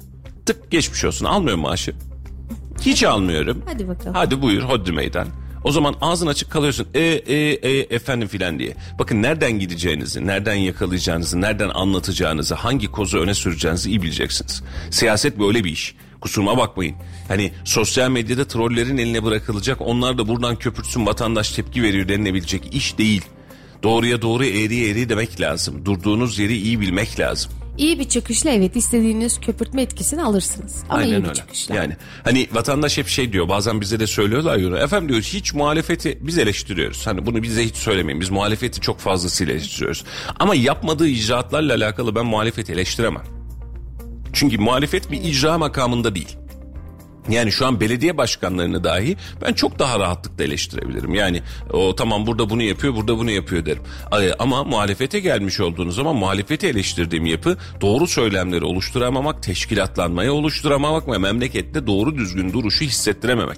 Tık 0.45 0.71
geçmiş 0.71 1.06
olsun 1.06 1.26
almıyor 1.26 1.58
maaşı. 1.58 1.93
Hiç 2.86 3.04
almıyorum. 3.04 3.62
Hadi 3.65 3.88
bakalım. 3.88 4.13
Hadi 4.13 4.41
buyur 4.41 4.63
hodri 4.63 4.91
meydan. 4.91 5.28
O 5.63 5.72
zaman 5.72 5.96
ağzın 6.02 6.28
açık 6.28 6.52
kalıyorsun. 6.52 6.88
E 6.93 7.00
e 7.02 7.36
e 7.36 7.96
efendim 7.96 8.28
filan 8.28 8.60
diye. 8.60 8.76
Bakın 9.00 9.22
nereden 9.22 9.60
gideceğinizi, 9.60 10.28
nereden 10.28 10.54
yakalayacağınızı, 10.56 11.41
nereden 11.41 11.69
anlatacağınızı, 11.69 12.56
hangi 12.56 12.88
kozu 12.88 13.19
öne 13.19 13.34
süreceğinizi 13.34 13.89
iyi 13.89 14.02
bileceksiniz. 14.02 14.63
Siyaset 14.89 15.39
böyle 15.39 15.63
bir 15.63 15.72
iş. 15.72 15.96
Kusuruma 16.22 16.58
bakmayın. 16.58 16.96
Hani 17.28 17.52
sosyal 17.65 18.10
medyada 18.10 18.48
trollerin 18.48 18.98
eline 18.98 19.24
bırakılacak, 19.24 19.82
onlar 19.82 20.17
da 20.17 20.28
buradan 20.28 20.56
köpürtsün 20.56 21.06
vatandaş 21.06 21.52
tepki 21.52 21.84
veriyor 21.84 22.08
denilebilecek 22.08 22.76
iş 22.76 22.98
değil. 22.98 23.26
Doğruya 23.84 24.22
doğru 24.22 24.46
eğri 24.46 24.89
eğri 24.89 25.10
demek 25.10 25.41
lazım. 25.41 25.86
Durduğunuz 25.86 26.39
yeri 26.39 26.58
iyi 26.58 26.80
bilmek 26.82 27.19
lazım. 27.19 27.52
İyi 27.78 28.00
bir 28.00 28.10
çıkışla 28.10 28.50
evet 28.50 28.76
istediğiniz 28.76 29.40
köpürtme 29.40 29.82
etkisini 29.82 30.24
alırsınız. 30.24 30.84
Ama 30.90 31.04
iyi 31.04 31.06
Aynen 31.06 31.22
bir 31.24 31.28
öyle. 31.28 31.36
çıkışla. 31.36 31.76
Yani 31.76 31.96
hani 32.24 32.48
vatandaş 32.52 32.98
hep 32.98 33.08
şey 33.08 33.34
diyor 33.34 33.50
bazen 33.50 33.82
bize 33.82 34.00
de 34.00 34.08
söylüyorlar 34.08 34.58
ya 34.58 34.78
efendim 34.78 35.10
diyor 35.10 35.22
hiç 35.22 35.54
muhalefeti 35.54 36.18
biz 36.22 36.38
eleştiriyoruz. 36.38 37.08
Hani 37.08 37.26
bunu 37.26 37.44
bize 37.44 37.66
hiç 37.66 37.76
söylemeyin 37.76 38.22
biz 38.22 38.30
muhalefeti 38.30 38.82
çok 38.82 39.00
fazlasıyla 39.00 39.54
eleştiriyoruz. 39.54 40.04
Ama 40.40 40.56
yapmadığı 40.56 41.08
icraatlarla 41.08 41.74
alakalı 41.74 42.16
ben 42.16 42.26
muhalefeti 42.26 42.72
eleştiremem. 42.74 43.24
Çünkü 44.34 44.58
muhalefet 44.58 45.12
bir 45.12 45.22
icra 45.22 45.58
makamında 45.58 46.16
değil. 46.16 46.38
Yani 47.30 47.52
şu 47.52 47.66
an 47.66 47.80
belediye 47.80 48.18
başkanlarını 48.18 48.84
dahi 48.84 49.18
ben 49.42 49.54
çok 49.54 49.80
daha 49.80 50.00
rahatlıkla 50.00 50.44
eleştirebilirim. 50.44 51.14
Yani 51.14 51.42
o 51.74 51.96
tamam 51.96 52.28
burada 52.28 52.50
bunu 52.50 52.64
yapıyor, 52.64 52.96
burada 52.96 53.18
bunu 53.18 53.32
yapıyor 53.32 53.66
derim. 53.66 53.84
Ay, 54.12 54.32
Ama 54.40 54.64
muhalefete 54.64 55.20
gelmiş 55.20 55.60
olduğunuz 55.60 55.96
zaman 55.96 56.16
muhalefeti 56.16 56.68
eleştirdiğim 56.68 57.26
yapı 57.26 57.58
doğru 57.82 58.08
söylemleri 58.08 58.66
oluşturamamak, 58.66 59.44
teşkilatlanmayı 59.44 60.34
oluşturamamak 60.34 61.08
ve 61.08 61.18
memlekette 61.18 61.88
doğru 61.88 62.16
düzgün 62.16 62.54
duruşu 62.54 62.86
hissettirememek. 62.86 63.58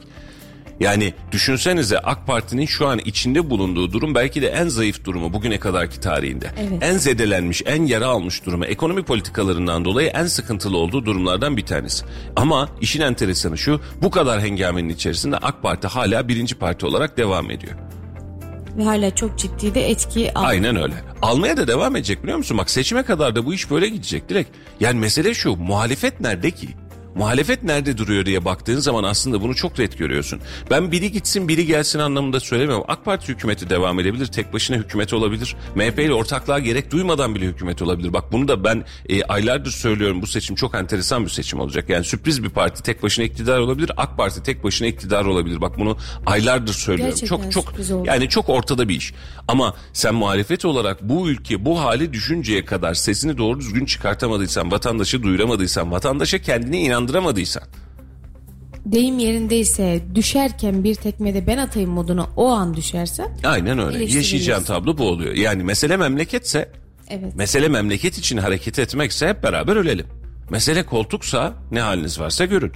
Yani 0.79 1.13
düşünsenize 1.31 1.99
AK 1.99 2.27
Parti'nin 2.27 2.65
şu 2.65 2.87
an 2.87 2.99
içinde 2.99 3.49
bulunduğu 3.49 3.91
durum 3.91 4.15
belki 4.15 4.41
de 4.41 4.47
en 4.47 4.67
zayıf 4.67 5.05
durumu 5.05 5.33
bugüne 5.33 5.57
kadarki 5.59 5.99
tarihinde. 5.99 6.51
Evet. 6.59 6.83
En 6.83 6.97
zedelenmiş, 6.97 7.61
en 7.65 7.85
yara 7.85 8.07
almış 8.07 8.45
durumu, 8.45 8.65
ekonomi 8.65 9.03
politikalarından 9.03 9.85
dolayı 9.85 10.07
en 10.07 10.25
sıkıntılı 10.25 10.77
olduğu 10.77 11.05
durumlardan 11.05 11.57
bir 11.57 11.65
tanesi. 11.65 12.05
Ama 12.35 12.69
işin 12.81 13.01
enteresanı 13.01 13.57
şu, 13.57 13.81
bu 14.01 14.11
kadar 14.11 14.41
hengamenin 14.41 14.89
içerisinde 14.89 15.37
AK 15.37 15.61
Parti 15.61 15.87
hala 15.87 16.27
birinci 16.27 16.55
parti 16.55 16.85
olarak 16.85 17.17
devam 17.17 17.51
ediyor. 17.51 17.73
Ve 18.77 18.83
hala 18.83 19.15
çok 19.15 19.37
ciddi 19.37 19.75
de 19.75 19.89
etki 19.89 20.33
al. 20.33 20.43
Aynen 20.43 20.75
öyle. 20.75 20.93
Almaya 21.21 21.57
da 21.57 21.67
devam 21.67 21.95
edecek 21.95 22.23
biliyor 22.23 22.37
musun? 22.37 22.57
Bak 22.57 22.69
seçime 22.69 23.03
kadar 23.03 23.35
da 23.35 23.45
bu 23.45 23.53
iş 23.53 23.71
böyle 23.71 23.87
gidecek 23.87 24.29
direkt. 24.29 24.49
Yani 24.79 24.99
mesele 24.99 25.33
şu, 25.33 25.55
muhalefet 25.55 26.19
nerede 26.19 26.51
ki? 26.51 26.67
Muhalefet 27.15 27.63
nerede 27.63 27.97
duruyor 27.97 28.25
diye 28.25 28.45
baktığın 28.45 28.79
zaman 28.79 29.03
aslında 29.03 29.41
bunu 29.41 29.55
çok 29.55 29.79
net 29.79 29.97
görüyorsun. 29.97 30.39
Ben 30.71 30.91
biri 30.91 31.11
gitsin 31.11 31.47
biri 31.47 31.65
gelsin 31.65 31.99
anlamında 31.99 32.39
söylemiyorum. 32.39 32.85
AK 32.87 33.05
Parti 33.05 33.27
hükümeti 33.27 33.69
devam 33.69 33.99
edebilir. 33.99 34.25
Tek 34.25 34.53
başına 34.53 34.77
hükümet 34.77 35.13
olabilir. 35.13 35.55
MHP 35.75 35.99
ile 35.99 36.13
ortaklığa 36.13 36.59
gerek 36.59 36.91
duymadan 36.91 37.35
bile 37.35 37.45
hükümet 37.45 37.81
olabilir. 37.81 38.13
Bak 38.13 38.31
bunu 38.31 38.47
da 38.47 38.63
ben 38.63 38.85
e, 39.09 39.23
aylardır 39.23 39.71
söylüyorum. 39.71 40.21
Bu 40.21 40.27
seçim 40.27 40.55
çok 40.55 40.75
enteresan 40.75 41.25
bir 41.25 41.29
seçim 41.29 41.59
olacak. 41.59 41.89
Yani 41.89 42.05
sürpriz 42.05 42.43
bir 42.43 42.49
parti 42.49 42.83
tek 42.83 43.03
başına 43.03 43.25
iktidar 43.25 43.59
olabilir. 43.59 43.91
AK 43.97 44.17
Parti 44.17 44.43
tek 44.43 44.63
başına 44.63 44.87
iktidar 44.87 45.25
olabilir. 45.25 45.61
Bak 45.61 45.79
bunu 45.79 45.97
aylardır 46.25 46.73
söylüyorum. 46.73 47.15
Gerçekten 47.19 47.49
çok 47.49 47.51
çok 47.51 48.05
yani 48.05 48.29
çok 48.29 48.49
ortada 48.49 48.89
bir 48.89 48.95
iş. 48.95 49.13
Ama 49.47 49.73
sen 49.93 50.15
muhalefet 50.15 50.65
olarak 50.65 51.01
bu 51.09 51.29
ülke 51.29 51.65
bu 51.65 51.79
hale 51.79 52.13
düşünceye 52.13 52.65
kadar 52.65 52.93
sesini 52.93 53.37
doğru 53.37 53.59
düzgün 53.59 53.85
çıkartamadıysan, 53.85 54.71
vatandaşı 54.71 55.23
duyuramadıysan, 55.23 55.91
vatandaşa 55.91 56.37
kendini 56.37 56.81
inandıramadıysan 57.05 57.63
Deyim 58.85 59.19
yerindeyse 59.19 60.01
düşerken 60.15 60.83
bir 60.83 60.95
tekmede 60.95 61.47
ben 61.47 61.57
atayım 61.57 61.89
moduna 61.89 62.27
o 62.35 62.47
an 62.47 62.73
düşersen. 62.75 63.37
aynen 63.43 63.79
öyle. 63.79 64.05
Yaşayacağın 64.05 64.63
tablo 64.63 64.97
bu 64.97 65.03
oluyor. 65.09 65.33
Yani 65.33 65.63
mesele 65.63 65.97
memleketse, 65.97 66.69
Evet. 67.09 67.35
mesele 67.35 67.67
memleket 67.67 68.17
için 68.17 68.37
hareket 68.37 68.79
etmekse 68.79 69.27
hep 69.27 69.43
beraber 69.43 69.75
ölelim. 69.75 70.05
Mesele 70.49 70.83
koltuksa 70.85 71.53
ne 71.71 71.81
haliniz 71.81 72.19
varsa 72.19 72.45
görün. 72.45 72.71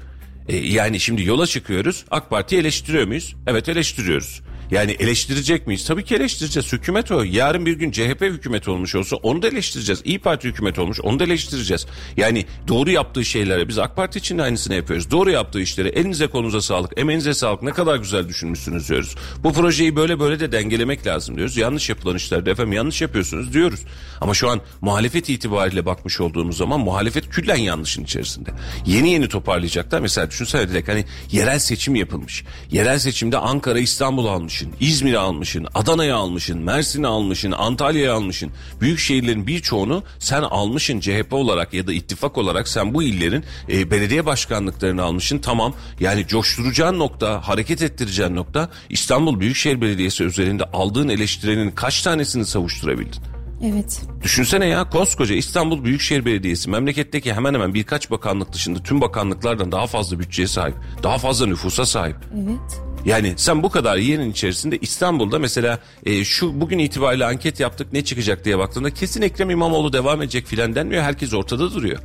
E, 0.47 0.57
yani 0.57 0.99
şimdi 0.99 1.23
yola 1.23 1.47
çıkıyoruz. 1.47 2.05
AK 2.11 2.29
Parti'yi 2.29 2.61
eleştiriyor 2.61 3.07
muyuz? 3.07 3.35
Evet 3.47 3.69
eleştiriyoruz. 3.69 4.41
Yani 4.71 4.91
eleştirecek 4.91 5.67
miyiz? 5.67 5.85
Tabii 5.85 6.03
ki 6.03 6.15
eleştireceğiz. 6.15 6.73
Hükümet 6.73 7.11
o. 7.11 7.23
Yarın 7.23 7.65
bir 7.65 7.73
gün 7.73 7.91
CHP 7.91 8.21
hükümeti 8.21 8.69
olmuş 8.69 8.95
olsa 8.95 9.15
onu 9.15 9.41
da 9.41 9.47
eleştireceğiz. 9.47 10.01
İyi 10.05 10.19
Parti 10.19 10.47
hükümeti 10.47 10.81
olmuş 10.81 10.99
onu 11.03 11.19
da 11.19 11.23
eleştireceğiz. 11.23 11.85
Yani 12.17 12.45
doğru 12.67 12.91
yaptığı 12.91 13.25
şeylere 13.25 13.67
biz 13.67 13.77
AK 13.77 13.95
Parti 13.95 14.19
için 14.19 14.37
de 14.37 14.43
aynısını 14.43 14.75
yapıyoruz. 14.75 15.11
Doğru 15.11 15.31
yaptığı 15.31 15.61
işleri 15.61 15.87
elinize 15.87 16.27
kolunuza 16.27 16.61
sağlık, 16.61 16.99
emeğinize 16.99 17.33
sağlık 17.33 17.63
ne 17.63 17.71
kadar 17.71 17.95
güzel 17.95 18.27
düşünmüşsünüz 18.27 18.89
diyoruz. 18.89 19.15
Bu 19.43 19.53
projeyi 19.53 19.95
böyle 19.95 20.19
böyle 20.19 20.39
de 20.39 20.51
dengelemek 20.51 21.07
lazım 21.07 21.37
diyoruz. 21.37 21.57
Yanlış 21.57 21.89
yapılan 21.89 22.15
işlerde 22.15 22.51
efendim 22.51 22.73
yanlış 22.73 23.01
yapıyorsunuz 23.01 23.53
diyoruz. 23.53 23.79
Ama 24.21 24.33
şu 24.33 24.49
an 24.49 24.61
muhalefet 24.81 25.29
itibariyle 25.29 25.85
bakmış 25.85 26.21
olduğumuz 26.21 26.57
zaman 26.57 26.79
muhalefet 26.79 27.29
küllen 27.29 27.55
yanlışın 27.55 28.03
içerisinde. 28.03 28.49
Yeni 28.85 29.11
yeni 29.11 29.27
toparlayacaklar. 29.27 29.99
Mesela 29.99 30.29
düşünsene 30.29 30.69
direkt 30.69 30.89
hani 30.89 31.05
yerel 31.31 31.59
seçim 31.59 31.95
yapılmış. 31.95 32.43
Yerel 32.71 32.99
seçimde 32.99 33.37
Ankara 33.37 33.79
İstanbul 33.79 34.25
almışın, 34.59 34.73
İzmir'i 34.79 35.17
almışın, 35.17 35.67
Adana'yı 35.75 36.15
almışın, 36.15 36.59
Mersin'i 36.59 37.07
almışın, 37.07 37.51
Antalya'yı 37.51 38.13
almışın. 38.13 38.51
Büyük 38.81 38.99
şehirlerin 38.99 39.47
birçoğunu 39.47 40.03
sen 40.19 40.41
almışın 40.41 40.99
CHP 40.99 41.33
olarak 41.33 41.73
ya 41.73 41.87
da 41.87 41.93
ittifak 41.93 42.37
olarak 42.37 42.67
sen 42.67 42.93
bu 42.93 43.03
illerin 43.03 43.43
e, 43.69 43.91
belediye 43.91 44.25
başkanlıklarını 44.25 45.03
almışın. 45.03 45.39
Tamam 45.39 45.73
yani 45.99 46.27
coşturacağın 46.27 46.99
nokta, 46.99 47.47
hareket 47.47 47.81
ettireceğin 47.81 48.35
nokta 48.35 48.69
İstanbul 48.89 49.39
Büyükşehir 49.39 49.81
Belediyesi 49.81 50.23
üzerinde 50.23 50.63
aldığın 50.63 51.09
eleştirinin 51.09 51.71
kaç 51.71 52.01
tanesini 52.01 52.45
savuşturabildin? 52.45 53.21
Evet. 53.63 54.01
Düşünsene 54.23 54.65
ya 54.65 54.89
koskoca 54.89 55.35
İstanbul 55.35 55.83
Büyükşehir 55.83 56.25
Belediyesi 56.25 56.69
memleketteki 56.69 57.33
hemen 57.33 57.53
hemen 57.53 57.73
birkaç 57.73 58.11
bakanlık 58.11 58.53
dışında 58.53 58.83
tüm 58.83 59.01
bakanlıklardan 59.01 59.71
daha 59.71 59.87
fazla 59.87 60.19
bütçeye 60.19 60.47
sahip. 60.47 60.75
Daha 61.03 61.17
fazla 61.17 61.45
nüfusa 61.45 61.85
sahip. 61.85 62.15
Evet. 62.33 62.88
Yani 63.05 63.33
sen 63.37 63.63
bu 63.63 63.69
kadar 63.69 63.97
yerin 63.97 64.31
içerisinde 64.31 64.77
İstanbul'da 64.77 65.39
mesela 65.39 65.79
e, 66.05 66.23
şu 66.23 66.61
bugün 66.61 66.79
itibariyle 66.79 67.25
anket 67.25 67.59
yaptık 67.59 67.93
ne 67.93 68.03
çıkacak 68.03 68.45
diye 68.45 68.57
baktığında 68.57 68.93
kesin 68.93 69.21
Ekrem 69.21 69.49
İmamoğlu 69.49 69.93
devam 69.93 70.21
edecek 70.21 70.45
filan 70.45 70.75
denmiyor. 70.75 71.03
Herkes 71.03 71.33
ortada 71.33 71.73
duruyor. 71.73 71.99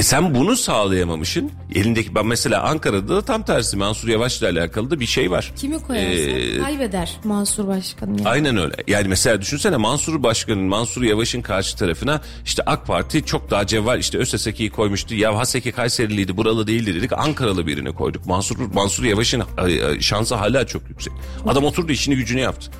E 0.00 0.02
sen 0.02 0.34
bunu 0.34 0.56
sağlayamamışsın. 0.56 1.50
Elindeki 1.74 2.14
ben 2.14 2.26
mesela 2.26 2.62
Ankara'da 2.62 3.16
da 3.16 3.22
tam 3.22 3.42
tersi 3.42 3.76
Mansur 3.76 4.08
Yavaş'la 4.08 4.48
alakalı 4.48 4.90
da 4.90 5.00
bir 5.00 5.06
şey 5.06 5.30
var. 5.30 5.52
Kimi 5.56 5.78
koyarsan 5.78 6.34
Ee, 6.34 6.58
kaybeder 6.58 7.16
Mansur 7.24 7.66
Başkan'ın. 7.68 8.18
Yani. 8.18 8.28
Aynen 8.28 8.56
öyle. 8.56 8.74
Yani 8.88 9.08
mesela 9.08 9.40
düşünsene 9.40 9.76
Mansur 9.76 10.22
Başkan'ın, 10.22 10.64
Mansur 10.64 11.02
Yavaş'ın 11.02 11.42
karşı 11.42 11.76
tarafına 11.76 12.20
işte 12.44 12.62
AK 12.66 12.86
Parti 12.86 13.24
çok 13.24 13.50
daha 13.50 13.66
cevval 13.66 13.98
işte 14.00 14.18
ÖSSK'yi 14.18 14.70
koymuştu. 14.70 15.14
Ya 15.14 15.36
Haseki 15.36 15.72
Kayseriliydi, 15.72 16.36
buralı 16.36 16.66
değildi 16.66 16.94
dedik. 16.94 17.12
Ankaralı 17.12 17.66
birini 17.66 17.92
koyduk. 17.94 18.26
Mansur 18.26 18.56
Mansur 18.74 19.04
Yavaş'ın 19.04 19.42
e, 19.68 20.00
şansı 20.00 20.34
hala 20.34 20.66
çok 20.66 20.88
yüksek. 20.88 21.12
Adam 21.46 21.64
oturdu 21.64 21.92
işini 21.92 22.16
gücünü 22.16 22.40
yaptı. 22.40 22.70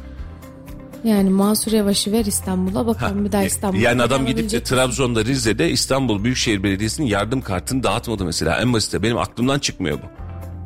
Yani 1.04 1.30
Mansur 1.30 1.72
Yavaş'ı 1.72 2.12
ver 2.12 2.24
İstanbul'a 2.24 2.86
bakalım 2.86 3.24
bir 3.24 3.32
daha 3.32 3.42
İstanbul'a. 3.42 3.80
Yani 3.80 4.02
adam 4.02 4.26
gidip 4.26 4.50
de 4.50 4.62
Trabzon'da 4.62 5.24
Rize'de 5.24 5.70
İstanbul 5.70 6.24
Büyükşehir 6.24 6.62
Belediyesi'nin 6.62 7.06
yardım 7.06 7.40
kartını 7.42 7.82
dağıtmadı 7.82 8.24
mesela. 8.24 8.60
En 8.60 8.72
basite 8.72 9.02
benim 9.02 9.18
aklımdan 9.18 9.58
çıkmıyor 9.58 9.98
bu. 9.98 10.06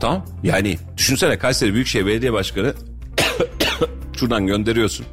Tamam. 0.01 0.27
Yani 0.43 0.79
düşünsene 0.97 1.39
Kayseri 1.39 1.75
Büyükşehir 1.75 2.07
Belediye 2.07 2.33
Başkanı 2.33 2.75
şuradan 4.17 4.47
gönderiyorsun. 4.47 5.07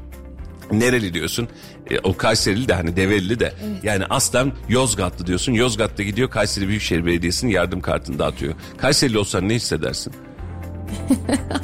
Nereli 0.71 1.13
diyorsun? 1.13 1.47
E, 1.91 1.99
o 1.99 2.17
Kayserili 2.17 2.67
de 2.67 2.73
hani 2.73 2.95
Develili 2.95 3.39
de. 3.39 3.53
Yani 3.83 4.05
aslen 4.05 4.51
Yozgatlı 4.69 5.27
diyorsun. 5.27 5.51
Yozgat'ta 5.53 6.03
gidiyor 6.03 6.29
Kayseri 6.29 6.67
Büyükşehir 6.67 7.05
Belediyesi'nin 7.05 7.51
yardım 7.51 7.81
kartını 7.81 8.19
dağıtıyor. 8.19 8.53
Kayserili 8.77 9.17
olsan 9.17 9.49
ne 9.49 9.55
hissedersin? 9.55 10.13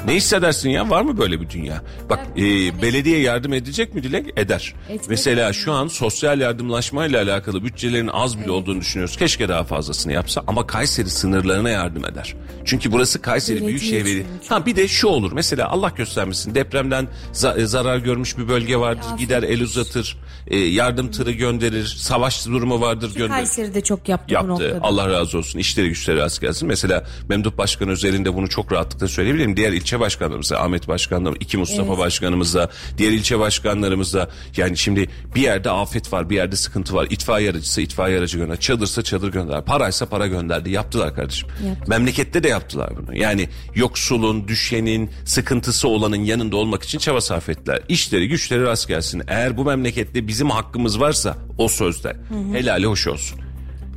Ne 0.07 0.15
hissedersin 0.15 0.69
ya? 0.69 0.89
Var 0.89 1.01
mı 1.01 1.17
böyle 1.17 1.41
bir 1.41 1.49
dünya? 1.49 1.81
Bak 2.09 2.19
e, 2.37 2.41
belediye 2.81 3.19
yardım 3.19 3.53
edecek 3.53 3.95
mi 3.95 4.03
Dilek? 4.03 4.25
Eder. 4.37 4.73
Etmez. 4.89 5.09
Mesela 5.09 5.53
şu 5.53 5.71
an 5.73 5.87
sosyal 5.87 6.39
yardımlaşmayla 6.39 7.23
alakalı 7.23 7.63
bütçelerin 7.63 8.07
az 8.07 8.39
bile 8.39 8.51
olduğunu 8.51 8.79
düşünüyoruz. 8.81 9.17
Keşke 9.17 9.49
daha 9.49 9.63
fazlasını 9.63 10.13
yapsa 10.13 10.43
ama 10.47 10.67
Kayseri 10.67 11.09
sınırlarına 11.09 11.69
yardım 11.69 12.05
eder. 12.05 12.35
Çünkü 12.65 12.91
burası 12.91 13.21
Kayseri 13.21 13.55
Belediye 13.55 13.69
Büyükşehir 13.69 14.05
Belediyesi. 14.05 14.49
Ha 14.49 14.65
bir 14.65 14.75
de 14.75 14.87
şu 14.87 15.07
olur. 15.07 15.31
Mesela 15.31 15.69
Allah 15.69 15.89
göstermesin 15.97 16.55
depremden 16.55 17.07
za- 17.33 17.61
e, 17.61 17.65
zarar 17.65 17.97
görmüş 17.97 18.37
bir 18.37 18.47
bölge 18.47 18.77
vardır. 18.77 19.05
Afet. 19.07 19.19
Gider 19.19 19.43
el 19.43 19.61
uzatır. 19.61 20.17
e, 20.47 20.57
yardım 20.57 21.11
tırı 21.11 21.31
gönderir. 21.31 21.85
Savaş 21.85 22.45
durumu 22.47 22.81
vardır 22.81 23.09
gönderir 23.15 23.29
Kayseri'de 23.29 23.81
çok 23.81 24.09
yaptı, 24.09 24.25
bu 24.29 24.33
yaptı. 24.33 24.49
noktada. 24.49 24.79
Allah 24.81 25.09
razı 25.09 25.37
olsun. 25.37 25.59
İşleri 25.59 25.87
güçleri 25.89 26.17
rast 26.17 26.41
gelsin. 26.41 26.67
Mesela 26.67 27.03
Memduh 27.29 27.57
Başkan 27.57 27.89
özelinde 27.89 28.33
bunu 28.35 28.49
çok 28.49 28.71
rahatlıkla 28.71 29.07
söyleyebilirim. 29.17 29.57
Diğer 29.57 29.71
ilçe 29.71 29.99
başkanlarımız 29.99 30.51
da, 30.51 30.61
Ahmet 30.61 30.87
Başkanım, 30.87 31.35
iki 31.39 31.57
Mustafa 31.57 31.89
Evet. 31.89 31.97
Başkanımız 31.97 32.55
da, 32.55 32.69
diğer 32.97 33.11
ilçe 33.11 33.39
başkanlarımız 33.39 34.13
da 34.13 34.29
yani 34.57 34.77
şimdi 34.77 35.09
bir 35.35 35.41
yerde 35.41 35.71
afet 35.71 36.13
var, 36.13 36.29
bir 36.29 36.35
yerde 36.35 36.55
sıkıntı 36.55 36.93
var. 36.93 37.07
İtfaiye 37.09 37.49
aracısı 37.49 37.81
itfaiye 37.81 38.19
aracı 38.19 38.37
gönder. 38.37 38.59
Çadırsa 38.59 39.01
çadır 39.01 39.31
gönder. 39.31 39.65
Paraysa 39.65 40.05
para 40.05 40.27
gönderdi. 40.27 40.69
Yaptılar 40.69 41.15
kardeşim. 41.15 41.49
Yaptı. 41.67 41.89
Memlekette 41.89 42.43
de 42.43 42.47
yaptılar 42.47 42.89
bunu. 42.97 43.17
Yani 43.17 43.49
yoksulun, 43.75 44.47
düşenin, 44.47 45.09
sıkıntısı 45.25 45.87
olanın 45.87 46.15
yanında 46.15 46.57
olmak 46.57 46.83
için 46.83 46.99
çaba 46.99 47.21
sarf 47.21 47.49
ettiler. 47.49 47.81
İşleri 47.89 48.27
güçleri 48.27 48.61
rast 48.63 48.87
gelsin. 48.87 49.23
Eğer 49.27 49.57
bu 49.57 49.65
memlekette 49.65 50.27
bizim 50.27 50.49
hakkımız 50.49 50.99
varsa 50.99 51.37
o 51.57 51.67
sözde 51.67 52.17
helali 52.53 52.85
hoş 52.85 53.07
olsun. 53.07 53.46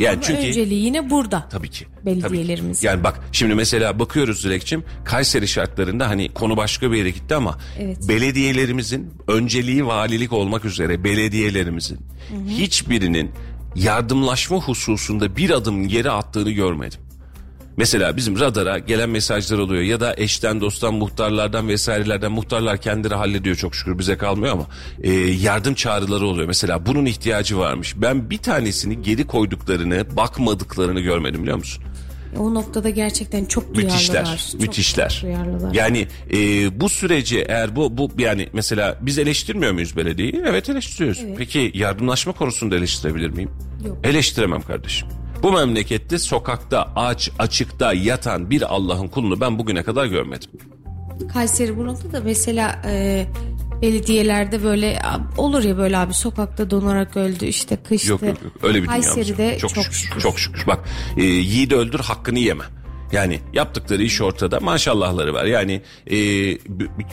Yani 0.01 0.13
Ama 0.15 0.23
çünkü 0.23 0.47
önceliği 0.49 0.85
yine 0.85 1.11
burada. 1.11 1.49
Tabii 1.51 1.71
ki. 1.71 1.87
Belediyelerimiz. 2.07 2.79
Tabii 2.79 2.81
ki. 2.81 2.87
Yani 2.87 3.05
bak 3.05 3.21
şimdi 3.33 3.55
mesela 3.55 3.99
bakıyoruz 3.99 4.45
Dilekçim 4.45 4.85
Kayseri 5.05 5.49
şartlarında 5.49 6.09
hani 6.09 6.33
konu 6.35 6.57
başka 6.57 6.93
bir 6.93 6.97
yere 6.97 7.11
gitti 7.11 7.35
ama 7.35 7.59
Evet. 7.79 8.09
belediyelerimizin 8.09 9.11
önceliği 9.29 9.87
valilik 9.87 10.33
olmak 10.33 10.65
üzere 10.65 11.05
belediyelerimizin 11.05 11.99
hiçbirinin 12.49 13.31
yardımlaşma 13.77 14.57
hususunda 14.57 15.37
bir 15.37 15.51
adım 15.51 15.89
geri 15.89 16.11
attığını 16.11 16.51
görmedim. 16.51 17.01
Mesela 17.77 18.17
bizim 18.17 18.41
radara 18.41 18.79
gelen 18.79 19.11
mesajlar 19.11 19.59
oluyor 19.59 19.83
ya 19.83 20.01
da 20.01 20.15
eşten 20.17 20.61
dosttan 20.61 20.95
muhtarlardan 20.95 21.69
vesairelerden 21.69 22.33
muhtarlar 22.33 22.81
kendileri 22.81 23.15
hallediyor 23.15 23.57
çok 23.57 23.75
şükür 23.75 23.99
bize 23.99 24.17
kalmıyor 24.17 24.53
ama 24.53 24.67
e, 25.03 25.13
yardım 25.13 25.75
çağrıları 25.75 26.27
oluyor. 26.27 26.47
Mesela 26.47 26.87
bunun 26.87 27.07
ihtiyacı 27.07 27.59
varmış. 27.59 27.95
Ben 27.97 28.31
bir 28.31 28.39
tanesini 28.39 29.03
geri 29.03 29.27
koyduklarını 29.27 30.17
bakmadıklarını 30.17 31.01
görmedim 31.01 31.43
biliyor 31.43 31.57
musun? 31.57 31.85
O 32.39 32.55
noktada 32.55 32.91
gerçekten 32.91 33.45
çok 33.45 33.75
duyarlılar. 33.75 33.93
Müthişler, 33.95 34.49
Çok, 34.53 34.61
müthişler. 34.61 35.09
çok 35.11 35.23
duyarlılar. 35.23 35.75
Yani 35.75 36.07
e, 36.33 36.37
bu 36.81 36.89
süreci 36.89 37.39
eğer 37.49 37.77
bu 37.77 37.99
bu 37.99 38.11
yani 38.19 38.49
mesela 38.53 38.99
biz 39.01 39.19
eleştirmiyor 39.19 39.73
muyuz 39.73 39.97
belediyeyi? 39.97 40.43
Evet 40.47 40.69
eleştiriyoruz. 40.69 41.21
Peki 41.39 41.71
yardımlaşma 41.75 42.33
konusunda 42.33 42.77
eleştirebilir 42.77 43.31
miyim? 43.31 43.51
Yok. 43.87 43.99
Eleştiremem 44.05 44.63
kardeşim. 44.63 45.09
Bu 45.43 45.53
memlekette 45.53 46.19
sokakta 46.19 46.93
aç 46.97 47.31
açıkta 47.39 47.93
yatan 47.93 48.51
bir 48.51 48.75
Allah'ın 48.75 49.09
kulunu 49.09 49.41
ben 49.41 49.59
bugüne 49.59 49.83
kadar 49.83 50.07
görmedim. 50.07 50.51
Kayseri 51.33 51.77
bu 51.77 51.87
noktada 51.87 52.21
mesela 52.25 52.83
e, 52.87 53.27
belediyelerde 53.83 54.65
böyle 54.65 54.99
olur 55.37 55.65
ya 55.65 55.79
böyle 55.79 55.99
abi 55.99 56.15
sokakta 56.15 56.71
donarak 56.71 57.17
öldü 57.17 57.47
işte 57.47 57.77
kıştı. 57.77 58.11
Yok 58.11 58.23
yok 58.23 58.43
yok 58.45 58.53
öyle 58.63 58.83
bir 58.83 58.89
dünyamız 58.89 59.15
Kayseri'de 59.15 59.59
çok, 59.59 59.75
Çok, 59.75 59.85
şükür, 59.85 59.97
şükür. 59.97 60.21
Çok 60.21 60.39
şükür. 60.39 60.67
Bak 60.67 60.79
e, 61.17 61.23
yiğidi 61.23 61.77
öldür 61.77 62.01
hakkını 62.01 62.39
yeme. 62.39 62.65
Yani 63.13 63.41
yaptıkları 63.53 64.03
iş 64.03 64.21
ortada 64.21 64.61
maşallahları 64.61 65.35
var. 65.35 65.45
Yani 65.45 65.83
e, 66.11 66.17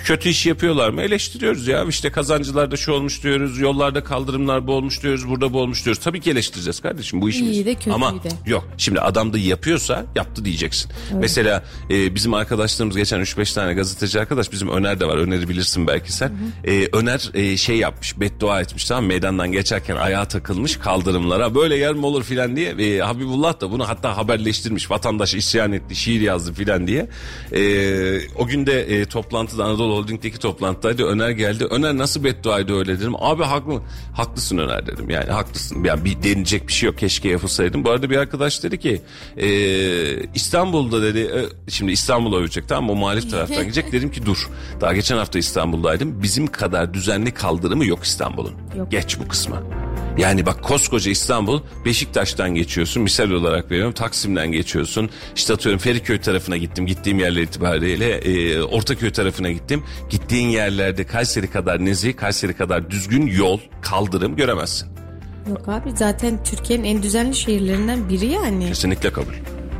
kötü 0.05 0.29
iş 0.29 0.45
yapıyorlar 0.45 0.89
mı 0.89 1.01
eleştiriyoruz 1.01 1.67
ya. 1.67 1.83
İşte 1.83 2.09
kazancılarda 2.11 2.77
şu 2.77 2.91
olmuş 2.91 3.23
diyoruz. 3.23 3.59
Yollarda 3.59 4.03
kaldırımlar 4.03 4.67
bu 4.67 4.73
olmuş 4.73 5.03
diyoruz. 5.03 5.27
Burada 5.29 5.53
bu 5.53 5.61
olmuş 5.61 5.85
diyoruz. 5.85 6.03
Tabii 6.03 6.21
ki 6.21 6.31
eleştireceğiz 6.31 6.79
kardeşim 6.79 7.21
bu 7.21 7.29
işimiz. 7.29 7.57
İyi 7.57 7.65
de 7.65 7.75
kötüyü 7.75 7.93
Ama 7.95 8.23
de. 8.23 8.29
yok 8.45 8.67
şimdi 8.77 8.99
adam 8.99 9.33
da 9.33 9.37
yapıyorsa 9.37 10.05
yaptı 10.15 10.45
diyeceksin. 10.45 10.91
Mesela 11.13 11.63
e, 11.89 12.15
bizim 12.15 12.33
arkadaşlarımız 12.33 12.97
geçen 12.97 13.19
3-5 13.21 13.53
tane 13.53 13.73
gazeteci 13.73 14.19
arkadaş 14.19 14.51
bizim 14.51 14.69
Öner 14.69 14.99
de 14.99 15.05
var. 15.07 15.17
Öner'i 15.17 15.49
bilirsin 15.49 15.87
belki 15.87 16.11
sen. 16.13 16.31
E, 16.65 16.87
Öner 16.93 17.29
e, 17.33 17.57
şey 17.57 17.77
yapmış 17.77 18.19
beddua 18.19 18.61
etmiş 18.61 18.85
tamam 18.85 19.05
meydandan 19.05 19.51
geçerken 19.51 19.95
ayağa 19.95 20.25
takılmış 20.27 20.77
kaldırımlara. 20.77 21.55
Böyle 21.55 21.75
yer 21.77 21.93
mi 21.93 22.05
olur 22.05 22.23
filan 22.23 22.55
diye. 22.55 22.69
E, 22.69 22.99
Habibullah 22.99 23.61
da 23.61 23.71
bunu 23.71 23.87
hatta 23.89 24.17
haberleştirmiş. 24.17 24.91
Vatandaş 24.91 25.33
isyan 25.35 25.71
etti 25.71 25.86
şiir 25.95 26.21
yazdı 26.21 26.53
filan 26.53 26.87
diye. 26.87 27.09
E, 27.51 27.61
o 28.35 28.47
gün 28.47 28.65
de 28.65 28.81
e, 28.81 29.05
toplantıda 29.05 29.65
Anadolu 29.65 29.95
Holding'deki 29.95 30.39
toplantıdaydı. 30.39 31.03
Öner 31.05 31.29
geldi. 31.29 31.65
Öner 31.65 31.97
nasıl 31.97 32.23
bedduaydı 32.23 32.77
öyle 32.77 32.99
dedim. 32.99 33.13
Abi 33.19 33.43
haklı, 33.43 33.81
haklısın 34.13 34.57
Öner 34.57 34.87
dedim. 34.87 35.09
Yani 35.09 35.31
haklısın. 35.31 35.83
Yani 35.83 36.05
bir 36.05 36.23
denilecek 36.23 36.67
bir 36.67 36.73
şey 36.73 36.87
yok. 36.87 36.97
Keşke 36.97 37.29
yapılsaydım. 37.29 37.83
Bu 37.85 37.89
arada 37.91 38.09
bir 38.09 38.17
arkadaş 38.17 38.63
dedi 38.63 38.79
ki 38.79 39.01
e, 39.37 39.47
İstanbul'da 40.35 41.01
dedi 41.01 41.19
e, 41.19 41.71
şimdi 41.71 41.91
İstanbul'a 41.91 42.37
övecek 42.37 42.67
tamam? 42.67 42.89
O 42.89 42.95
muhalif 42.95 43.31
taraftan 43.31 43.63
gidecek. 43.63 43.91
Dedim 43.91 44.11
ki 44.11 44.25
dur. 44.25 44.49
Daha 44.81 44.93
geçen 44.93 45.17
hafta 45.17 45.39
İstanbul'daydım. 45.39 46.23
Bizim 46.23 46.47
kadar 46.47 46.93
düzenli 46.93 47.31
kaldırımı 47.31 47.85
yok 47.85 48.03
İstanbul'un. 48.03 48.53
Geç 48.89 49.19
bu 49.19 49.27
kısma. 49.27 49.86
Yani 50.17 50.45
bak 50.45 50.63
koskoca 50.63 51.11
İstanbul 51.11 51.61
Beşiktaş'tan 51.85 52.55
geçiyorsun 52.55 53.03
misal 53.03 53.31
olarak 53.31 53.71
veriyorum 53.71 53.93
Taksim'den 53.93 54.51
geçiyorsun 54.51 55.09
işte 55.35 55.53
atıyorum 55.53 55.79
Feriköy 55.79 56.21
tarafına 56.21 56.57
gittim 56.57 56.85
gittiğim 56.85 57.19
yerler 57.19 57.41
itibariyle 57.41 58.09
e, 58.09 58.61
Ortaköy 58.61 59.11
tarafına 59.11 59.51
gittim 59.51 59.83
gittiğin 60.09 60.47
yerlerde 60.47 61.05
Kayseri 61.05 61.49
kadar 61.49 61.85
nezih 61.85 62.17
Kayseri 62.17 62.53
kadar 62.53 62.89
düzgün 62.89 63.27
yol 63.27 63.59
kaldırım 63.81 64.35
göremezsin. 64.35 64.87
Yok 65.49 65.67
abi 65.67 65.91
zaten 65.95 66.43
Türkiye'nin 66.43 66.83
en 66.83 67.03
düzenli 67.03 67.35
şehirlerinden 67.35 68.09
biri 68.09 68.25
yani. 68.25 68.67
Kesinlikle 68.67 69.13
kabul. 69.13 69.33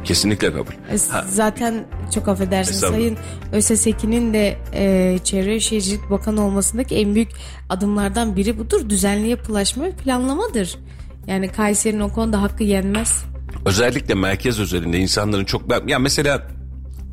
Kesinlikle 0.08 0.54
kabul. 0.54 0.72
E, 0.92 0.98
Zaten 1.30 1.86
çok 2.14 2.28
affedersin. 2.28 2.74
Sayın 2.74 3.18
ÖSSEK'inin 3.54 4.34
de 4.34 4.58
e, 4.74 5.18
Çevre 5.24 5.60
Şehircilik 5.60 6.10
Bakanı 6.10 6.46
olmasındaki 6.46 6.96
en 6.96 7.16
büyük 7.16 7.30
adımlardan 7.70 8.36
biri 8.36 8.60
budur. 8.60 8.90
Düzenli 8.90 9.28
yapılaşma 9.30 9.84
ve 9.84 9.92
planlamadır. 9.92 10.78
Yani 11.28 11.52
Kayseri'nin 11.52 12.00
o 12.00 12.10
konuda 12.10 12.42
hakkı 12.42 12.64
yenmez. 12.64 13.24
Özellikle 13.66 14.14
merkez 14.14 14.60
özelinde 14.60 14.98
insanların 14.98 15.46
çok... 15.46 15.90
Ya 15.90 16.00
mesela 16.00 16.48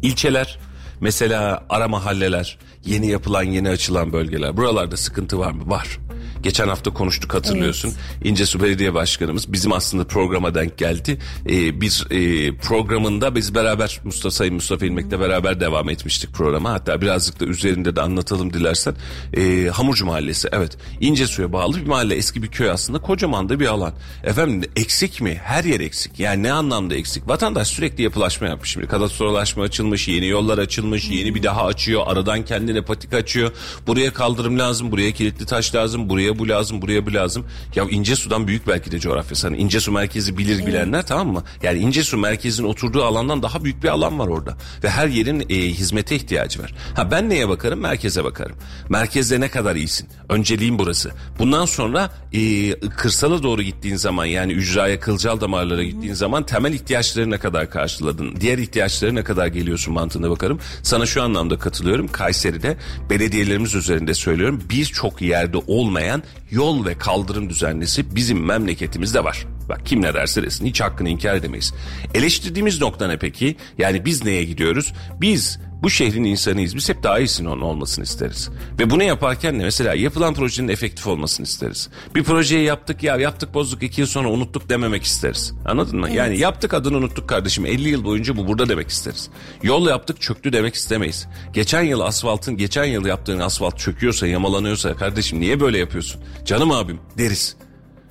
ilçeler, 0.03 0.59
mesela 1.01 1.65
ara 1.69 1.89
mahalleler, 1.89 2.59
yeni 2.85 3.07
yapılan 3.07 3.43
yeni 3.43 3.69
açılan 3.69 4.13
bölgeler. 4.13 4.57
Buralarda 4.57 4.97
sıkıntı 4.97 5.39
var 5.39 5.53
mı? 5.53 5.71
Var. 5.71 5.99
Geçen 6.45 6.69
hafta 6.69 6.95
konuştuk 6.95 7.35
hatırlıyorsun. 7.35 7.93
İncesu 8.25 8.63
Belediye 8.63 8.95
Başkanımız 8.95 9.53
bizim 9.53 9.73
aslında 9.73 10.05
programa 10.05 10.55
denk 10.55 10.79
geldi. 10.79 11.19
Ee, 11.47 11.81
bir 11.81 12.07
e, 12.11 12.57
programında 12.57 13.35
biz 13.35 13.55
beraber 13.55 14.01
Mustafa 14.05 14.31
Sayın 14.31 14.55
Mustafa 14.55 14.87
İlmek'le 14.87 15.21
beraber 15.21 15.61
devam 15.61 15.91
etmiştik 15.91 16.33
programa. 16.33 16.73
Hatta 16.73 17.01
birazcık 17.01 17.41
da 17.41 17.45
üzerinde 17.45 17.97
de 17.97 18.01
anlatalım 18.01 18.53
dilersen. 18.53 18.95
Ee, 19.37 19.69
Hamurcu 19.73 20.07
Mahallesi 20.07 20.49
evet. 20.53 20.77
İncesu'ya 21.01 21.53
bağlı 21.53 21.77
bir 21.77 21.87
mahalle. 21.87 22.15
Eski 22.15 22.43
bir 22.43 22.49
köy 22.49 22.71
aslında. 22.71 22.99
Kocaman 22.99 23.49
da 23.49 23.61
bir 23.61 23.67
alan. 23.67 23.95
Efendim 24.25 24.71
eksik 24.77 25.21
mi? 25.21 25.41
Her 25.45 25.65
yer 25.65 25.81
eksik. 25.81 26.21
Yani 26.21 26.43
ne 26.43 26.53
anlamda 26.53 26.95
eksik? 26.95 27.29
Vatandaş 27.29 27.69
sürekli 27.69 28.03
yapılaşma 28.03 28.49
yapmış. 28.49 28.71
Şimdi 28.71 28.87
kadastrolaşma 28.87 29.63
açılmış, 29.63 30.09
yeni 30.09 30.27
yollar 30.27 30.59
açılmış, 30.59 31.11
yeni 31.11 31.35
bir 31.35 31.43
daha 31.43 31.65
açıyor. 31.65 32.03
Aradan 32.07 32.45
kendine 32.45 32.83
patik 32.83 33.15
açıyor. 33.15 33.53
Buraya 33.87 34.13
kaldırım 34.13 34.59
lazım, 34.59 34.93
buraya 34.93 35.13
kilitli 35.13 35.47
taş 35.47 35.75
lazım, 35.75 36.09
buraya 36.09 36.34
bu 36.39 36.49
lazım, 36.49 36.83
buraya 36.83 37.07
bu 37.07 37.15
lazım. 37.15 37.47
Ya 37.75 37.85
İncesu'dan 37.91 38.47
büyük 38.47 38.67
belki 38.67 38.93
de 38.93 39.01
coğrafyası. 39.01 39.47
Hani 39.47 39.57
İncesu 39.57 39.93
merkezi 39.93 40.39
bilir 40.39 40.67
bilenler 40.67 41.07
tamam 41.07 41.29
mı? 41.29 41.43
Yani 41.63 41.79
İncesu 41.79 42.19
merkezin 42.19 42.65
oturduğu 42.65 43.05
alandan 43.05 43.43
daha 43.43 43.65
büyük 43.65 43.83
bir 43.83 43.89
alan 43.89 44.19
var 44.19 44.29
orada. 44.29 44.57
Ve 44.85 44.91
her 44.91 45.09
yerin 45.09 45.47
e, 45.51 45.55
hizmete 45.55 46.17
ihtiyacı 46.17 46.63
var. 46.63 46.75
Ha 46.95 47.11
ben 47.11 47.31
neye 47.31 47.49
bakarım? 47.49 47.81
Merkeze 47.81 48.25
bakarım. 48.25 48.57
Merkezde 48.89 49.41
ne 49.41 49.49
kadar 49.49 49.77
iyisin? 49.77 50.09
Önceliğim 50.29 50.79
burası. 50.79 51.11
Bundan 51.39 51.65
sonra 51.65 52.11
e, 52.33 52.73
kırsala 52.89 53.43
doğru 53.43 53.63
gittiğin 53.63 53.97
zaman 53.97 54.25
yani 54.25 54.53
ücraya 54.53 55.01
kılcal 55.01 55.41
damarlara 55.41 55.83
gittiğin 55.83 56.15
zaman 56.15 56.47
temel 56.47 56.73
ihtiyaçları 56.73 57.31
ne 57.31 57.39
kadar 57.39 57.71
karşıladın? 57.71 58.37
Diğer 58.41 58.59
ihtiyaçları 58.59 59.15
ne 59.15 59.25
kadar 59.25 59.47
geliyorsun 59.47 59.95
mantığına 59.95 60.31
bakarım. 60.31 60.61
Sana 60.83 61.07
şu 61.07 61.23
anlamda 61.23 61.59
katılıyorum. 61.59 62.09
Kayseri'de 62.09 62.77
belediyelerimiz 63.11 63.75
üzerinde 63.75 64.15
söylüyorum. 64.15 64.63
Birçok 64.71 65.23
yerde 65.23 65.57
olmayan 65.67 66.23
yol 66.51 66.87
ve 66.87 66.99
kaldırım 66.99 67.51
düzenlisi 67.51 68.17
bizim 68.17 68.45
memleketimizde 68.45 69.25
var. 69.25 69.47
Bak 69.69 69.81
kim 69.87 70.03
ne 70.03 70.15
derse 70.15 70.43
desin 70.43 70.67
hiç 70.67 70.81
hakkını 70.81 71.09
inkar 71.09 71.35
edemeyiz. 71.35 71.75
Eleştirdiğimiz 72.15 72.81
nokta 72.81 73.07
ne 73.07 73.19
peki? 73.19 73.57
Yani 73.79 74.05
biz 74.05 74.25
neye 74.25 74.45
gidiyoruz? 74.45 74.93
Biz 75.21 75.59
bu 75.85 75.91
şehrin 75.91 76.25
insanıyız. 76.25 76.77
Biz 76.77 76.89
hep 76.89 77.03
daha 77.03 77.19
iyisinin 77.19 77.49
onun 77.49 77.61
olmasını 77.61 78.05
isteriz. 78.05 78.51
Ve 78.79 78.91
bunu 78.91 79.03
yaparken 79.03 79.61
de 79.61 79.65
mesela 79.65 79.95
yapılan 79.95 80.35
projenin 80.35 80.69
efektif 80.69 81.07
olmasını 81.07 81.47
isteriz. 81.47 81.89
Bir 82.15 82.25
projeyi 82.25 82.65
yaptık 82.65 83.03
ya 83.03 83.17
yaptık 83.17 83.55
bozduk 83.55 83.83
iki 83.83 84.01
yıl 84.01 84.09
sonra 84.09 84.29
unuttuk 84.29 84.69
dememek 84.69 85.03
isteriz. 85.03 85.55
Anladın 85.65 86.01
mı? 86.01 86.11
Yani 86.11 86.39
yaptık 86.39 86.75
adını 86.75 86.97
unuttuk 86.97 87.29
kardeşim 87.29 87.67
50 87.67 87.89
yıl 87.89 88.05
boyunca 88.05 88.37
bu 88.37 88.49
burada 88.49 88.69
demek 88.69 88.89
isteriz. 88.89 89.31
Yol 89.63 89.89
yaptık 89.89 90.21
çöktü 90.21 90.53
demek 90.53 90.75
istemeyiz. 90.75 91.27
Geçen 91.53 91.83
yıl 91.83 92.01
asfaltın 92.01 92.57
geçen 92.57 92.85
yıl 92.85 93.07
yaptığın 93.07 93.39
asfalt 93.39 93.79
çöküyorsa 93.79 94.27
yamalanıyorsa 94.27 94.97
kardeşim 94.97 95.41
niye 95.41 95.61
böyle 95.61 95.79
yapıyorsun? 95.79 96.21
Canım 96.45 96.71
abim 96.71 97.01
deriz. 97.19 97.57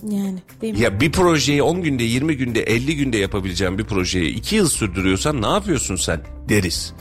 Yani 0.10 0.40
değil 0.62 0.74
mi? 0.74 0.80
Ya 0.80 1.00
bir 1.00 1.12
projeyi 1.12 1.64
10 1.64 1.82
günde, 1.82 2.04
20 2.04 2.38
günde, 2.38 2.62
50 2.62 2.96
günde 2.96 3.18
yapabileceğin 3.18 3.78
bir 3.78 3.84
projeyi 3.84 4.36
2 4.36 4.56
yıl 4.56 4.70
sürdürüyorsan 4.70 5.42
ne 5.42 5.48
yapıyorsun 5.48 5.96
sen 5.96 6.22
deriz. 6.50 6.94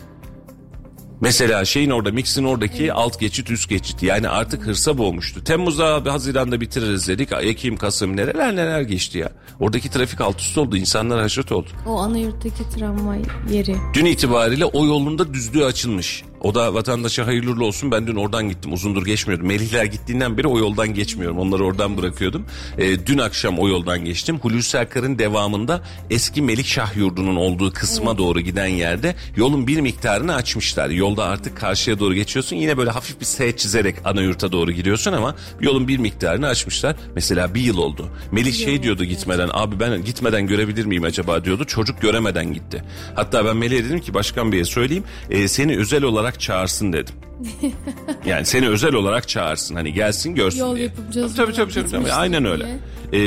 Mesela 1.23 1.65
şeyin 1.65 1.91
orada 1.91 2.11
mixin 2.13 2.45
oradaki 2.45 2.93
alt 2.93 3.21
geçit 3.21 3.51
üst 3.51 3.69
geçit 3.69 4.03
yani 4.03 4.29
artık 4.29 4.67
hırsa 4.67 4.99
boğmuştu. 4.99 5.45
Temmuz'da 5.45 6.13
Haziran'da 6.13 6.61
bitiririz 6.61 7.09
dedik. 7.09 7.29
Ekim, 7.33 7.77
Kasım 7.77 8.17
neler 8.17 8.57
neler 8.57 8.81
geçti 8.81 9.19
ya. 9.19 9.33
Oradaki 9.61 9.91
trafik 9.91 10.21
alt 10.21 10.41
üst 10.41 10.59
oldu 10.59 10.77
insanlar 10.77 11.21
haşret 11.21 11.53
oldu. 11.53 11.69
O 11.87 11.99
Anayurt'taki 11.99 12.71
tramvay 12.77 13.23
yeri. 13.51 13.77
Dün 13.95 14.05
itibariyle 14.05 14.65
o 14.65 14.87
yolunda 14.87 15.35
düzlüğü 15.35 15.65
açılmış. 15.65 16.25
O 16.43 16.55
da 16.55 16.75
vatandaşa 16.75 17.27
hayırlı 17.27 17.65
olsun. 17.65 17.91
Ben 17.91 18.07
dün 18.07 18.17
oradan 18.17 18.49
gittim. 18.49 18.73
Uzundur 18.73 19.05
geçmiyordum. 19.05 19.47
Melihler 19.47 19.85
gittiğinden 19.85 20.39
beri 20.39 20.47
o 20.47 20.59
yoldan 20.59 20.95
geçmiyorum. 20.95 21.39
Onları 21.39 21.65
oradan 21.65 21.97
bırakıyordum. 21.97 22.47
Ee, 22.79 23.07
dün 23.07 23.19
akşam 23.19 23.59
o 23.59 23.69
yoldan 23.69 24.05
geçtim. 24.05 24.39
Hulusi 24.39 24.79
Akar'ın 24.79 25.19
devamında 25.19 25.83
eski 26.11 26.43
Melikşah 26.43 26.97
yurdunun 26.97 27.37
olduğu 27.37 27.73
kısma 27.73 28.19
doğru 28.19 28.41
giden 28.41 28.67
yerde 28.67 29.15
yolun 29.37 29.67
bir 29.67 29.81
miktarını 29.81 30.35
açmışlar. 30.35 30.91
Yolda 30.91 31.25
artık 31.25 31.57
karşıya 31.57 31.99
doğru 31.99 32.15
geçiyorsun. 32.15 32.57
Yine 32.57 32.77
böyle 32.77 32.91
hafif 32.91 33.21
bir 33.21 33.25
S 33.25 33.57
çizerek 33.57 33.97
ana 34.05 34.23
yurta 34.23 34.53
doğru 34.53 34.73
gidiyorsun 34.73 35.13
ama 35.13 35.35
yolun 35.61 35.89
bir 35.89 35.99
miktarını 35.99 36.47
açmışlar. 36.47 36.97
Mesela 37.15 37.55
bir 37.55 37.61
yıl 37.61 37.79
oldu. 37.79 38.09
Melih 38.33 38.55
şey 38.55 38.83
diyordu 38.83 39.05
gitmeden 39.05 39.49
abi 39.53 39.81
ben 39.81 40.05
gitmeden 40.05 40.47
görebilir 40.47 40.85
miyim 40.85 41.05
acaba 41.05 41.45
diyordu. 41.45 41.65
Çocuk 41.65 42.01
göremeden 42.01 42.53
gitti. 42.53 42.85
Hatta 43.15 43.45
ben 43.45 43.57
Melih'e 43.57 43.85
dedim 43.85 44.01
ki 44.01 44.15
başkan 44.15 44.53
beye 44.53 44.65
söyleyeyim 44.65 45.05
e, 45.31 45.49
seni 45.49 45.79
özel 45.79 46.03
olarak 46.03 46.32
çağırsın 46.41 46.93
dedim. 46.93 47.15
yani 48.27 48.47
seni 48.47 48.69
özel 48.69 48.95
olarak 48.95 49.29
çağırsın 49.29 49.75
hani 49.75 49.93
gelsin 49.93 50.35
görsün 50.35 50.59
Yol 50.59 50.77
diye. 50.77 50.85
yapımcısı 50.87 51.37
Tabii 51.37 51.53
tabii 51.53 51.73
tabii, 51.73 51.91
tabii, 51.91 52.13
aynen 52.13 52.45
öyle. 52.45 52.67
Ee, 53.13 53.19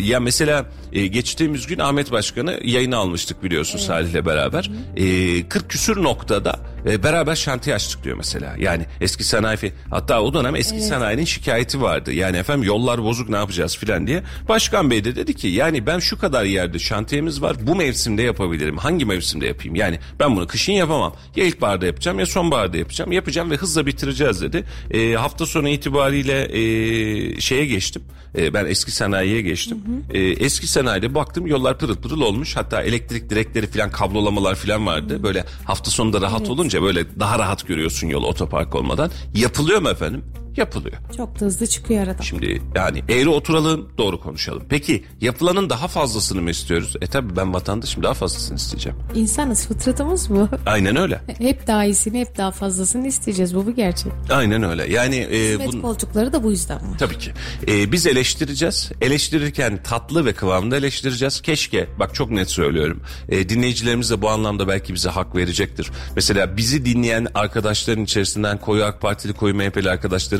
ya 0.00 0.20
mesela 0.20 0.66
e, 0.92 1.06
geçtiğimiz 1.06 1.66
gün 1.66 1.78
Ahmet 1.78 2.12
Başkan'ı 2.12 2.60
yayına 2.64 2.96
almıştık 2.96 3.42
biliyorsun 3.42 3.78
Salih'le 3.78 4.26
beraber. 4.26 4.70
Ee, 4.96 5.48
40 5.48 5.70
küsür 5.70 6.02
noktada 6.02 6.60
e, 6.86 7.02
beraber 7.02 7.34
şantiye 7.34 7.76
açtık 7.76 8.04
diyor 8.04 8.16
mesela. 8.16 8.54
Yani 8.58 8.86
eski 9.00 9.24
sanayi 9.24 9.56
fi- 9.58 9.72
hatta 9.90 10.22
o 10.22 10.34
dönem 10.34 10.56
eski 10.56 10.80
sanayinin 10.80 11.24
şikayeti 11.24 11.82
vardı. 11.82 12.12
Yani 12.12 12.36
efendim 12.36 12.66
yollar 12.66 13.02
bozuk 13.04 13.28
ne 13.28 13.36
yapacağız 13.36 13.76
filan 13.76 14.06
diye. 14.06 14.22
Başkan 14.48 14.90
Bey 14.90 15.04
de 15.04 15.16
dedi 15.16 15.34
ki 15.34 15.48
yani 15.48 15.86
ben 15.86 15.98
şu 15.98 16.18
kadar 16.18 16.44
yerde 16.44 16.78
şantiyemiz 16.78 17.42
var 17.42 17.56
bu 17.60 17.74
mevsimde 17.74 18.22
yapabilirim. 18.22 18.76
Hangi 18.76 19.04
mevsimde 19.04 19.46
yapayım? 19.46 19.74
Yani 19.74 19.98
ben 20.20 20.36
bunu 20.36 20.46
kışın 20.46 20.72
yapamam. 20.72 21.16
Ya 21.36 21.44
ilkbaharda 21.44 21.86
yapacağım 21.86 22.18
ya 22.18 22.26
sonbaharda 22.26 22.76
yapacağım. 22.76 23.12
Yapacağım 23.12 23.37
ve 23.50 23.56
hızla 23.56 23.86
bitireceğiz 23.86 24.42
dedi. 24.42 24.64
E, 24.90 25.14
hafta 25.14 25.46
sonu 25.46 25.68
itibariyle 25.68 26.48
e, 26.52 27.40
şeye 27.40 27.66
geçtim. 27.66 28.02
E, 28.36 28.54
ben 28.54 28.66
eski 28.66 28.90
sanayiye 28.90 29.40
geçtim. 29.40 29.78
E, 30.10 30.20
eski 30.20 30.66
sanayide 30.66 31.14
baktım 31.14 31.46
yollar 31.46 31.78
pırıl 31.78 31.96
pırıl 31.96 32.20
olmuş. 32.20 32.56
Hatta 32.56 32.82
elektrik 32.82 33.30
direkleri 33.30 33.66
falan 33.66 33.90
kablolamalar 33.90 34.54
falan 34.54 34.86
vardı. 34.86 35.22
Böyle 35.22 35.44
hafta 35.64 35.90
sonunda 35.90 36.20
rahat 36.20 36.50
olunca 36.50 36.82
böyle 36.82 37.20
daha 37.20 37.38
rahat 37.38 37.66
görüyorsun 37.66 38.08
yolu 38.08 38.26
otopark 38.26 38.74
olmadan. 38.74 39.10
Yapılıyor 39.34 39.82
mu 39.82 39.88
efendim? 39.88 40.24
Yapılıyor. 40.56 40.96
Çok 41.16 41.40
da 41.40 41.46
hızlı 41.46 41.66
çıkıyor 41.66 42.02
aradan. 42.02 42.22
Şimdi 42.22 42.62
yani 42.74 43.02
eğri 43.08 43.28
oturalım 43.28 43.88
doğru 43.98 44.20
konuşalım. 44.20 44.62
Peki 44.68 45.04
yapılanın 45.20 45.70
daha 45.70 45.88
fazlasını 45.88 46.42
mı 46.42 46.50
istiyoruz? 46.50 46.96
E 47.00 47.06
tabi 47.06 47.36
ben 47.36 47.54
vatandaşım 47.54 48.02
daha 48.02 48.14
fazlasını 48.14 48.56
isteyeceğim. 48.56 48.98
İnsanız 49.14 49.66
fıtratımız 49.66 50.30
bu. 50.30 50.48
Aynen 50.66 50.96
öyle. 50.96 51.20
Hep 51.38 51.66
daha 51.66 51.84
iyisini 51.84 52.20
hep 52.20 52.36
daha 52.38 52.50
fazlasını 52.50 53.06
isteyeceğiz. 53.06 53.54
Bu 53.54 53.66
bir 53.66 53.72
gerçek. 53.76 54.12
Aynen 54.30 54.62
öyle. 54.62 54.92
Yani 54.92 55.16
e, 55.16 55.48
Hizmet 55.52 55.68
bun- 55.68 55.80
koltukları 55.80 56.32
da 56.32 56.42
bu 56.44 56.50
yüzden 56.50 56.76
var. 56.76 56.98
Tabii 56.98 57.18
ki. 57.18 57.32
Ee, 57.68 57.92
biz 57.92 58.06
eleştireceğiz. 58.06 58.90
Eleştirirken 59.00 59.82
tatlı 59.82 60.26
ve 60.26 60.32
kıvamda 60.32 60.76
eleştireceğiz. 60.76 61.40
Keşke, 61.40 61.88
bak 61.98 62.14
çok 62.14 62.30
net 62.30 62.50
söylüyorum. 62.50 63.00
Ee, 63.28 63.48
dinleyicilerimiz 63.48 64.10
de 64.10 64.22
bu 64.22 64.28
anlamda 64.28 64.68
belki 64.68 64.94
bize 64.94 65.08
hak 65.08 65.36
verecektir. 65.36 65.90
Mesela 66.16 66.56
bizi 66.56 66.84
dinleyen 66.84 67.26
arkadaşların 67.34 68.04
içerisinden 68.04 68.58
koyu 68.58 68.84
AK 68.84 69.00
Partili, 69.00 69.32
koyu 69.32 69.54
MHP'li 69.54 69.90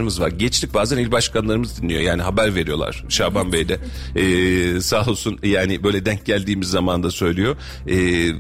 arkadaşlarımız 0.09 0.21
var. 0.21 0.29
Geçtik 0.29 0.75
bazen 0.75 0.99
il 0.99 1.13
başkanlarımız 1.13 1.83
dinliyor. 1.83 2.01
Yani 2.01 2.23
haber 2.23 2.55
veriyorlar. 2.55 3.05
Şaban 3.09 3.53
Bey 3.53 3.69
de 3.69 3.79
ee, 4.17 4.81
sağ 4.81 5.07
olsun 5.07 5.39
yani 5.43 5.83
böyle 5.83 6.05
denk 6.05 6.27
geldiğimiz 6.27 6.71
zaman 6.71 7.03
da 7.03 7.11
söylüyor. 7.11 7.57
Ee, 7.89 8.33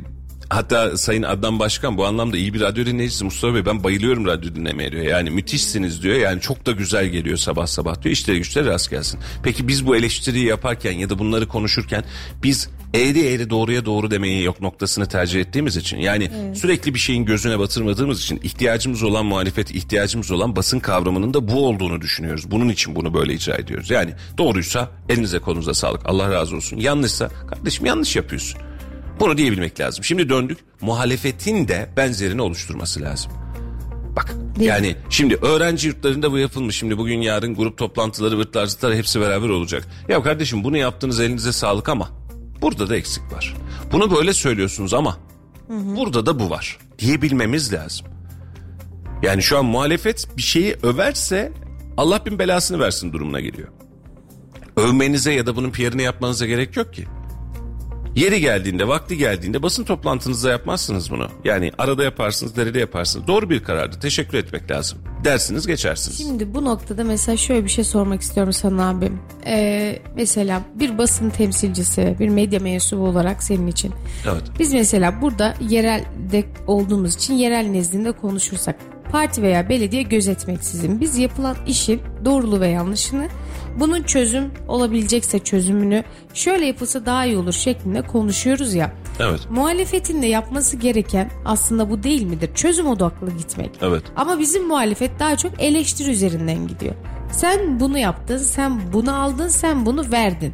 Hatta 0.51 0.97
Sayın 0.97 1.23
Adnan 1.23 1.59
Başkan 1.59 1.97
bu 1.97 2.07
anlamda 2.07 2.37
iyi 2.37 2.55
bir 2.55 2.61
radyo 2.61 2.87
dinleyicisi 2.87 3.25
Mustafa 3.25 3.55
Bey 3.55 3.67
ben 3.67 3.85
bayılıyorum 3.85 4.27
radyo 4.27 4.55
dinlemeye 4.55 4.93
diyor. 4.93 5.05
Yani 5.05 5.31
müthişsiniz 5.31 6.03
diyor. 6.03 6.17
Yani 6.17 6.41
çok 6.41 6.67
da 6.67 6.73
güzel 6.73 7.07
geliyor 7.07 7.37
sabah 7.37 7.67
sabah 7.67 8.03
diyor. 8.03 8.13
İşleri 8.13 8.39
güçleri 8.39 8.67
rast 8.67 8.91
gelsin. 8.91 9.21
Peki 9.43 9.69
biz 9.69 9.87
bu 9.87 9.97
eleştiriyi 9.97 10.47
yaparken 10.47 10.93
ya 10.93 11.11
da 11.11 11.19
bunları 11.19 11.49
konuşurken 11.49 12.05
biz 12.43 12.69
eğri 12.95 13.21
eğri 13.21 13.51
doğruya 13.51 13.85
doğru 13.85 14.11
demeyi 14.11 14.45
yok 14.45 14.61
noktasını 14.61 15.07
tercih 15.07 15.41
ettiğimiz 15.41 15.77
için 15.77 15.99
yani 15.99 16.31
sürekli 16.55 16.95
bir 16.95 16.99
şeyin 16.99 17.25
gözüne 17.25 17.59
batırmadığımız 17.59 18.21
için 18.23 18.41
ihtiyacımız 18.43 19.03
olan 19.03 19.27
muhalefet 19.27 19.71
ihtiyacımız 19.71 20.31
olan 20.31 20.57
basın 20.57 20.81
kavramının 20.81 21.35
da 21.35 21.49
bu 21.49 21.67
olduğunu 21.67 22.01
düşünüyoruz. 22.01 22.51
Bunun 22.51 22.69
için 22.69 22.97
bunu 22.97 23.15
böyle 23.15 23.35
icra 23.35 23.55
ediyoruz. 23.55 23.91
Yani 23.91 24.15
doğruysa 24.39 24.91
elinize 25.09 25.39
kolunuza 25.39 25.75
sağlık 25.75 26.07
Allah 26.07 26.33
razı 26.33 26.57
olsun. 26.57 26.77
Yanlışsa 26.77 27.31
kardeşim 27.51 27.87
yanlış 27.87 28.17
yapıyorsun. 28.17 28.61
Bunu 29.21 29.39
diyebilmek 29.39 29.81
lazım. 29.81 30.05
Şimdi 30.05 30.29
döndük 30.29 30.59
muhalefetin 30.81 31.69
de 31.69 31.89
benzerini 31.97 32.43
oluşturması 32.43 33.01
lazım. 33.01 33.33
Bak 34.17 34.35
Değil 34.59 34.71
yani 34.71 34.97
şimdi 35.11 35.35
öğrenci 35.35 35.89
yurtlarında 35.89 36.33
bu 36.33 36.39
yapılmış. 36.39 36.77
Şimdi 36.77 36.99
bugün 36.99 37.21
yarın 37.21 37.55
grup 37.55 37.79
toplantıları, 37.79 38.39
vırtlar 38.39 38.67
zıtlar 38.67 38.95
hepsi 38.95 39.21
beraber 39.21 39.49
olacak. 39.49 39.89
Ya 40.09 40.23
kardeşim 40.23 40.65
bunu 40.65 40.77
yaptığınız 40.77 41.21
elinize 41.21 41.53
sağlık 41.53 41.89
ama 41.89 42.09
burada 42.63 42.89
da 42.89 42.97
eksik 42.97 43.33
var. 43.33 43.55
Bunu 43.93 44.11
böyle 44.17 44.33
söylüyorsunuz 44.33 44.95
ama 44.95 45.19
burada 45.69 46.27
da 46.27 46.39
bu 46.39 46.51
var 46.51 46.79
diyebilmemiz 46.99 47.73
lazım. 47.73 48.07
Yani 49.23 49.43
şu 49.43 49.59
an 49.59 49.65
muhalefet 49.65 50.29
bir 50.37 50.43
şeyi 50.43 50.77
överse 50.83 51.53
Allah 51.97 52.27
bin 52.27 52.39
belasını 52.39 52.79
versin 52.79 53.13
durumuna 53.13 53.41
geliyor. 53.41 53.69
Övmenize 54.77 55.33
ya 55.33 55.47
da 55.47 55.57
bunun 55.57 55.71
PR'ını 55.71 56.03
yapmanıza 56.03 56.47
gerek 56.47 56.77
yok 56.77 56.95
ki. 56.95 57.05
Yeri 58.19 58.41
geldiğinde, 58.41 58.89
vakti 58.89 59.17
geldiğinde 59.17 59.63
basın 59.63 59.85
toplantınızda 59.85 60.51
yapmazsınız 60.51 61.11
bunu. 61.11 61.29
Yani 61.45 61.73
arada 61.79 62.05
yaparsınız, 62.05 62.57
derede 62.57 62.79
yaparsınız. 62.79 63.27
Doğru 63.27 63.51
bir 63.51 63.65
karardı. 63.65 64.01
Teşekkür 64.01 64.39
etmek 64.39 64.71
lazım. 64.71 64.99
Dersiniz 65.25 65.67
geçersiniz. 65.67 66.19
Şimdi 66.19 66.55
bu 66.55 66.65
noktada 66.65 67.05
mesela 67.05 67.37
şöyle 67.37 67.65
bir 67.65 67.71
şey 67.71 67.85
sormak 67.85 68.23
istiyorum 68.23 68.53
sana 68.53 68.89
abim. 68.89 69.21
Ee, 69.47 69.99
mesela 70.17 70.63
bir 70.75 70.99
basın 70.99 71.31
temsilcisi, 71.31 72.17
bir 72.21 72.29
medya 72.29 72.61
mensubu 72.61 73.03
olarak 73.03 73.43
senin 73.43 73.67
için. 73.67 73.95
Evet. 74.33 74.43
Biz 74.59 74.75
mesela 74.75 75.23
burada 75.23 75.55
yerelde 75.69 76.45
olduğumuz 76.67 77.15
için 77.15 77.35
yerel 77.35 77.67
nezdinde 77.67 78.13
konuşursak 78.13 78.77
parti 79.11 79.43
veya 79.43 79.69
belediye 79.69 80.03
gözetmeksizin 80.03 81.01
biz 81.01 81.19
yapılan 81.19 81.57
işin 81.67 82.01
doğruluğu 82.25 82.61
ve 82.61 82.69
yanlışını 82.69 83.29
bunun 83.81 84.03
çözüm 84.03 84.51
olabilecekse 84.69 85.39
çözümünü 85.39 86.05
şöyle 86.35 86.67
yapılsa 86.67 87.07
daha 87.07 87.25
iyi 87.25 87.37
olur 87.37 87.53
şeklinde 87.53 88.03
konuşuyoruz 88.03 88.75
ya. 88.75 88.93
Evet. 89.21 89.41
Muhalefetin 89.51 90.23
de 90.23 90.27
yapması 90.27 90.77
gereken 90.77 91.31
aslında 91.45 91.91
bu 91.91 92.03
değil 92.03 92.23
midir? 92.23 92.51
Çözüm 92.55 92.87
odaklı 92.87 93.31
gitmek. 93.31 93.71
Evet. 93.83 94.03
Ama 94.17 94.39
bizim 94.39 94.67
muhalefet 94.67 95.19
daha 95.19 95.37
çok 95.37 95.63
eleştiri 95.63 96.11
üzerinden 96.11 96.67
gidiyor. 96.67 96.95
Sen 97.33 97.81
bunu 97.81 97.99
yaptın, 97.99 98.39
sen 98.39 98.81
bunu 98.93 99.21
aldın, 99.23 99.49
sen 99.49 99.87
bunu 99.87 100.13
verdin. 100.13 100.53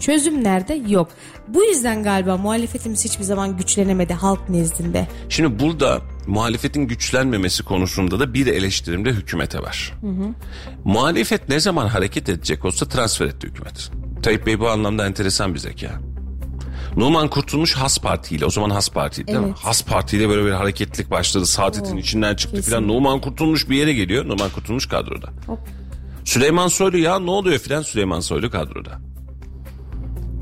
Çözüm 0.00 0.44
nerede? 0.44 0.74
Yok. 0.88 1.08
Bu 1.48 1.64
yüzden 1.64 2.02
galiba 2.02 2.36
muhalefetimiz 2.36 3.04
hiçbir 3.04 3.24
zaman 3.24 3.56
güçlenemedi 3.56 4.14
halk 4.14 4.48
nezdinde. 4.48 5.06
Şimdi 5.28 5.60
burada 5.60 6.00
muhalefetin 6.28 6.82
güçlenmemesi 6.82 7.62
konusunda 7.62 8.20
da 8.20 8.34
bir 8.34 8.46
eleştirim 8.46 9.04
de 9.04 9.12
hükümete 9.12 9.58
var. 9.58 9.94
Muhalefet 10.84 11.48
ne 11.48 11.60
zaman 11.60 11.86
hareket 11.88 12.28
edecek 12.28 12.64
olsa 12.64 12.88
transfer 12.88 13.26
etti 13.26 13.46
hükümet. 13.46 13.90
Tayyip 14.22 14.46
Bey 14.46 14.60
bu 14.60 14.68
anlamda 14.68 15.06
enteresan 15.06 15.54
bir 15.54 15.58
zeka. 15.58 16.00
Numan 16.96 17.28
Kurtulmuş 17.28 17.74
Has 17.74 17.98
Parti 17.98 18.34
ile 18.34 18.44
o 18.44 18.50
zaman 18.50 18.70
Has 18.70 18.90
Parti 18.90 19.26
değil 19.26 19.38
mi? 19.38 19.54
Has 19.56 19.84
Parti 19.84 20.16
ile 20.16 20.28
böyle 20.28 20.46
bir 20.46 20.50
hareketlilik 20.50 21.10
başladı. 21.10 21.46
Saadetin 21.46 21.96
içinden 21.96 22.34
çıktı 22.34 22.56
kesin. 22.56 22.70
filan. 22.70 22.88
Numan 22.88 23.20
Kurtulmuş 23.20 23.68
bir 23.68 23.76
yere 23.76 23.92
geliyor. 23.92 24.28
Numan 24.28 24.50
Kurtulmuş 24.50 24.86
kadroda. 24.86 25.28
Hop. 25.46 25.58
Süleyman 26.24 26.68
Soylu 26.68 26.98
ya 26.98 27.18
ne 27.18 27.30
oluyor 27.30 27.58
filan 27.58 27.82
Süleyman 27.82 28.20
Soylu 28.20 28.50
kadroda. 28.50 29.00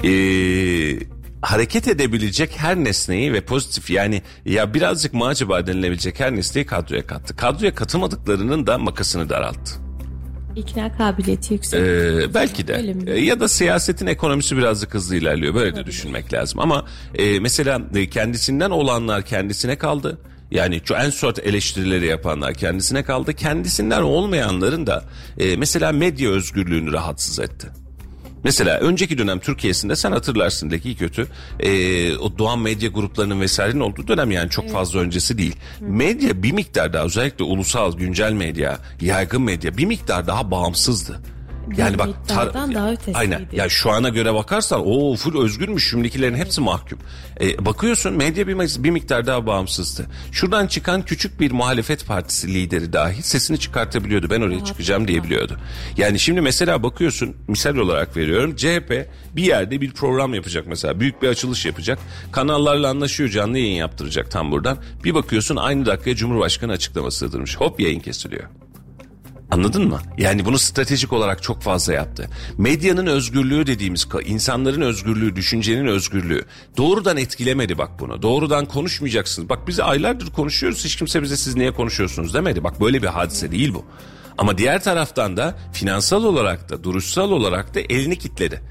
Ee, 0.04 1.15
hareket 1.42 1.88
edebilecek 1.88 2.52
her 2.56 2.76
nesneyi 2.76 3.32
ve 3.32 3.40
pozitif 3.40 3.90
yani 3.90 4.22
ya 4.44 4.74
birazcık 4.74 5.14
mı 5.14 5.26
acaba 5.26 5.66
denilebilecek 5.66 6.20
her 6.20 6.36
nesneyi 6.36 6.66
kadroya 6.66 7.06
kattı. 7.06 7.36
Kadroya 7.36 7.74
katamadıklarının 7.74 8.66
da 8.66 8.78
makasını 8.78 9.28
daralttı. 9.28 9.86
İkna 10.56 10.96
kabiliyeti 10.96 11.54
yüksek. 11.54 11.80
Ee, 11.80 12.34
belki 12.34 12.68
de 12.68 12.74
Öyle? 12.74 13.14
Ee, 13.14 13.24
ya 13.24 13.40
da 13.40 13.48
siyasetin 13.48 14.06
ekonomisi 14.06 14.56
birazcık 14.56 14.94
hızlı 14.94 15.16
ilerliyor 15.16 15.54
böyle 15.54 15.76
de 15.76 15.86
düşünmek 15.86 16.32
lazım 16.32 16.60
ama 16.60 16.84
e, 17.14 17.40
mesela 17.40 17.80
e, 17.94 18.08
kendisinden 18.08 18.70
olanlar 18.70 19.22
kendisine 19.22 19.76
kaldı. 19.76 20.18
Yani 20.50 20.80
şu 20.84 20.94
en 20.94 21.10
son 21.10 21.34
eleştirileri 21.44 22.06
yapanlar 22.06 22.54
kendisine 22.54 23.02
kaldı. 23.02 23.34
Kendisinden 23.34 24.02
olmayanların 24.02 24.86
da 24.86 25.04
e, 25.38 25.56
mesela 25.56 25.92
medya 25.92 26.30
özgürlüğünü 26.30 26.92
rahatsız 26.92 27.40
etti. 27.40 27.68
Mesela 28.46 28.78
önceki 28.78 29.18
dönem 29.18 29.38
Türkiye'sinde 29.38 29.96
sen 29.96 30.12
hatırlarsın 30.12 30.70
de 30.70 30.78
ki 30.78 30.96
kötü 30.96 31.26
e, 31.60 32.16
o 32.16 32.38
doğan 32.38 32.58
medya 32.58 32.88
gruplarının 32.88 33.40
vesairenin 33.40 33.80
olduğu 33.80 34.08
dönem 34.08 34.30
yani 34.30 34.50
çok 34.50 34.70
fazla 34.70 35.00
öncesi 35.00 35.38
değil. 35.38 35.56
Medya 35.80 36.42
bir 36.42 36.52
miktar 36.52 36.92
daha 36.92 37.04
özellikle 37.04 37.44
ulusal 37.44 37.96
güncel 37.96 38.32
medya, 38.32 38.78
yaygın 39.00 39.42
medya 39.42 39.76
bir 39.76 39.84
miktar 39.84 40.26
daha 40.26 40.50
bağımsızdı. 40.50 41.20
Yani 41.76 41.98
bak 41.98 42.06
miktardan 42.06 42.74
daha 42.74 42.92
ötesiydi. 42.92 43.18
aynen 43.18 43.48
ya 43.52 43.68
şu 43.68 43.90
ana 43.90 44.08
göre 44.08 44.34
bakarsan 44.34 44.82
o 44.86 45.16
full 45.16 45.44
özgürmüş 45.44 45.90
şimdikilerin 45.90 46.34
hepsi 46.34 46.60
mahkum. 46.60 46.98
E, 47.40 47.64
bakıyorsun 47.64 48.12
medya 48.12 48.48
bir, 48.48 48.84
bir 48.84 48.90
miktar 48.90 49.26
daha 49.26 49.46
bağımsızdı. 49.46 50.06
Şuradan 50.32 50.66
çıkan 50.66 51.02
küçük 51.02 51.40
bir 51.40 51.52
muhalefet 51.52 52.06
partisi 52.06 52.54
lideri 52.54 52.92
dahi 52.92 53.22
sesini 53.22 53.58
çıkartabiliyordu. 53.58 54.30
Ben 54.30 54.40
oraya 54.40 54.64
çıkacağım 54.64 55.08
diyebiliyordu. 55.08 55.56
Yani 55.96 56.18
şimdi 56.18 56.40
mesela 56.40 56.82
bakıyorsun 56.82 57.36
misal 57.48 57.76
olarak 57.76 58.16
veriyorum 58.16 58.56
CHP 58.56 59.08
bir 59.36 59.42
yerde 59.42 59.80
bir 59.80 59.90
program 59.92 60.34
yapacak 60.34 60.66
mesela 60.66 61.00
büyük 61.00 61.22
bir 61.22 61.28
açılış 61.28 61.66
yapacak. 61.66 61.98
Kanallarla 62.32 62.88
anlaşıyor 62.88 63.30
canlı 63.30 63.58
yayın 63.58 63.76
yaptıracak 63.76 64.30
tam 64.30 64.50
buradan. 64.50 64.78
Bir 65.04 65.14
bakıyorsun 65.14 65.56
aynı 65.56 65.86
dakikaya 65.86 66.16
Cumhurbaşkanı 66.16 66.72
açıklaması 66.72 67.18
sığdırmış. 67.18 67.56
Hop 67.56 67.80
yayın 67.80 68.00
kesiliyor. 68.00 68.44
Anladın 69.50 69.88
mı? 69.88 70.00
Yani 70.18 70.44
bunu 70.44 70.58
stratejik 70.58 71.12
olarak 71.12 71.42
çok 71.42 71.62
fazla 71.62 71.92
yaptı. 71.92 72.30
Medyanın 72.58 73.06
özgürlüğü 73.06 73.66
dediğimiz 73.66 74.08
insanların 74.24 74.80
özgürlüğü, 74.80 75.36
düşüncenin 75.36 75.86
özgürlüğü 75.86 76.44
doğrudan 76.76 77.16
etkilemedi 77.16 77.78
bak 77.78 77.90
bunu. 78.00 78.22
Doğrudan 78.22 78.66
konuşmayacaksınız. 78.66 79.48
Bak 79.48 79.68
biz 79.68 79.80
aylardır 79.80 80.32
konuşuyoruz 80.32 80.84
hiç 80.84 80.96
kimse 80.96 81.22
bize 81.22 81.36
siz 81.36 81.56
niye 81.56 81.72
konuşuyorsunuz 81.72 82.34
demedi. 82.34 82.64
Bak 82.64 82.80
böyle 82.80 83.02
bir 83.02 83.06
hadise 83.06 83.52
değil 83.52 83.74
bu. 83.74 83.84
Ama 84.38 84.58
diğer 84.58 84.82
taraftan 84.82 85.36
da 85.36 85.58
finansal 85.72 86.24
olarak 86.24 86.68
da 86.70 86.84
duruşsal 86.84 87.30
olarak 87.30 87.74
da 87.74 87.80
elini 87.80 88.18
kitledi. 88.18 88.62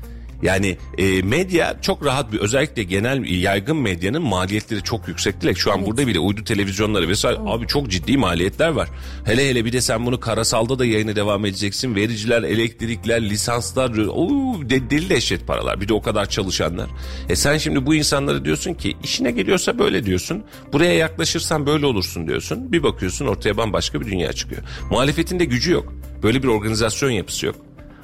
Yani 0.46 0.78
e, 0.98 1.22
medya 1.22 1.78
çok 1.82 2.06
rahat 2.06 2.32
bir 2.32 2.40
özellikle 2.40 2.84
genel 2.84 3.26
yaygın 3.26 3.78
medyanın 3.78 4.22
maliyetleri 4.22 4.84
çok 4.84 5.08
yüksek 5.08 5.42
değil. 5.42 5.56
Şu 5.56 5.74
an 5.74 5.86
burada 5.86 6.08
bile 6.08 6.20
uydu 6.20 6.44
televizyonları 6.44 7.08
vesaire 7.08 7.38
abi 7.46 7.68
çok 7.68 7.90
ciddi 7.90 8.18
maliyetler 8.18 8.70
var. 8.70 8.90
Hele 9.26 9.50
hele 9.50 9.66
bir 9.66 9.74
de 9.74 9.82
sen 9.82 10.06
bunu 10.06 10.20
karasalda 10.20 10.80
da 10.80 10.86
yayına 10.86 11.16
devam 11.16 11.46
edeceksin. 11.46 11.96
Vericiler, 11.96 12.44
elektrikler, 12.44 13.30
lisanslar 13.30 13.96
de, 13.96 14.90
deli 14.90 15.10
dehşet 15.10 15.48
paralar. 15.48 15.82
Bir 15.82 15.88
de 15.88 15.94
o 15.94 16.02
kadar 16.02 16.30
çalışanlar. 16.30 16.90
E 17.30 17.36
sen 17.36 17.58
şimdi 17.58 17.86
bu 17.86 17.96
insanlara 17.96 18.46
diyorsun 18.46 18.74
ki 18.74 18.98
işine 19.04 19.32
geliyorsa 19.32 19.80
böyle 19.80 20.06
diyorsun. 20.06 20.44
Buraya 20.74 20.94
yaklaşırsan 20.94 21.66
böyle 21.66 21.86
olursun 21.86 22.28
diyorsun. 22.28 22.72
Bir 22.72 22.84
bakıyorsun 22.84 23.26
ortaya 23.26 23.58
bambaşka 23.58 24.02
bir 24.02 24.06
dünya 24.06 24.34
çıkıyor. 24.34 24.62
Muhalefetin 24.92 25.40
de 25.40 25.46
gücü 25.46 25.72
yok. 25.72 25.94
Böyle 26.24 26.44
bir 26.44 26.48
organizasyon 26.48 27.10
yapısı 27.10 27.46
yok. 27.46 27.56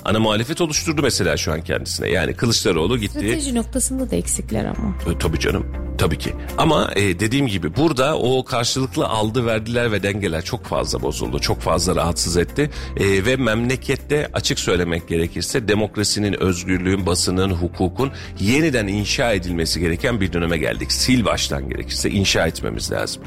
Ana 0.06 0.20
muhalefet 0.20 0.62
oluşturdu 0.62 1.02
mesela 1.02 1.38
şu 1.38 1.52
an 1.52 1.62
kendisine. 1.62 2.10
Yani 2.10 2.34
Kılıçdaroğlu 2.34 2.98
gitti. 2.98 3.20
Strateji 3.20 3.56
noktasında 3.56 4.12
da 4.12 4.16
eksikler 4.16 4.66
ama. 4.66 4.96
E, 5.16 5.18
Tabii 5.20 5.40
canım. 5.40 5.66
Tabii 5.98 6.18
ki. 6.18 6.34
Ama 6.58 6.92
e, 6.96 7.20
dediğim 7.20 7.48
gibi 7.48 7.76
burada 7.76 8.18
o 8.18 8.44
karşılıklı 8.46 9.08
aldı 9.08 9.46
verdiler 9.46 9.92
ve 9.92 10.04
dengeler 10.04 10.44
çok 10.46 10.66
fazla 10.66 11.02
bozuldu. 11.02 11.40
Çok 11.40 11.60
fazla 11.62 11.96
rahatsız 11.96 12.38
etti. 12.38 12.70
E, 12.98 13.26
ve 13.26 13.36
memlekette 13.36 14.30
açık 14.34 14.60
söylemek 14.60 15.08
gerekirse 15.08 15.68
demokrasinin, 15.68 16.42
özgürlüğün, 16.42 17.06
basının, 17.06 17.50
hukukun 17.52 18.12
yeniden 18.40 18.88
inşa 18.88 19.32
edilmesi 19.32 19.80
gereken 19.80 20.22
bir 20.22 20.34
döneme 20.34 20.58
geldik. 20.58 20.92
Sil 21.02 21.22
baştan 21.26 21.70
gerekirse 21.70 22.10
inşa 22.10 22.48
etmemiz 22.48 22.92
lazım. 22.92 23.24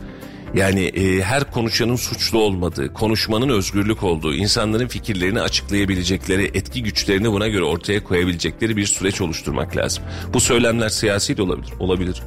Yani 0.55 0.81
e, 0.81 1.23
her 1.23 1.51
konuşanın 1.51 1.97
suçlu 1.97 2.39
olmadığı, 2.39 2.93
konuşmanın 2.93 3.49
özgürlük 3.49 4.03
olduğu, 4.03 4.35
insanların 4.35 4.89
fikirlerini 4.89 5.41
açıklayabilecekleri, 5.41 6.51
etki 6.55 6.83
güçlerini 6.83 7.33
buna 7.33 7.49
göre 7.49 7.65
ortaya 7.65 8.05
koyabilecekleri 8.05 8.77
bir 8.77 8.87
süreç 8.87 9.21
oluşturmak 9.21 9.77
lazım. 9.77 10.05
Bu 10.33 10.41
söylemler 10.41 10.89
siyasi 10.89 11.37
de 11.37 11.43
olabilir. 11.43 11.73
Olabilir. 11.81 12.23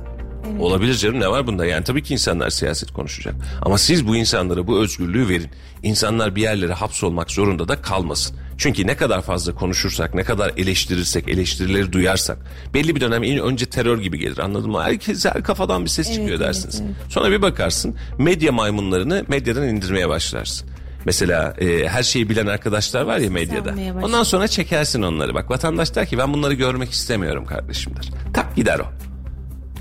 Olabilir 0.59 0.93
canım 0.93 1.19
ne 1.19 1.27
var 1.27 1.47
bunda 1.47 1.65
yani 1.65 1.83
tabii 1.83 2.03
ki 2.03 2.13
insanlar 2.13 2.49
siyaset 2.49 2.91
konuşacak. 2.91 3.35
Ama 3.61 3.77
siz 3.77 4.07
bu 4.07 4.15
insanlara 4.15 4.67
bu 4.67 4.79
özgürlüğü 4.79 5.29
verin. 5.29 5.49
İnsanlar 5.83 6.35
bir 6.35 6.41
yerlere 6.41 6.73
hapsolmak 6.73 7.31
zorunda 7.31 7.67
da 7.67 7.81
kalmasın. 7.81 8.37
Çünkü 8.57 8.87
ne 8.87 8.95
kadar 8.95 9.21
fazla 9.21 9.55
konuşursak, 9.55 10.15
ne 10.15 10.23
kadar 10.23 10.51
eleştirirsek, 10.57 11.29
eleştirileri 11.29 11.93
duyarsak 11.93 12.37
belli 12.73 12.95
bir 12.95 13.01
dönem 13.01 13.23
en 13.23 13.39
önce 13.39 13.65
terör 13.65 13.99
gibi 14.01 14.19
gelir 14.19 14.37
anladın 14.37 14.71
mı? 14.71 14.83
Herkes 14.83 15.25
her 15.25 15.43
kafadan 15.43 15.85
bir 15.85 15.89
ses 15.89 16.07
çıkıyor 16.07 16.29
evet, 16.29 16.39
dersiniz. 16.39 16.81
Sonra 17.09 17.31
bir 17.31 17.41
bakarsın 17.41 17.95
medya 18.17 18.51
maymunlarını 18.51 19.25
medyadan 19.27 19.67
indirmeye 19.67 20.09
başlarsın. 20.09 20.69
Mesela 21.05 21.55
e, 21.57 21.87
her 21.87 22.03
şeyi 22.03 22.29
bilen 22.29 22.47
arkadaşlar 22.47 23.01
var 23.01 23.17
ya 23.17 23.29
medyada. 23.29 23.75
Ondan 24.03 24.23
sonra 24.23 24.47
çekersin 24.47 25.01
onları. 25.01 25.33
Bak 25.33 25.49
vatandaş 25.49 25.95
der 25.95 26.07
ki 26.07 26.17
ben 26.17 26.33
bunları 26.33 26.53
görmek 26.53 26.91
istemiyorum 26.91 27.45
kardeşim 27.45 27.95
der. 27.95 28.09
Tak 28.33 28.55
Gider 28.55 28.79
o. 28.79 29.06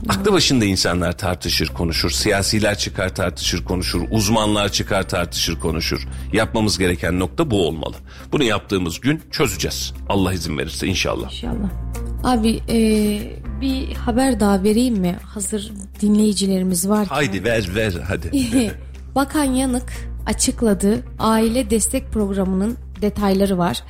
Aklı 0.09 0.33
başında 0.33 0.65
insanlar 0.65 1.19
tartışır 1.19 1.69
konuşur. 1.69 2.11
Siyasiler 2.11 2.79
çıkar 2.79 3.15
tartışır 3.15 3.65
konuşur. 3.65 4.03
Uzmanlar 4.11 4.69
çıkar 4.73 5.09
tartışır 5.09 5.61
konuşur. 5.61 6.09
Yapmamız 6.33 6.79
gereken 6.79 7.21
nokta 7.21 7.51
bu 7.51 7.67
olmalı. 7.67 7.95
Bunu 8.33 8.45
yaptığımız 8.45 9.01
gün 9.01 9.23
çözeceğiz. 9.31 9.93
Allah 10.09 10.33
izin 10.33 10.59
verirse 10.59 10.87
inşallah. 10.87 11.33
İnşallah. 11.33 11.71
Abi 12.25 12.61
e, 12.69 12.79
bir 13.61 13.95
haber 13.95 14.41
daha 14.41 14.63
vereyim 14.63 14.95
mi? 14.99 15.17
Hazır 15.23 15.73
dinleyicilerimiz 16.01 16.89
var. 16.89 17.07
Haydi 17.07 17.45
ver 17.45 17.75
ver 17.75 17.93
hadi. 18.09 18.31
Bakan 19.15 19.45
Yanık 19.45 19.93
açıkladı. 20.27 21.05
Aile 21.19 21.71
destek 21.71 22.13
programının 22.13 22.77
detayları 23.03 23.59
var. 23.59 23.83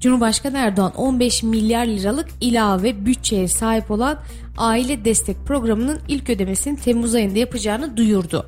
Cumhurbaşkanı 0.00 0.58
Erdoğan 0.58 0.94
15 0.94 1.42
milyar 1.42 1.86
liralık 1.86 2.28
ilave 2.40 3.06
bütçeye 3.06 3.48
sahip 3.48 3.90
olan 3.90 4.18
aile 4.56 5.04
destek 5.04 5.36
programının 5.46 5.98
ilk 6.08 6.30
ödemesini 6.30 6.76
Temmuz 6.76 7.14
ayında 7.14 7.38
yapacağını 7.38 7.96
duyurdu. 7.96 8.46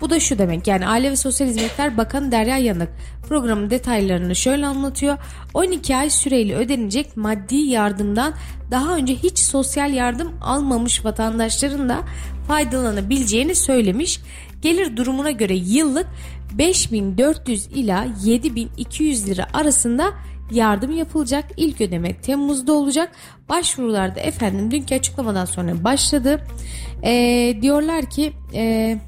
Bu 0.00 0.10
da 0.10 0.20
şu 0.20 0.38
demek 0.38 0.66
yani 0.66 0.86
Aile 0.86 1.10
ve 1.10 1.16
Sosyal 1.16 1.48
Hizmetler 1.48 1.96
Bakanı 1.96 2.32
Derya 2.32 2.58
Yanık 2.58 2.88
programın 3.28 3.70
detaylarını 3.70 4.36
şöyle 4.36 4.66
anlatıyor. 4.66 5.18
12 5.54 5.96
ay 5.96 6.10
süreyle 6.10 6.56
ödenecek 6.56 7.16
maddi 7.16 7.56
yardımdan 7.56 8.34
daha 8.70 8.96
önce 8.96 9.14
hiç 9.14 9.38
sosyal 9.38 9.92
yardım 9.92 10.32
almamış 10.40 11.04
vatandaşların 11.04 11.88
da 11.88 11.98
faydalanabileceğini 12.48 13.54
söylemiş. 13.54 14.20
Gelir 14.62 14.96
durumuna 14.96 15.30
göre 15.30 15.54
yıllık 15.54 16.06
5400 16.52 17.66
ila 17.66 18.06
7200 18.24 19.26
lira 19.26 19.46
arasında 19.52 20.12
yardım 20.52 20.96
yapılacak. 20.96 21.44
İlk 21.56 21.80
ödeme 21.80 22.20
Temmuz'da 22.20 22.72
olacak. 22.72 23.12
Başvurularda 23.48 24.20
efendim 24.20 24.70
dünkü 24.70 24.94
açıklamadan 24.94 25.44
sonra 25.44 25.84
başladı. 25.84 26.40
Ee, 27.04 27.58
diyorlar 27.62 28.10
ki 28.10 28.32
e, 28.54 28.98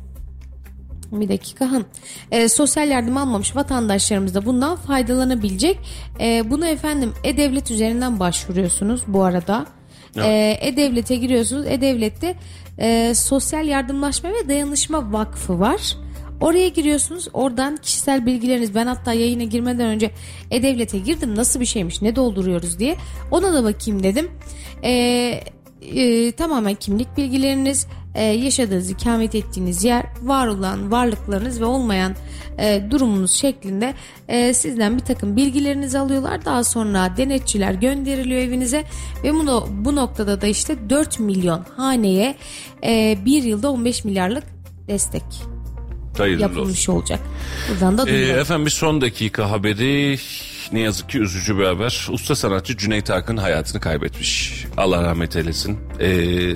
bir 1.12 1.28
dakika 1.28 1.70
han. 1.70 1.84
E, 2.30 2.49
sosyal 2.49 2.88
yardım 2.88 3.16
almamış 3.16 3.57
vatandaşlarımız 3.57 4.34
da 4.34 4.47
bundan 4.47 4.76
faydalanabilecek. 4.76 5.78
E, 6.20 6.51
bunu 6.51 6.66
efendim 6.66 7.12
E-Devlet 7.24 7.70
üzerinden 7.70 8.20
başvuruyorsunuz 8.20 9.03
bu 9.07 9.22
arada. 9.24 9.66
E, 10.16 10.59
E-Devlet'e 10.61 11.16
giriyorsunuz. 11.16 11.66
E-Devlet'te 11.66 12.36
e, 12.78 13.14
Sosyal 13.14 13.66
Yardımlaşma 13.66 14.30
ve 14.30 14.49
Dayanışma 14.49 15.12
Vakfı 15.12 15.61
var. 15.61 15.97
Oraya 16.43 16.68
giriyorsunuz. 16.68 17.28
Oradan 17.32 17.76
kişisel 17.76 18.26
bilgileriniz 18.26 18.74
ben 18.74 18.86
hatta 18.86 19.12
yayına 19.12 19.43
girmeden 19.43 19.86
önce 19.86 20.11
E-Devlet'e 20.51 20.99
girdim. 20.99 21.36
Nasıl 21.36 21.61
bir 21.61 21.66
şeymiş 21.66 22.03
ne 22.03 22.16
dolduruyoruz 22.16 22.78
diye. 22.78 22.97
Ona 23.30 23.53
da 23.53 23.64
bakayım 23.64 24.03
dedim. 24.03 24.30
Eee 24.82 25.45
e, 25.82 26.32
tamamen 26.32 26.74
kimlik 26.74 27.16
bilgileriniz, 27.16 27.86
e, 28.14 28.24
yaşadığınız, 28.24 28.90
ikamet 28.90 29.34
ettiğiniz 29.34 29.84
yer, 29.84 30.05
var 30.22 30.47
olan 30.47 30.93
varlıklarınız 30.93 31.61
ve 31.61 31.64
olmayan 31.64 32.14
e, 32.59 32.82
durumunuz 32.90 33.32
şeklinde 33.32 33.95
e, 34.28 34.55
sizden 34.55 34.97
bir 34.97 35.03
takım 35.03 35.36
bilgilerinizi 35.36 35.99
alıyorlar. 35.99 36.45
Daha 36.45 36.64
sonra 36.64 37.16
denetçiler 37.16 37.74
gönderiliyor 37.74 38.43
evinize 38.43 38.84
ve 39.24 39.34
bunu, 39.34 39.68
bu 39.70 39.97
noktada 39.97 40.40
da 40.40 40.47
işte 40.47 40.90
4 40.90 41.20
milyon 41.20 41.64
haneye 41.76 42.34
e, 42.84 43.18
bir 43.24 43.43
yılda 43.43 43.70
15 43.70 44.05
milyarlık 44.05 44.45
destek 44.88 45.51
Hayırlı 46.18 46.44
olsun. 46.44 46.56
yapılmış 46.56 46.88
olacak. 46.88 47.20
Buradan 47.70 47.98
da 47.98 48.02
Ee, 48.02 48.06
duyuyorum. 48.06 48.40
efendim 48.40 48.66
bir 48.66 48.70
son 48.70 49.00
dakika 49.00 49.50
haberi 49.50 50.18
ne 50.72 50.80
yazık 50.80 51.08
ki 51.10 51.18
üzücü 51.18 51.58
bir 51.58 51.64
haber. 51.64 52.06
Usta 52.10 52.34
sanatçı 52.34 52.76
Cüneyt 52.76 53.10
Arkın 53.10 53.36
hayatını 53.36 53.80
kaybetmiş. 53.80 54.64
Allah 54.76 55.02
rahmet 55.02 55.36
eylesin. 55.36 55.78
Ee, 56.00 56.52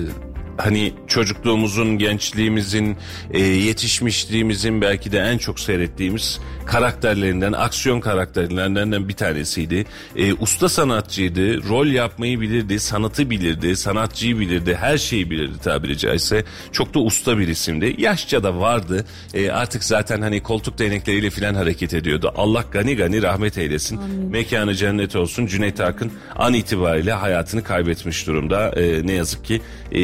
hani 0.57 0.93
çocukluğumuzun, 1.07 1.97
gençliğimizin, 1.97 2.97
e, 3.31 3.41
yetişmişliğimizin 3.41 4.81
belki 4.81 5.11
de 5.11 5.19
en 5.19 5.37
çok 5.37 5.59
seyrettiğimiz 5.59 6.39
karakterlerinden, 6.65 7.53
aksiyon 7.53 7.99
karakterlerinden 7.99 9.09
bir 9.09 9.13
tanesiydi. 9.13 9.85
E, 10.15 10.33
usta 10.33 10.69
sanatçıydı, 10.69 11.69
rol 11.69 11.87
yapmayı 11.87 12.41
bilirdi, 12.41 12.79
sanatı 12.79 13.29
bilirdi, 13.29 13.75
sanatçıyı 13.75 14.39
bilirdi, 14.39 14.75
her 14.75 14.97
şeyi 14.97 15.31
bilirdi 15.31 15.59
tabiri 15.63 15.97
caizse. 15.97 16.45
Çok 16.71 16.93
da 16.93 16.99
usta 16.99 17.37
bir 17.37 17.47
isimdi. 17.47 17.95
Yaşça 17.97 18.43
da 18.43 18.59
vardı. 18.59 19.05
E, 19.33 19.51
artık 19.51 19.83
zaten 19.83 20.21
hani 20.21 20.43
koltuk 20.43 20.79
değnekleriyle 20.79 21.29
filan 21.29 21.53
hareket 21.53 21.93
ediyordu. 21.93 22.31
Allah 22.35 22.65
gani 22.71 22.95
gani 22.95 23.21
rahmet 23.21 23.57
eylesin. 23.57 23.99
Mekanı 24.31 24.75
cennet 24.75 25.15
olsun. 25.15 25.45
Cüneyt 25.45 25.79
Arkın 25.79 26.11
an 26.35 26.53
itibariyle 26.53 27.11
hayatını 27.13 27.63
kaybetmiş 27.63 28.27
durumda. 28.27 28.69
E, 28.69 29.07
ne 29.07 29.13
yazık 29.13 29.45
ki 29.45 29.61
e, 29.91 30.01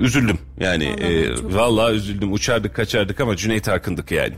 üzüldüm. 0.00 0.38
Yani 0.60 0.84
e, 0.84 1.34
vallahi 1.42 1.94
üzüldüm. 1.94 2.32
Uçardık 2.32 2.74
kaçardık 2.74 3.20
ama 3.20 3.36
Cüneyt 3.36 3.68
Arkın'dık 3.68 4.10
yani. 4.10 4.34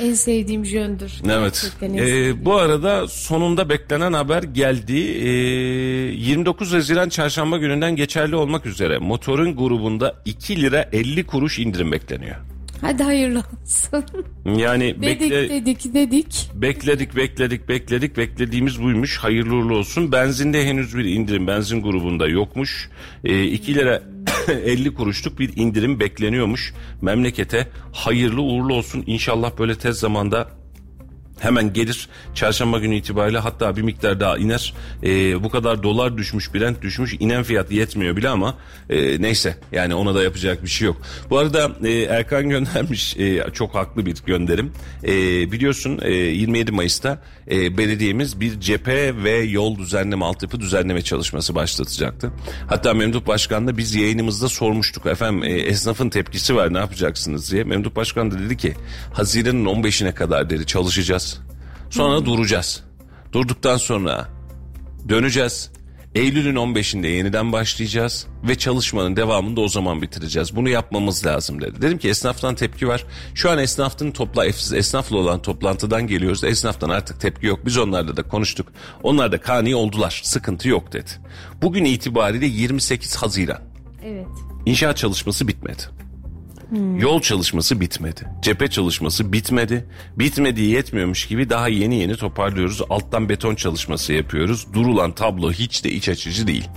En 0.00 0.14
sevdiğim 0.14 0.64
jöndür. 0.64 1.12
Evet. 1.30 1.72
Ee, 1.82 2.44
bu 2.44 2.54
arada 2.54 3.08
sonunda 3.08 3.68
beklenen 3.68 4.12
haber 4.12 4.42
geldi. 4.42 4.98
Ee, 4.98 5.28
29 5.28 6.72
Haziran 6.72 7.08
Çarşamba 7.08 7.58
gününden 7.58 7.96
geçerli 7.96 8.36
olmak 8.36 8.66
üzere 8.66 8.98
motorun 8.98 9.56
grubunda 9.56 10.14
2 10.24 10.62
lira 10.62 10.88
50 10.92 11.26
kuruş 11.26 11.58
indirim 11.58 11.92
bekleniyor. 11.92 12.36
Hadi 12.80 13.02
hayırlı 13.02 13.38
olsun. 13.38 14.04
Yani 14.56 15.02
dedik 15.02 15.20
bekle, 15.20 15.48
dedik 15.50 15.94
dedik. 15.94 16.50
bekledik 16.54 17.16
bekledik 17.16 17.68
bekledik 17.68 18.16
beklediğimiz 18.16 18.82
buymuş. 18.82 19.18
Hayırlı 19.18 19.54
uğurlu 19.54 19.76
olsun. 19.76 20.12
Benzinde 20.12 20.66
henüz 20.66 20.96
bir 20.96 21.04
indirim 21.04 21.46
benzin 21.46 21.82
grubunda 21.82 22.28
yokmuş. 22.28 22.90
Ee, 23.24 23.44
2 23.44 23.74
lira 23.74 24.02
50 24.48 24.94
kuruşluk 24.94 25.38
bir 25.38 25.56
indirim 25.56 26.00
bekleniyormuş. 26.00 26.74
Memlekete 27.02 27.68
hayırlı 27.92 28.42
uğurlu 28.42 28.74
olsun. 28.74 29.04
İnşallah 29.06 29.58
böyle 29.58 29.78
tez 29.78 29.98
zamanda 29.98 30.59
hemen 31.40 31.72
gelir 31.72 32.08
çarşamba 32.34 32.78
günü 32.78 32.94
itibariyle 32.96 33.38
hatta 33.38 33.76
bir 33.76 33.82
miktar 33.82 34.20
daha 34.20 34.38
iner. 34.38 34.74
Ee, 35.02 35.44
bu 35.44 35.50
kadar 35.50 35.82
dolar 35.82 36.18
düşmüş, 36.18 36.54
Brent 36.54 36.82
düşmüş, 36.82 37.14
inen 37.20 37.42
fiyat 37.42 37.70
yetmiyor 37.70 38.16
bile 38.16 38.28
ama 38.28 38.54
e, 38.90 39.22
neyse 39.22 39.56
yani 39.72 39.94
ona 39.94 40.14
da 40.14 40.22
yapacak 40.22 40.62
bir 40.64 40.68
şey 40.68 40.86
yok. 40.86 41.02
Bu 41.30 41.38
arada 41.38 41.70
e, 41.84 41.90
Erkan 41.92 42.48
göndermiş 42.48 43.16
e, 43.16 43.44
çok 43.52 43.74
haklı 43.74 44.06
bir 44.06 44.16
gönderim. 44.26 44.72
E, 45.04 45.12
biliyorsun 45.52 45.98
e, 46.02 46.12
27 46.12 46.72
Mayıs'ta 46.72 47.22
e, 47.50 47.78
belediyemiz 47.78 48.40
bir 48.40 48.60
cephe 48.60 49.24
ve 49.24 49.32
yol 49.38 49.78
düzenleme 49.78 50.24
altyapı 50.24 50.60
düzenleme 50.60 51.02
çalışması 51.02 51.54
başlatacaktı. 51.54 52.32
Hatta 52.68 52.94
Memduh 52.94 53.26
Başkan 53.26 53.68
da 53.68 53.76
biz 53.76 53.94
yayınımızda 53.94 54.48
sormuştuk 54.48 55.06
efendim 55.06 55.42
e, 55.42 55.52
esnafın 55.52 56.10
tepkisi 56.10 56.56
var 56.56 56.74
ne 56.74 56.78
yapacaksınız 56.78 57.52
diye. 57.52 57.64
Memduh 57.64 57.96
Başkan 57.96 58.30
da 58.30 58.38
dedi 58.38 58.56
ki 58.56 58.74
Haziran'ın 59.12 59.64
15'ine 59.64 60.14
kadar 60.14 60.50
dedi 60.50 60.66
çalışacağız. 60.66 61.29
Sonra 61.90 62.24
duracağız. 62.24 62.84
Durduktan 63.32 63.76
sonra 63.76 64.28
döneceğiz. 65.08 65.70
Eylül'ün 66.14 66.56
15'inde 66.56 67.06
yeniden 67.06 67.52
başlayacağız 67.52 68.26
ve 68.48 68.54
çalışmanın 68.54 69.16
devamını 69.16 69.56
da 69.56 69.60
o 69.60 69.68
zaman 69.68 70.02
bitireceğiz. 70.02 70.56
Bunu 70.56 70.68
yapmamız 70.68 71.26
lazım 71.26 71.60
dedi. 71.60 71.82
Dedim 71.82 71.98
ki 71.98 72.08
esnaftan 72.08 72.54
tepki 72.54 72.88
var. 72.88 73.04
Şu 73.34 73.50
an 73.50 73.58
esnafın 73.58 74.10
topla 74.10 74.46
esnafla 74.46 75.16
olan 75.16 75.42
toplantıdan 75.42 76.06
geliyoruz. 76.06 76.44
Esnaftan 76.44 76.90
artık 76.90 77.20
tepki 77.20 77.46
yok. 77.46 77.60
Biz 77.66 77.78
onlarla 77.78 78.16
da 78.16 78.22
konuştuk. 78.22 78.72
Onlar 79.02 79.32
da 79.32 79.40
kani 79.40 79.74
oldular. 79.74 80.20
Sıkıntı 80.24 80.68
yok 80.68 80.92
dedi. 80.92 81.10
Bugün 81.62 81.84
itibariyle 81.84 82.46
28 82.46 83.16
Haziran. 83.16 83.60
Evet. 84.04 84.26
İnşaat 84.66 84.96
çalışması 84.96 85.48
bitmedi. 85.48 85.82
Yol 86.98 87.20
çalışması 87.20 87.80
bitmedi. 87.80 88.20
Cephe 88.42 88.68
çalışması 88.68 89.32
bitmedi. 89.32 89.86
Bitmediği 90.16 90.70
yetmiyormuş 90.70 91.26
gibi 91.26 91.50
daha 91.50 91.68
yeni 91.68 92.00
yeni 92.00 92.16
toparlıyoruz. 92.16 92.82
Alttan 92.90 93.28
beton 93.28 93.54
çalışması 93.54 94.12
yapıyoruz. 94.12 94.66
Durulan 94.72 95.12
tablo 95.12 95.52
hiç 95.52 95.84
de 95.84 95.90
iç 95.90 96.08
açıcı 96.08 96.46
değil. 96.46 96.68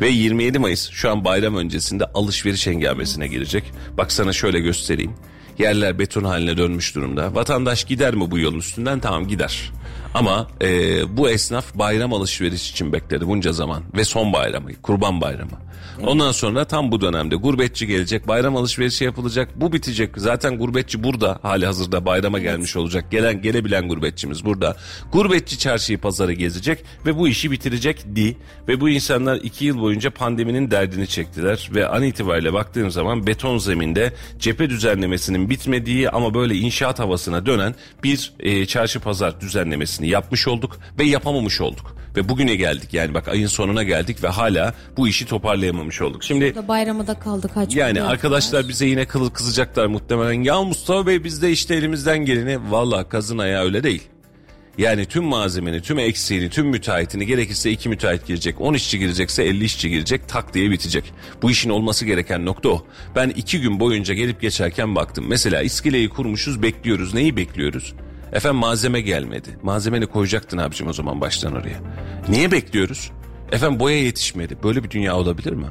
Ve 0.00 0.08
27 0.08 0.58
Mayıs 0.58 0.90
şu 0.90 1.10
an 1.10 1.24
bayram 1.24 1.56
öncesinde 1.56 2.04
alışveriş 2.04 2.66
hengamesine 2.66 3.26
girecek. 3.26 3.64
Bak 3.96 4.12
sana 4.12 4.32
şöyle 4.32 4.60
göstereyim. 4.60 5.12
Yerler 5.58 5.98
beton 5.98 6.24
haline 6.24 6.56
dönmüş 6.56 6.94
durumda. 6.94 7.34
Vatandaş 7.34 7.84
gider 7.84 8.14
mi 8.14 8.30
bu 8.30 8.38
yolun 8.38 8.58
üstünden? 8.58 9.00
Tamam 9.00 9.28
gider. 9.28 9.72
Ama 10.14 10.46
e, 10.62 10.68
bu 11.16 11.30
esnaf 11.30 11.74
bayram 11.74 12.12
alışveriş 12.12 12.70
için 12.70 12.92
bekledi 12.92 13.28
bunca 13.28 13.52
zaman 13.52 13.82
ve 13.96 14.04
son 14.04 14.32
bayramı, 14.32 14.74
kurban 14.82 15.20
bayramı. 15.20 15.64
Ondan 16.02 16.32
sonra 16.32 16.64
tam 16.64 16.92
bu 16.92 17.00
dönemde 17.00 17.36
gurbetçi 17.36 17.86
gelecek, 17.86 18.28
bayram 18.28 18.56
alışverişi 18.56 19.04
yapılacak. 19.04 19.48
Bu 19.56 19.72
bitecek. 19.72 20.10
Zaten 20.16 20.58
gurbetçi 20.58 21.04
burada 21.04 21.38
hali 21.42 21.66
hazırda 21.66 22.06
bayrama 22.06 22.38
gelmiş 22.38 22.76
olacak. 22.76 23.10
Gelen 23.10 23.42
gelebilen 23.42 23.88
gurbetçimiz 23.88 24.44
burada. 24.44 24.76
Gurbetçi 25.12 25.58
çarşıyı 25.58 25.98
pazarı 25.98 26.32
gezecek 26.32 26.84
ve 27.06 27.18
bu 27.18 27.28
işi 27.28 27.50
bitirecek 27.50 28.16
di. 28.16 28.36
Ve 28.68 28.80
bu 28.80 28.88
insanlar 28.88 29.36
iki 29.36 29.64
yıl 29.64 29.80
boyunca 29.80 30.10
pandeminin 30.10 30.70
derdini 30.70 31.06
çektiler. 31.06 31.70
Ve 31.74 31.88
an 31.88 32.02
itibariyle 32.02 32.52
baktığım 32.52 32.90
zaman 32.90 33.26
beton 33.26 33.58
zeminde 33.58 34.12
cephe 34.38 34.70
düzenlemesinin 34.70 35.50
bitmediği 35.50 36.10
ama 36.10 36.34
böyle 36.34 36.54
inşaat 36.54 36.98
havasına 36.98 37.46
dönen 37.46 37.74
bir 38.04 38.32
e, 38.40 38.66
çarşı 38.66 39.00
pazar 39.00 39.40
düzenlemesini 39.40 40.03
listesini 40.04 40.08
yapmış 40.08 40.48
olduk 40.48 40.78
ve 40.98 41.04
yapamamış 41.04 41.60
olduk. 41.60 41.94
Ve 42.16 42.28
bugüne 42.28 42.54
geldik 42.54 42.94
yani 42.94 43.14
bak 43.14 43.28
ayın 43.28 43.46
sonuna 43.46 43.82
geldik 43.82 44.22
ve 44.22 44.28
hala 44.28 44.74
bu 44.96 45.08
işi 45.08 45.26
toparlayamamış 45.26 46.02
olduk. 46.02 46.24
Şimdi 46.24 46.54
Da 46.54 46.68
bayramı 46.68 47.06
da 47.06 47.14
kaldı 47.14 47.48
kaç 47.54 47.76
yani 47.76 48.02
arkadaşlar 48.02 48.68
bize 48.68 48.86
yine 48.86 49.04
kıl 49.04 49.30
kızacaklar 49.30 49.86
muhtemelen. 49.86 50.42
Ya 50.42 50.62
Mustafa 50.62 51.06
Bey 51.06 51.24
biz 51.24 51.42
de 51.42 51.50
işte 51.50 51.74
elimizden 51.74 52.24
geleni 52.24 52.70
valla 52.70 53.08
kazın 53.08 53.38
ayağı 53.38 53.64
öyle 53.64 53.82
değil. 53.82 54.02
Yani 54.78 55.06
tüm 55.06 55.24
malzemeni, 55.24 55.82
tüm 55.82 55.98
eksiğini, 55.98 56.50
tüm 56.50 56.66
müteahhitini 56.66 57.26
gerekirse 57.26 57.70
iki 57.70 57.88
müteahhit 57.88 58.26
girecek. 58.26 58.60
10 58.60 58.74
işçi 58.74 58.98
girecekse 58.98 59.44
50 59.44 59.64
işçi 59.64 59.90
girecek 59.90 60.28
tak 60.28 60.54
diye 60.54 60.70
bitecek. 60.70 61.04
Bu 61.42 61.50
işin 61.50 61.70
olması 61.70 62.04
gereken 62.04 62.44
nokta 62.44 62.68
o. 62.68 62.86
Ben 63.16 63.28
iki 63.28 63.60
gün 63.60 63.80
boyunca 63.80 64.14
gelip 64.14 64.40
geçerken 64.40 64.94
baktım. 64.94 65.24
Mesela 65.28 65.62
iskeleyi 65.62 66.08
kurmuşuz 66.08 66.62
bekliyoruz. 66.62 67.14
Neyi 67.14 67.36
bekliyoruz? 67.36 67.94
Efendim 68.34 68.56
malzeme 68.56 69.00
gelmedi. 69.00 69.58
Malzemeni 69.62 70.06
koyacaktın 70.06 70.58
abicim 70.58 70.88
o 70.88 70.92
zaman 70.92 71.20
baştan 71.20 71.52
oraya. 71.52 71.78
Niye 72.28 72.52
bekliyoruz? 72.52 73.10
Efendim 73.52 73.80
boya 73.80 74.02
yetişmedi. 74.02 74.56
Böyle 74.62 74.84
bir 74.84 74.90
dünya 74.90 75.16
olabilir 75.16 75.52
mi? 75.52 75.66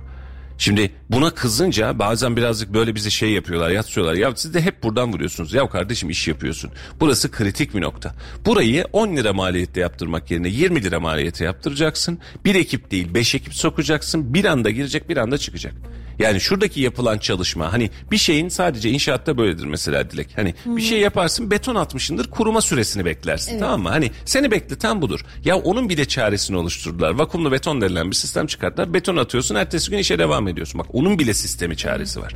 Şimdi 0.57 0.91
buna 1.09 1.29
kızınca 1.29 1.99
bazen 1.99 2.37
birazcık 2.37 2.73
böyle 2.73 2.95
bize 2.95 3.09
şey 3.09 3.31
yapıyorlar 3.31 3.69
yatsıyorlar. 3.69 4.13
Ya 4.13 4.35
siz 4.35 4.53
de 4.53 4.61
hep 4.61 4.83
buradan 4.83 5.13
vuruyorsunuz. 5.13 5.53
Ya 5.53 5.69
kardeşim 5.69 6.09
iş 6.09 6.27
yapıyorsun. 6.27 6.71
Burası 6.99 7.31
kritik 7.31 7.75
bir 7.75 7.81
nokta. 7.81 8.15
Burayı 8.45 8.85
10 8.93 9.15
lira 9.15 9.33
maliyette 9.33 9.79
yaptırmak 9.79 10.31
yerine 10.31 10.49
20 10.49 10.83
lira 10.83 10.99
maliyete 10.99 11.45
yaptıracaksın. 11.45 12.19
Bir 12.45 12.55
ekip 12.55 12.91
değil 12.91 13.13
5 13.13 13.35
ekip 13.35 13.55
sokacaksın. 13.55 14.33
Bir 14.33 14.45
anda 14.45 14.69
girecek 14.69 15.09
bir 15.09 15.17
anda 15.17 15.37
çıkacak. 15.37 15.73
Yani 16.19 16.41
şuradaki 16.41 16.81
yapılan 16.81 17.17
çalışma 17.17 17.73
hani 17.73 17.89
bir 18.11 18.17
şeyin 18.17 18.49
sadece 18.49 18.89
inşaatta 18.89 19.37
böyledir 19.37 19.65
mesela 19.65 20.11
Dilek. 20.11 20.27
Hani 20.35 20.53
bir 20.65 20.81
şey 20.81 20.99
yaparsın 20.99 21.51
beton 21.51 21.75
atmışındır 21.75 22.29
kuruma 22.29 22.61
süresini 22.61 23.05
beklersin 23.05 23.59
tamam 23.59 23.81
mı? 23.81 23.89
Hani 23.89 24.11
seni 24.25 24.51
bekleten 24.51 25.01
budur. 25.01 25.25
Ya 25.45 25.57
onun 25.57 25.89
bile 25.89 26.05
çaresini 26.05 26.57
oluşturdular. 26.57 27.11
Vakumlu 27.11 27.51
beton 27.51 27.81
denilen 27.81 28.11
bir 28.11 28.15
sistem 28.15 28.47
çıkarttılar. 28.47 28.93
Beton 28.93 29.17
atıyorsun 29.17 29.55
ertesi 29.55 29.91
gün 29.91 29.97
işe 29.97 30.19
devam 30.19 30.47
ediyorsun. 30.47 30.79
Bak 30.79 30.87
onun 30.93 31.19
bile 31.19 31.33
sistemi 31.33 31.77
çaresi 31.77 32.21
var. 32.21 32.33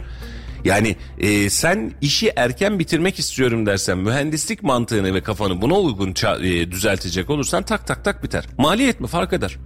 Yani 0.66 0.96
e, 1.20 1.50
sen 1.50 1.92
işi 2.02 2.34
erken 2.36 2.80
bitirmek 2.80 3.20
istiyorum 3.20 3.66
dersen 3.66 3.98
mühendislik 3.98 4.64
mantığını 4.64 5.14
ve 5.14 5.22
kafanı 5.24 5.62
buna 5.62 5.74
uygun 5.80 6.14
ça- 6.14 6.48
e, 6.48 6.72
düzeltecek 6.72 7.30
olursan 7.30 7.64
tak 7.64 7.88
tak 7.88 8.06
tak 8.06 8.24
biter. 8.24 8.46
Maliyet 8.58 9.00
mi 9.00 9.08
fark 9.08 9.34
eder. 9.34 9.58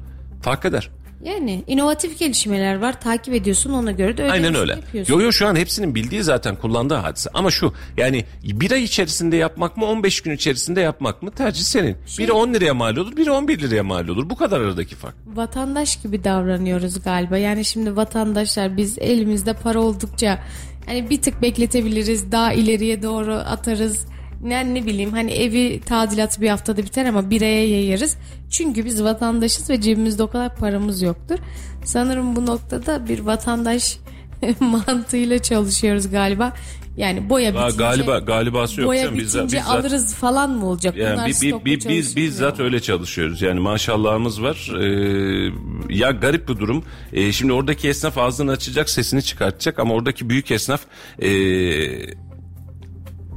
Fark 0.41 0.65
eder. 0.65 0.89
Yani 1.23 1.63
inovatif 1.67 2.19
gelişmeler 2.19 2.75
var 2.75 3.01
takip 3.01 3.33
ediyorsun 3.33 3.73
ona 3.73 3.91
göre 3.91 4.17
de 4.17 4.23
Aynen 4.23 4.35
ödemesini 4.39 4.57
öyle. 4.61 4.71
yapıyorsun. 4.71 5.13
Yo 5.13 5.21
yo 5.21 5.31
şu 5.31 5.47
an 5.47 5.55
hepsinin 5.55 5.95
bildiği 5.95 6.23
zaten 6.23 6.55
kullandığı 6.55 6.95
hadise. 6.95 7.29
Ama 7.33 7.51
şu 7.51 7.73
yani 7.97 8.25
bir 8.43 8.71
ay 8.71 8.83
içerisinde 8.83 9.37
yapmak 9.37 9.77
mı 9.77 9.85
15 9.85 10.21
gün 10.21 10.31
içerisinde 10.31 10.81
yapmak 10.81 11.23
mı 11.23 11.31
tercih 11.31 11.63
senin. 11.63 11.97
Şey- 12.05 12.25
Biri 12.25 12.31
10 12.33 12.53
liraya 12.53 12.73
mal 12.73 12.95
olur 12.97 13.17
biri 13.17 13.31
11 13.31 13.59
liraya 13.59 13.83
mal 13.83 14.07
olur. 14.07 14.29
Bu 14.29 14.35
kadar 14.35 14.61
aradaki 14.61 14.95
fark. 14.95 15.15
Vatandaş 15.27 16.01
gibi 16.01 16.23
davranıyoruz 16.23 17.01
galiba. 17.03 17.37
Yani 17.37 17.65
şimdi 17.65 17.95
vatandaşlar 17.95 18.77
biz 18.77 18.97
elimizde 18.99 19.53
para 19.53 19.79
oldukça 19.81 20.39
hani 20.85 21.09
bir 21.09 21.21
tık 21.21 21.41
bekletebiliriz 21.41 22.31
daha 22.31 22.53
ileriye 22.53 23.03
doğru 23.03 23.33
atarız. 23.33 24.05
Ne, 24.43 24.73
ne 24.73 24.85
bileyim 24.85 25.11
hani 25.11 25.31
evi 25.31 25.81
tadilatı 25.85 26.41
bir 26.41 26.49
haftada 26.49 26.83
biter 26.83 27.05
ama 27.05 27.29
bir 27.29 27.41
aya 27.41 27.69
yayarız. 27.69 28.17
Çünkü 28.51 28.85
biz 28.85 29.03
vatandaşız 29.03 29.69
ve 29.69 29.81
cebimizde 29.81 30.23
o 30.23 30.27
kadar 30.27 30.55
paramız 30.55 31.01
yoktur. 31.01 31.39
Sanırım 31.85 32.35
bu 32.35 32.45
noktada 32.45 33.07
bir 33.07 33.19
vatandaş 33.19 33.97
mantığıyla 34.59 35.39
çalışıyoruz 35.39 36.11
galiba. 36.11 36.53
Yani 36.97 37.29
boya 37.29 37.53
bitince, 37.53 37.77
galiba 37.77 38.19
galibası 38.19 38.81
yok. 38.81 38.89
boya 38.89 39.03
canım. 39.03 39.17
bitince 39.17 39.57
bizzat- 39.57 39.67
alırız 39.79 40.15
falan 40.15 40.49
mı 40.51 40.65
olacak? 40.65 40.97
Yani 40.97 41.13
Bunlar 41.13 41.27
bi- 41.27 41.65
bi- 41.65 41.65
bi- 41.65 41.89
biz 41.89 42.15
bizzat 42.15 42.59
öyle 42.59 42.79
çalışıyoruz. 42.79 43.41
Yani 43.41 43.59
maşallahımız 43.59 44.41
var. 44.41 44.71
Ee, 44.79 45.51
ya 45.89 46.11
garip 46.11 46.49
bir 46.49 46.57
durum. 46.59 46.83
Ee, 47.13 47.31
şimdi 47.31 47.53
oradaki 47.53 47.87
esnaf 47.89 48.17
ağzını 48.17 48.51
açacak, 48.51 48.89
sesini 48.89 49.23
çıkartacak 49.23 49.79
ama 49.79 49.93
oradaki 49.93 50.29
büyük 50.29 50.51
esnaf 50.51 50.81
ee, 51.19 51.27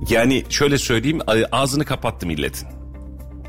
yani 0.09 0.44
şöyle 0.48 0.78
söyleyeyim 0.78 1.20
ağzını 1.52 1.84
kapattı 1.84 2.26
milletin. 2.26 2.68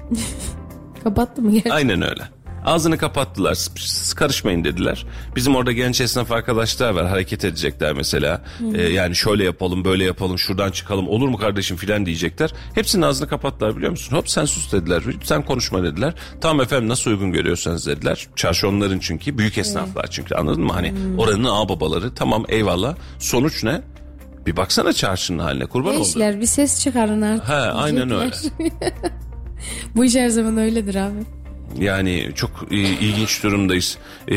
Kapattı 1.04 1.42
mı 1.42 1.52
gerçekten? 1.52 1.76
Aynen 1.76 2.02
öyle. 2.02 2.24
Ağzını 2.66 2.98
kapattılar. 2.98 3.56
Siz 3.78 4.14
karışmayın 4.14 4.64
dediler. 4.64 5.06
Bizim 5.36 5.56
orada 5.56 5.72
genç 5.72 6.02
esnaf 6.02 6.32
arkadaşlar 6.32 6.90
var. 6.90 7.08
Hareket 7.08 7.46
edecekler 7.46 7.94
mesela. 7.94 8.42
Ee, 8.76 8.82
yani 8.82 9.16
şöyle 9.16 9.44
yapalım, 9.44 9.86
böyle 9.86 10.04
yapalım, 10.04 10.40
şuradan 10.40 10.72
çıkalım. 10.72 11.08
Olur 11.08 11.28
mu 11.28 11.38
kardeşim 11.38 11.78
filan 11.78 12.06
diyecekler. 12.06 12.54
Hepsinin 12.76 13.02
ağzını 13.02 13.28
kapattılar 13.28 13.78
biliyor 13.78 13.92
musun? 13.92 14.16
Hop 14.16 14.30
sen 14.30 14.46
sus 14.46 14.72
dediler. 14.72 15.04
Sen 15.24 15.46
konuşma 15.46 15.84
dediler. 15.84 16.14
Tamam 16.42 16.62
efendim 16.62 16.90
nasıl 16.90 17.12
uygun 17.12 17.32
görüyorsanız 17.32 17.88
dediler. 17.88 18.28
Çarşı 18.36 18.68
onların 18.68 19.00
çünkü. 19.00 19.38
Büyük 19.38 19.58
esnaflar 19.58 20.08
çünkü 20.10 20.36
anladın 20.36 20.64
mı? 20.64 20.74
Hani 20.74 20.94
oranın 21.18 21.44
ağababaları. 21.44 22.14
Tamam 22.14 22.46
eyvallah. 22.50 22.96
Sonuç 23.20 23.64
ne? 23.64 23.82
Bir 24.46 24.58
baksana 24.58 24.94
çarşının 24.94 25.40
haline 25.40 25.66
kurban 25.66 25.96
oldu. 25.96 26.04
Gençler 26.04 26.42
bir 26.42 26.46
ses 26.46 26.80
çıkarın 26.84 27.22
artık. 27.22 27.50
He 27.50 27.54
aynen 27.54 28.12
öyle. 28.12 28.32
Bu 29.96 30.06
iş 30.06 30.16
her 30.16 30.30
zaman 30.30 30.58
öyledir 30.58 30.96
abi. 30.96 31.20
Yani 31.80 32.32
çok 32.36 32.52
e, 32.72 32.76
ilginç 32.76 33.44
durumdayız. 33.44 33.98
E, 34.28 34.36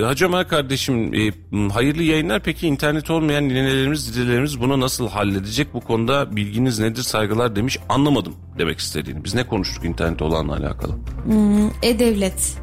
Hacı 0.00 0.26
Ömer 0.26 0.48
kardeşim 0.48 1.14
e, 1.14 1.30
hayırlı 1.72 2.02
yayınlar. 2.02 2.42
Peki 2.42 2.66
internet 2.66 3.10
olmayan 3.10 3.48
ninelerimiz, 3.48 4.14
didelerimiz 4.16 4.60
bunu 4.60 4.80
nasıl 4.80 5.08
halledecek? 5.08 5.74
Bu 5.74 5.80
konuda 5.80 6.36
bilginiz 6.36 6.78
nedir? 6.78 7.02
Saygılar 7.02 7.56
demiş. 7.56 7.78
Anlamadım 7.88 8.34
demek 8.58 8.78
istediğini. 8.78 9.24
Biz 9.24 9.34
ne 9.34 9.46
konuştuk 9.46 9.84
internet 9.84 10.22
olanla 10.22 10.56
alakalı? 10.56 10.92
E-Devlet 11.82 12.56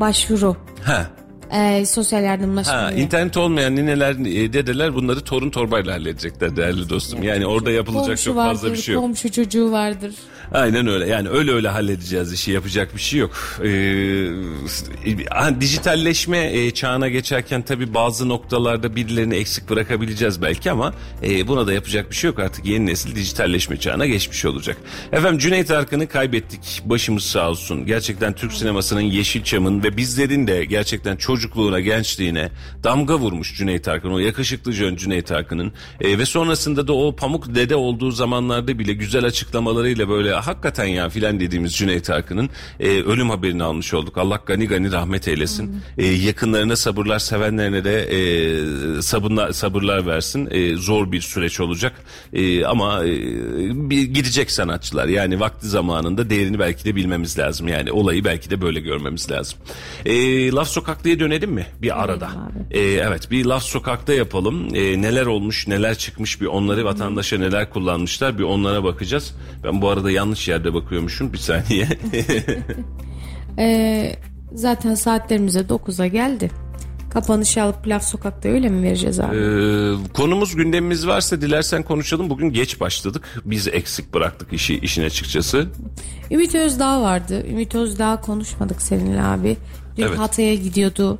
başvuru. 0.00 0.56
Ha, 0.84 1.06
Ee, 1.54 1.86
sosyal 1.86 2.24
yardımlaşma. 2.24 2.72
ha 2.72 2.92
üye. 2.92 3.02
internet 3.02 3.36
olmayan 3.36 3.76
nineler, 3.76 4.12
e, 4.12 4.52
dedeler 4.52 4.94
bunları 4.94 5.20
torun 5.20 5.50
torbayla 5.50 5.94
halledecekler 5.94 6.56
değerli 6.56 6.88
dostum. 6.90 7.22
Yani 7.22 7.46
orada 7.46 7.70
yapılacak 7.70 8.06
komşu 8.06 8.24
çok 8.24 8.36
vardır, 8.36 8.54
fazla 8.54 8.72
bir 8.72 8.76
şey 8.76 8.94
yok. 8.94 9.04
Komşu 9.04 9.32
çocuğu 9.32 9.72
vardır. 9.72 10.14
Aynen 10.52 10.86
öyle. 10.86 11.06
Yani 11.06 11.28
öyle 11.28 11.52
öyle 11.52 11.68
halledeceğiz 11.68 12.32
işi. 12.32 12.50
Yapacak 12.50 12.94
bir 12.94 13.00
şey 13.00 13.20
yok. 13.20 13.30
Ee, 13.64 14.28
dijitalleşme 15.60 16.52
e, 16.52 16.70
çağına 16.70 17.08
geçerken 17.08 17.62
tabii 17.62 17.94
bazı 17.94 18.28
noktalarda 18.28 18.96
birilerini 18.96 19.34
eksik 19.34 19.70
bırakabileceğiz 19.70 20.42
belki 20.42 20.70
ama 20.70 20.94
e, 21.22 21.48
buna 21.48 21.66
da 21.66 21.72
yapacak 21.72 22.10
bir 22.10 22.16
şey 22.16 22.28
yok. 22.28 22.38
Artık 22.38 22.64
yeni 22.66 22.86
nesil 22.86 23.16
dijitalleşme 23.16 23.76
çağına 23.76 24.06
geçmiş 24.06 24.44
olacak. 24.44 24.76
Efendim 25.12 25.38
Cüneyt 25.38 25.70
Arkın'ı 25.70 26.08
kaybettik. 26.08 26.82
Başımız 26.84 27.24
sağ 27.24 27.50
olsun. 27.50 27.86
Gerçekten 27.86 28.32
Türk 28.32 28.52
sinemasının 28.52 29.00
Yeşilçam'ın 29.00 29.82
ve 29.82 29.96
bizlerin 29.96 30.46
de 30.46 30.64
gerçekten 30.64 31.16
çocukluğuna, 31.42 31.80
gençliğine 31.80 32.50
damga 32.84 33.18
vurmuş 33.18 33.56
Cüneyt 33.56 33.88
Arkın. 33.88 34.10
O 34.10 34.18
yakışıklı 34.18 34.72
jön 34.72 34.96
Cüneyt 34.96 35.32
Arkın'ın. 35.32 35.72
E, 36.00 36.18
ve 36.18 36.26
sonrasında 36.26 36.88
da 36.88 36.92
o 36.92 37.16
pamuk 37.16 37.54
dede 37.54 37.76
olduğu 37.76 38.10
zamanlarda 38.10 38.78
bile 38.78 38.92
güzel 38.92 39.24
açıklamalarıyla 39.24 40.08
böyle 40.08 40.32
hakikaten 40.32 40.84
ya 40.84 41.08
filan 41.08 41.40
dediğimiz 41.40 41.76
Cüneyt 41.76 42.10
Arkın'ın 42.10 42.50
e, 42.80 42.88
ölüm 42.88 43.30
haberini 43.30 43.62
almış 43.62 43.94
olduk. 43.94 44.18
Allah 44.18 44.40
gani 44.46 44.66
gani 44.66 44.92
rahmet 44.92 45.28
eylesin. 45.28 45.82
E, 45.98 46.06
yakınlarına 46.06 46.76
sabırlar, 46.76 47.18
sevenlerine 47.18 47.84
de 47.84 48.02
e, 48.02 49.02
sabırlar, 49.02 49.52
sabırlar 49.52 50.06
versin. 50.06 50.48
E, 50.50 50.76
zor 50.76 51.12
bir 51.12 51.20
süreç 51.20 51.60
olacak. 51.60 51.92
E, 52.32 52.64
ama 52.64 53.04
e, 53.04 53.14
gidecek 53.90 54.50
sanatçılar. 54.50 55.08
Yani 55.08 55.40
vakti 55.40 55.68
zamanında 55.68 56.30
değerini 56.30 56.58
belki 56.58 56.84
de 56.84 56.96
bilmemiz 56.96 57.38
lazım. 57.38 57.68
Yani 57.68 57.92
olayı 57.92 58.24
belki 58.24 58.50
de 58.50 58.60
böyle 58.60 58.80
görmemiz 58.80 59.30
lazım. 59.30 59.58
E, 60.06 60.52
Laf 60.52 60.68
Sokaklı'ya 60.68 61.18
dönelim 61.22 61.52
mi? 61.52 61.66
Bir 61.82 62.02
arada. 62.02 62.26
abi. 62.26 62.78
E, 62.78 62.80
evet 62.80 63.30
bir 63.30 63.44
Laf 63.44 63.62
Sokak'ta 63.62 64.12
yapalım. 64.12 64.74
E, 64.74 65.02
neler 65.02 65.26
olmuş, 65.26 65.68
neler 65.68 65.94
çıkmış 65.94 66.40
bir 66.40 66.46
onları 66.46 66.84
vatandaşa 66.84 67.38
neler 67.38 67.70
kullanmışlar 67.70 68.38
bir 68.38 68.44
onlara 68.44 68.84
bakacağız. 68.84 69.34
Ben 69.64 69.82
bu 69.82 69.88
arada 69.88 70.10
yanlış 70.10 70.48
yerde 70.48 70.74
bakıyormuşum. 70.74 71.32
Bir 71.32 71.38
saniye. 71.38 71.88
Ee, 73.58 74.16
zaten 74.54 74.94
saatlerimize 74.94 75.60
9'a 75.60 76.06
geldi. 76.06 76.50
Kapanışı 77.12 77.62
alıp 77.62 77.88
laf 77.88 78.04
sokakta 78.04 78.48
öyle 78.48 78.68
mi 78.68 78.82
vereceğiz 78.82 79.20
abi? 79.20 79.36
Ee, 79.36 79.94
konumuz 80.14 80.56
gündemimiz 80.56 81.06
varsa 81.06 81.40
dilersen 81.40 81.82
konuşalım. 81.82 82.30
Bugün 82.30 82.50
geç 82.50 82.80
başladık. 82.80 83.42
Biz 83.44 83.68
eksik 83.68 84.14
bıraktık 84.14 84.52
işi 84.52 84.78
işin 84.78 85.04
açıkçası. 85.04 85.66
Ümit 86.30 86.54
Özdağ 86.54 87.02
vardı. 87.02 87.46
Ümit 87.50 87.74
Özdağ 87.74 88.20
konuşmadık 88.20 88.82
seninle 88.82 89.22
abi. 89.22 89.56
Dün 89.96 90.02
Evet. 90.02 90.18
Hatay'a 90.18 90.54
gidiyordu. 90.54 91.18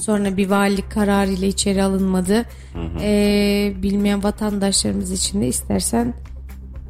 Sonra 0.00 0.36
bir 0.36 0.50
valilik 0.50 0.90
kararıyla 0.90 1.48
içeri 1.48 1.82
alınmadı. 1.82 2.44
Ee, 3.00 3.72
bilmeyen 3.82 4.22
vatandaşlarımız 4.22 5.12
için 5.12 5.40
de 5.40 5.48
istersen 5.48 6.14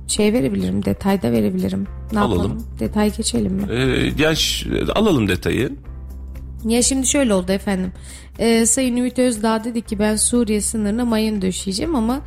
şey 0.06 0.32
verebilirim, 0.32 0.84
detayda 0.84 1.32
verebilirim. 1.32 1.86
Ne 2.12 2.20
Alalım. 2.20 2.36
yapalım? 2.42 2.66
Detay 2.80 3.16
geçelim 3.16 3.52
mi? 3.52 3.62
Ee, 3.72 4.16
ş- 4.34 4.70
alalım 4.94 5.28
detayı. 5.28 5.72
Ya 6.64 6.82
şimdi 6.82 7.06
şöyle 7.06 7.34
oldu 7.34 7.52
efendim. 7.52 7.92
Ee, 8.38 8.66
Sayın 8.66 8.96
Ümit 8.96 9.18
Özdağ 9.18 9.64
dedi 9.64 9.82
ki 9.82 9.98
ben 9.98 10.16
Suriye 10.16 10.60
sınırına 10.60 11.04
mayın 11.04 11.42
döşeyeceğim 11.42 11.94
ama 11.94 12.20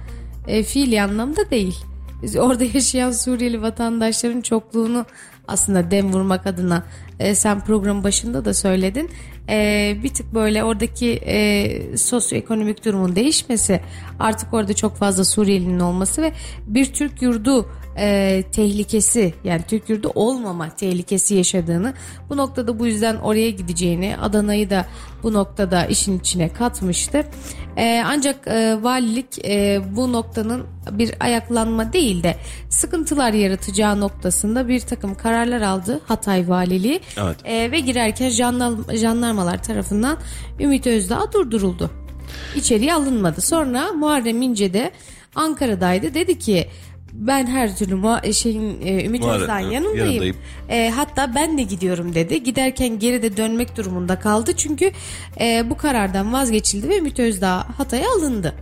e, 0.47 0.64
fiili 0.64 1.02
anlamda 1.02 1.49
değil. 1.52 1.76
orada 2.39 2.64
yaşayan 2.74 3.12
Suriyeli 3.12 3.62
vatandaşların 3.62 4.41
çokluğunu 4.41 5.06
aslında 5.47 5.91
dem 5.91 6.14
vurmak 6.14 6.47
adına 6.47 6.84
e, 7.22 7.36
sen 7.36 7.59
program 7.59 8.03
başında 8.03 8.45
da 8.45 8.53
söyledin. 8.53 9.09
E, 9.49 9.95
bir 10.03 10.09
tık 10.09 10.34
böyle 10.34 10.63
oradaki 10.63 11.11
e, 11.26 11.97
sosyoekonomik 11.97 12.86
durumun 12.86 13.15
değişmesi 13.15 13.82
artık 14.22 14.53
orada 14.53 14.74
çok 14.74 14.95
fazla 14.95 15.24
Suriyelinin 15.26 15.80
olması 15.80 16.22
ve 16.22 16.34
bir 16.67 16.93
Türk 16.93 17.22
yurdu 17.22 17.67
e, 17.97 18.43
tehlikesi 18.51 19.34
yani 19.43 19.61
Türk 19.67 19.89
yurdu 19.89 20.11
olmama 20.15 20.69
tehlikesi 20.69 21.36
yaşadığını 21.36 21.93
bu 22.30 22.38
noktada 22.38 22.80
bu 22.80 22.88
yüzden 22.88 23.15
oraya 23.15 23.49
gideceğini 23.49 24.17
Adana'yı 24.22 24.69
da 24.69 24.86
bu 25.24 25.34
noktada 25.34 25.86
işin 25.86 26.19
içine 26.19 26.49
katmıştı. 26.49 27.24
E, 27.78 28.03
ancak 28.05 28.47
e, 28.47 28.84
valilik 28.84 29.45
e, 29.45 29.82
bu 29.95 30.13
noktanın 30.13 30.65
bir 30.91 31.13
ayaklanma 31.19 31.93
değil 31.93 32.24
de 32.24 32.36
sıkıntılar 32.69 33.34
yaratacağı 33.34 33.99
noktasında 33.99 34.67
bir 34.67 34.80
takım 34.80 35.15
kararlar 35.15 35.61
aldı 35.61 36.01
Hatay 36.05 36.49
Valiliği 36.49 36.99
Evet. 37.17 37.38
E, 37.45 37.72
ve 37.72 37.80
girerken 37.80 38.30
jandarm- 38.30 38.97
jandarmalar 38.97 39.63
tarafından 39.63 40.17
Ümit 40.59 40.88
Özdağ 40.88 41.34
durduruldu. 41.34 41.91
İçeriye 42.55 42.93
alınmadı. 42.93 43.41
Sonra 43.41 43.93
Muharrem 43.93 44.41
İnce 44.41 44.73
de 44.73 44.91
Ankara'daydı. 45.36 46.13
Dedi 46.13 46.39
ki 46.39 46.67
ben 47.13 47.47
her 47.47 47.77
türlü 47.77 47.93
Muha- 47.95 48.34
şeyin 48.34 48.82
e, 48.82 49.05
Ümit 49.05 49.21
Muharrem, 49.21 49.41
Özdağ'ın 49.41 49.63
evet, 49.63 49.73
yanındayım. 49.73 50.05
yanındayım. 50.07 50.36
E, 50.69 50.89
hatta 50.89 51.36
ben 51.36 51.57
de 51.57 51.63
gidiyorum 51.63 52.15
dedi. 52.15 52.43
Giderken 52.43 52.99
geri 52.99 53.21
de 53.21 53.38
dönmek 53.38 53.77
durumunda 53.77 54.19
kaldı. 54.19 54.53
Çünkü 54.57 54.91
e, 55.39 55.69
bu 55.69 55.77
karardan 55.77 56.34
vazgeçildi 56.34 56.89
ve 56.89 56.97
Ümit 56.97 57.19
Özdağ 57.19 57.65
Hatay'a 57.77 58.11
alındı. 58.17 58.55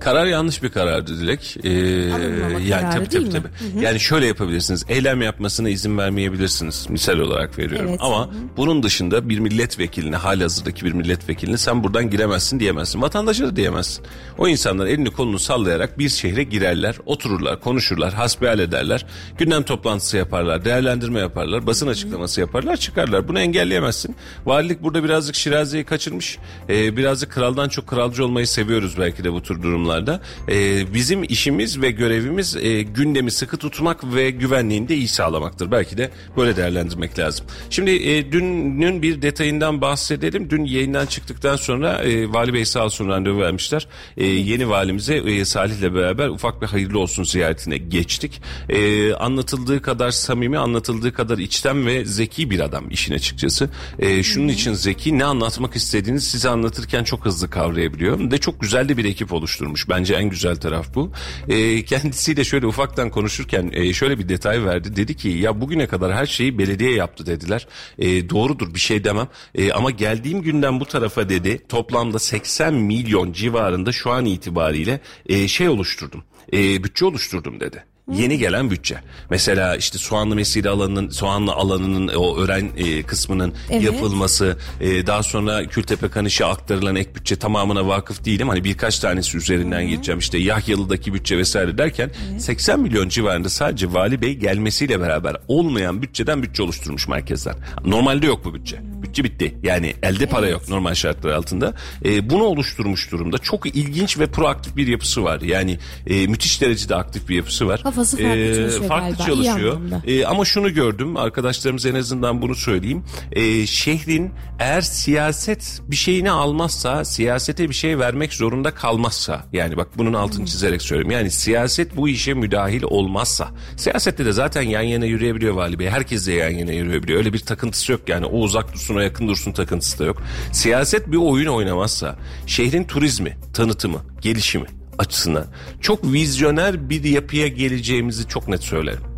Karar 0.00 0.26
yanlış 0.26 0.62
bir 0.62 0.68
karardı 0.68 1.20
Dilek. 1.20 1.56
Ee, 1.64 2.12
Alınmama 2.12 2.60
yani 2.60 2.94
tabii 2.94 3.10
değil 3.10 3.30
tabii 3.30 3.44
mi? 3.44 3.50
tabii. 3.72 3.84
Yani 3.84 4.00
şöyle 4.00 4.26
yapabilirsiniz. 4.26 4.84
Eylem 4.88 5.22
yapmasına 5.22 5.68
izin 5.68 5.98
vermeyebilirsiniz. 5.98 6.86
Misal 6.88 7.18
olarak 7.18 7.58
veriyorum. 7.58 7.86
Evet. 7.90 8.00
Ama 8.02 8.30
bunun 8.56 8.82
dışında 8.82 9.28
bir 9.28 9.38
milletvekiline, 9.38 10.16
halihazırdaki 10.16 10.84
bir 10.84 10.92
milletvekiline 10.92 11.56
sen 11.58 11.84
buradan 11.84 12.10
giremezsin 12.10 12.60
diyemezsin. 12.60 13.02
Vatandaşa 13.02 13.44
da 13.46 13.56
diyemezsin. 13.56 14.04
O 14.38 14.48
insanlar 14.48 14.86
elini 14.86 15.10
kolunu 15.10 15.38
sallayarak 15.38 15.98
bir 15.98 16.08
şehre 16.08 16.42
girerler, 16.42 16.96
otururlar, 17.06 17.60
konuşurlar, 17.60 18.14
hasbihal 18.14 18.58
ederler. 18.58 19.06
Gündem 19.38 19.62
toplantısı 19.62 20.16
yaparlar, 20.16 20.64
değerlendirme 20.64 21.20
yaparlar, 21.20 21.66
basın 21.66 21.88
açıklaması 21.88 22.40
yaparlar, 22.40 22.76
çıkarlar. 22.76 23.28
Bunu 23.28 23.40
engelleyemezsin. 23.40 24.16
Valilik 24.46 24.82
burada 24.82 25.04
birazcık 25.04 25.34
Şirazi'yi 25.34 25.84
kaçırmış. 25.84 26.38
Ee, 26.68 26.96
birazcık 26.96 27.30
kraldan 27.32 27.68
çok 27.68 27.86
kralcı 27.86 28.24
olmayı 28.24 28.46
seviyoruz 28.46 28.98
belki 28.98 29.24
de 29.24 29.32
bu 29.32 29.42
tür 29.42 29.59
durumlarda. 29.62 30.20
Ee, 30.48 30.94
bizim 30.94 31.22
işimiz 31.22 31.82
ve 31.82 31.90
görevimiz 31.90 32.56
e, 32.56 32.82
gündemi 32.82 33.30
sıkı 33.30 33.56
tutmak 33.56 34.14
ve 34.14 34.30
güvenliğini 34.30 34.88
de 34.88 34.96
iyi 34.96 35.08
sağlamaktır. 35.08 35.70
Belki 35.70 35.98
de 35.98 36.10
böyle 36.36 36.56
değerlendirmek 36.56 37.18
lazım. 37.18 37.46
Şimdi 37.70 37.90
e, 37.90 38.32
dünün 38.32 39.02
bir 39.02 39.22
detayından 39.22 39.80
bahsedelim. 39.80 40.50
Dün 40.50 40.64
yayından 40.64 41.06
çıktıktan 41.06 41.56
sonra 41.56 42.02
e, 42.02 42.32
Vali 42.32 42.54
Bey 42.54 42.64
sağ 42.64 42.84
olsun 42.84 43.08
randevu 43.08 43.40
vermişler. 43.40 43.86
E, 44.16 44.26
yeni 44.26 44.68
valimize 44.68 45.16
e, 45.16 45.44
Salih'le 45.44 45.94
beraber 45.94 46.28
ufak 46.28 46.62
bir 46.62 46.66
hayırlı 46.66 46.98
olsun 46.98 47.24
ziyaretine 47.24 47.78
geçtik. 47.78 48.42
E, 48.68 49.12
anlatıldığı 49.14 49.82
kadar 49.82 50.10
samimi, 50.10 50.58
anlatıldığı 50.58 51.12
kadar 51.12 51.38
içten 51.38 51.86
ve 51.86 52.04
zeki 52.04 52.50
bir 52.50 52.60
adam 52.60 52.90
işin 52.90 53.14
açıkçası. 53.14 53.70
E, 53.98 54.22
şunun 54.22 54.48
için 54.48 54.72
zeki 54.72 55.18
ne 55.18 55.24
anlatmak 55.24 55.76
istediğini 55.76 56.20
size 56.20 56.48
anlatırken 56.48 57.04
çok 57.04 57.24
hızlı 57.24 57.50
kavrayabiliyor. 57.50 58.32
Ve 58.32 58.38
çok 58.38 58.60
güzel 58.60 58.88
de 58.88 58.96
bir 58.96 59.04
ekip 59.04 59.32
oluşturmuş. 59.50 59.88
Bence 59.88 60.14
en 60.14 60.30
güzel 60.30 60.56
taraf 60.56 60.94
bu. 60.94 61.12
E, 61.48 61.84
kendisiyle 61.84 62.44
şöyle 62.44 62.66
ufaktan 62.66 63.10
konuşurken 63.10 63.70
e, 63.72 63.92
şöyle 63.92 64.18
bir 64.18 64.28
detay 64.28 64.64
verdi. 64.64 64.96
Dedi 64.96 65.16
ki 65.16 65.28
ya 65.28 65.60
bugüne 65.60 65.86
kadar 65.86 66.14
her 66.14 66.26
şeyi 66.26 66.58
belediye 66.58 66.94
yaptı 66.94 67.26
dediler. 67.26 67.66
E, 67.98 68.30
doğrudur 68.30 68.74
bir 68.74 68.80
şey 68.80 69.04
demem. 69.04 69.28
E, 69.54 69.72
ama 69.72 69.90
geldiğim 69.90 70.42
günden 70.42 70.80
bu 70.80 70.84
tarafa 70.84 71.28
dedi 71.28 71.66
toplamda 71.68 72.18
80 72.18 72.74
milyon 72.74 73.32
civarında 73.32 73.92
şu 73.92 74.10
an 74.10 74.24
itibariyle 74.24 75.00
e, 75.26 75.48
şey 75.48 75.68
oluşturdum. 75.68 76.24
E, 76.52 76.84
bütçe 76.84 77.04
oluşturdum 77.04 77.60
dedi. 77.60 77.84
Yeni 78.12 78.38
gelen 78.38 78.70
bütçe. 78.70 78.96
Mesela 79.30 79.76
işte 79.76 79.98
soğanlı 79.98 80.34
mesire 80.34 80.68
alanının, 80.68 81.08
soğanlı 81.10 81.52
alanının 81.52 82.08
o 82.16 82.36
öğren 82.36 82.68
e, 82.76 83.02
kısmının 83.02 83.54
Evet. 83.70 83.82
yapılması, 83.82 84.58
e, 84.80 85.06
daha 85.06 85.22
sonra 85.22 85.64
Kültepe 85.66 86.08
Kanış'a 86.08 86.46
aktarılan 86.46 86.96
ek 86.96 87.10
bütçe 87.14 87.36
tamamına 87.36 87.86
vakıf 87.86 88.24
değilim. 88.24 88.48
Hani 88.48 88.64
birkaç 88.64 88.98
tanesi 88.98 89.36
üzerinden 89.36 89.88
geçeceğim. 89.88 90.18
İşte 90.18 90.38
Yahyalı'daki 90.38 91.14
bütçe 91.14 91.38
vesaire 91.38 91.78
derken 91.78 92.10
80 92.38 92.80
milyon 92.80 93.08
civarında 93.08 93.48
sadece 93.48 93.92
Vali 93.92 94.22
Bey 94.22 94.34
gelmesiyle 94.34 95.00
beraber 95.00 95.36
olmayan 95.48 96.02
bütçeden 96.02 96.42
bütçe 96.42 96.62
oluşturmuş 96.62 97.08
merkezler. 97.08 97.54
Normalde 97.84 98.26
yok 98.26 98.44
bu 98.44 98.54
bütçe. 98.54 98.80
Bütçe 98.82 99.24
bitti. 99.24 99.54
Yani 99.62 99.94
elde 100.02 100.26
para 100.26 100.48
yok 100.48 100.68
normal 100.68 100.94
şartlar 100.94 101.30
altında. 101.30 101.74
E, 102.04 102.30
bunu 102.30 102.42
oluşturmuş 102.44 103.12
durumda. 103.12 103.38
Çok 103.38 103.66
ilginç 103.66 104.18
ve 104.18 104.26
proaktif 104.26 104.76
bir 104.76 104.86
yapısı 104.86 105.24
var. 105.24 105.40
Yani 105.40 105.78
e, 106.06 106.26
müthiş 106.26 106.60
derecede 106.60 106.94
aktif 106.94 107.28
bir 107.28 107.36
yapısı 107.36 107.66
var. 107.66 107.82
Kafası 107.90 108.16
farklı 108.16 108.54
çalışıyor 108.54 108.88
farklı 108.88 109.16
galiba, 109.16 109.42
çalışıyor. 109.42 109.80
E, 110.06 110.26
ama 110.26 110.44
şunu 110.44 110.74
gördüm 110.74 111.16
arkadaşlarımız 111.16 111.86
en 111.86 111.94
azından 111.94 112.42
bunu 112.42 112.54
söyleyeyim. 112.54 113.04
E, 113.32 113.66
şehrin 113.66 114.30
eğer 114.58 114.80
siyaset 114.80 115.80
bir 115.88 115.96
şeyini 115.96 116.30
almazsa, 116.30 117.04
siyasete 117.04 117.68
bir 117.68 117.74
şey 117.74 117.98
vermek 117.98 118.32
zorunda 118.32 118.74
kalmazsa 118.74 119.44
yani 119.52 119.76
bak 119.76 119.88
bunun 119.98 120.12
altını 120.12 120.46
çizerek 120.46 120.82
söylüyorum. 120.82 121.10
Yani 121.10 121.30
siyaset 121.30 121.96
bu 121.96 122.08
işe 122.08 122.34
müdahil 122.34 122.82
olmazsa. 122.82 123.48
Siyasette 123.76 124.24
de 124.24 124.32
zaten 124.32 124.62
yan 124.62 124.82
yana 124.82 125.04
yürüyebiliyor 125.04 125.54
Vali 125.54 125.78
Bey. 125.78 125.88
Herkes 125.90 126.26
de 126.26 126.32
yan 126.32 126.50
yana 126.50 126.72
yürüyebiliyor. 126.72 127.18
Öyle 127.18 127.32
bir 127.32 127.38
takıntısı 127.38 127.92
yok 127.92 128.08
yani. 128.08 128.26
O 128.26 128.38
uzak 128.38 128.74
dursun 128.74 128.96
o 128.96 129.00
yakın 129.00 129.28
dursun 129.28 129.52
takıntısı 129.52 129.98
da 129.98 130.04
yok. 130.04 130.22
Siyaset 130.52 131.12
bir 131.12 131.16
oyun 131.16 131.46
oynamazsa 131.46 132.16
şehrin 132.46 132.84
turizmi, 132.84 133.38
tanıtımı, 133.54 133.98
gelişimi 134.20 134.79
açısından 135.00 135.44
çok 135.80 136.12
vizyoner 136.12 136.90
bir 136.90 137.04
yapıya 137.04 137.48
geleceğimizi 137.48 138.28
çok 138.28 138.48
net 138.48 138.62
söylerim. 138.62 139.09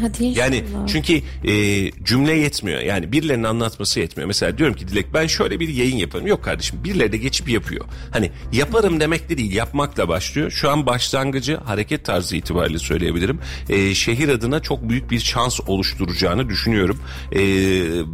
Hadi 0.00 0.24
inşallah. 0.24 0.44
Yani 0.44 0.64
çünkü 0.86 1.20
e, 1.44 1.90
cümle 2.04 2.32
yetmiyor. 2.32 2.80
Yani 2.80 3.12
birilerinin 3.12 3.44
anlatması 3.44 4.00
yetmiyor. 4.00 4.26
Mesela 4.26 4.58
diyorum 4.58 4.76
ki 4.76 4.88
Dilek 4.88 5.14
ben 5.14 5.26
şöyle 5.26 5.60
bir 5.60 5.68
yayın 5.68 5.96
yaparım. 5.96 6.26
Yok 6.26 6.44
kardeşim 6.44 6.84
birileri 6.84 7.12
de 7.12 7.16
geçip 7.16 7.48
yapıyor. 7.48 7.84
Hani 8.10 8.30
yaparım 8.52 9.00
demek 9.00 9.28
de 9.28 9.38
değil 9.38 9.52
yapmakla 9.52 10.08
başlıyor. 10.08 10.50
Şu 10.50 10.70
an 10.70 10.86
başlangıcı 10.86 11.56
hareket 11.56 12.04
tarzı 12.04 12.36
itibariyle 12.36 12.78
söyleyebilirim. 12.78 13.40
E, 13.68 13.94
şehir 13.94 14.28
adına 14.28 14.60
çok 14.60 14.88
büyük 14.88 15.10
bir 15.10 15.20
şans 15.20 15.60
oluşturacağını 15.66 16.48
düşünüyorum. 16.48 16.98
E, 17.32 17.40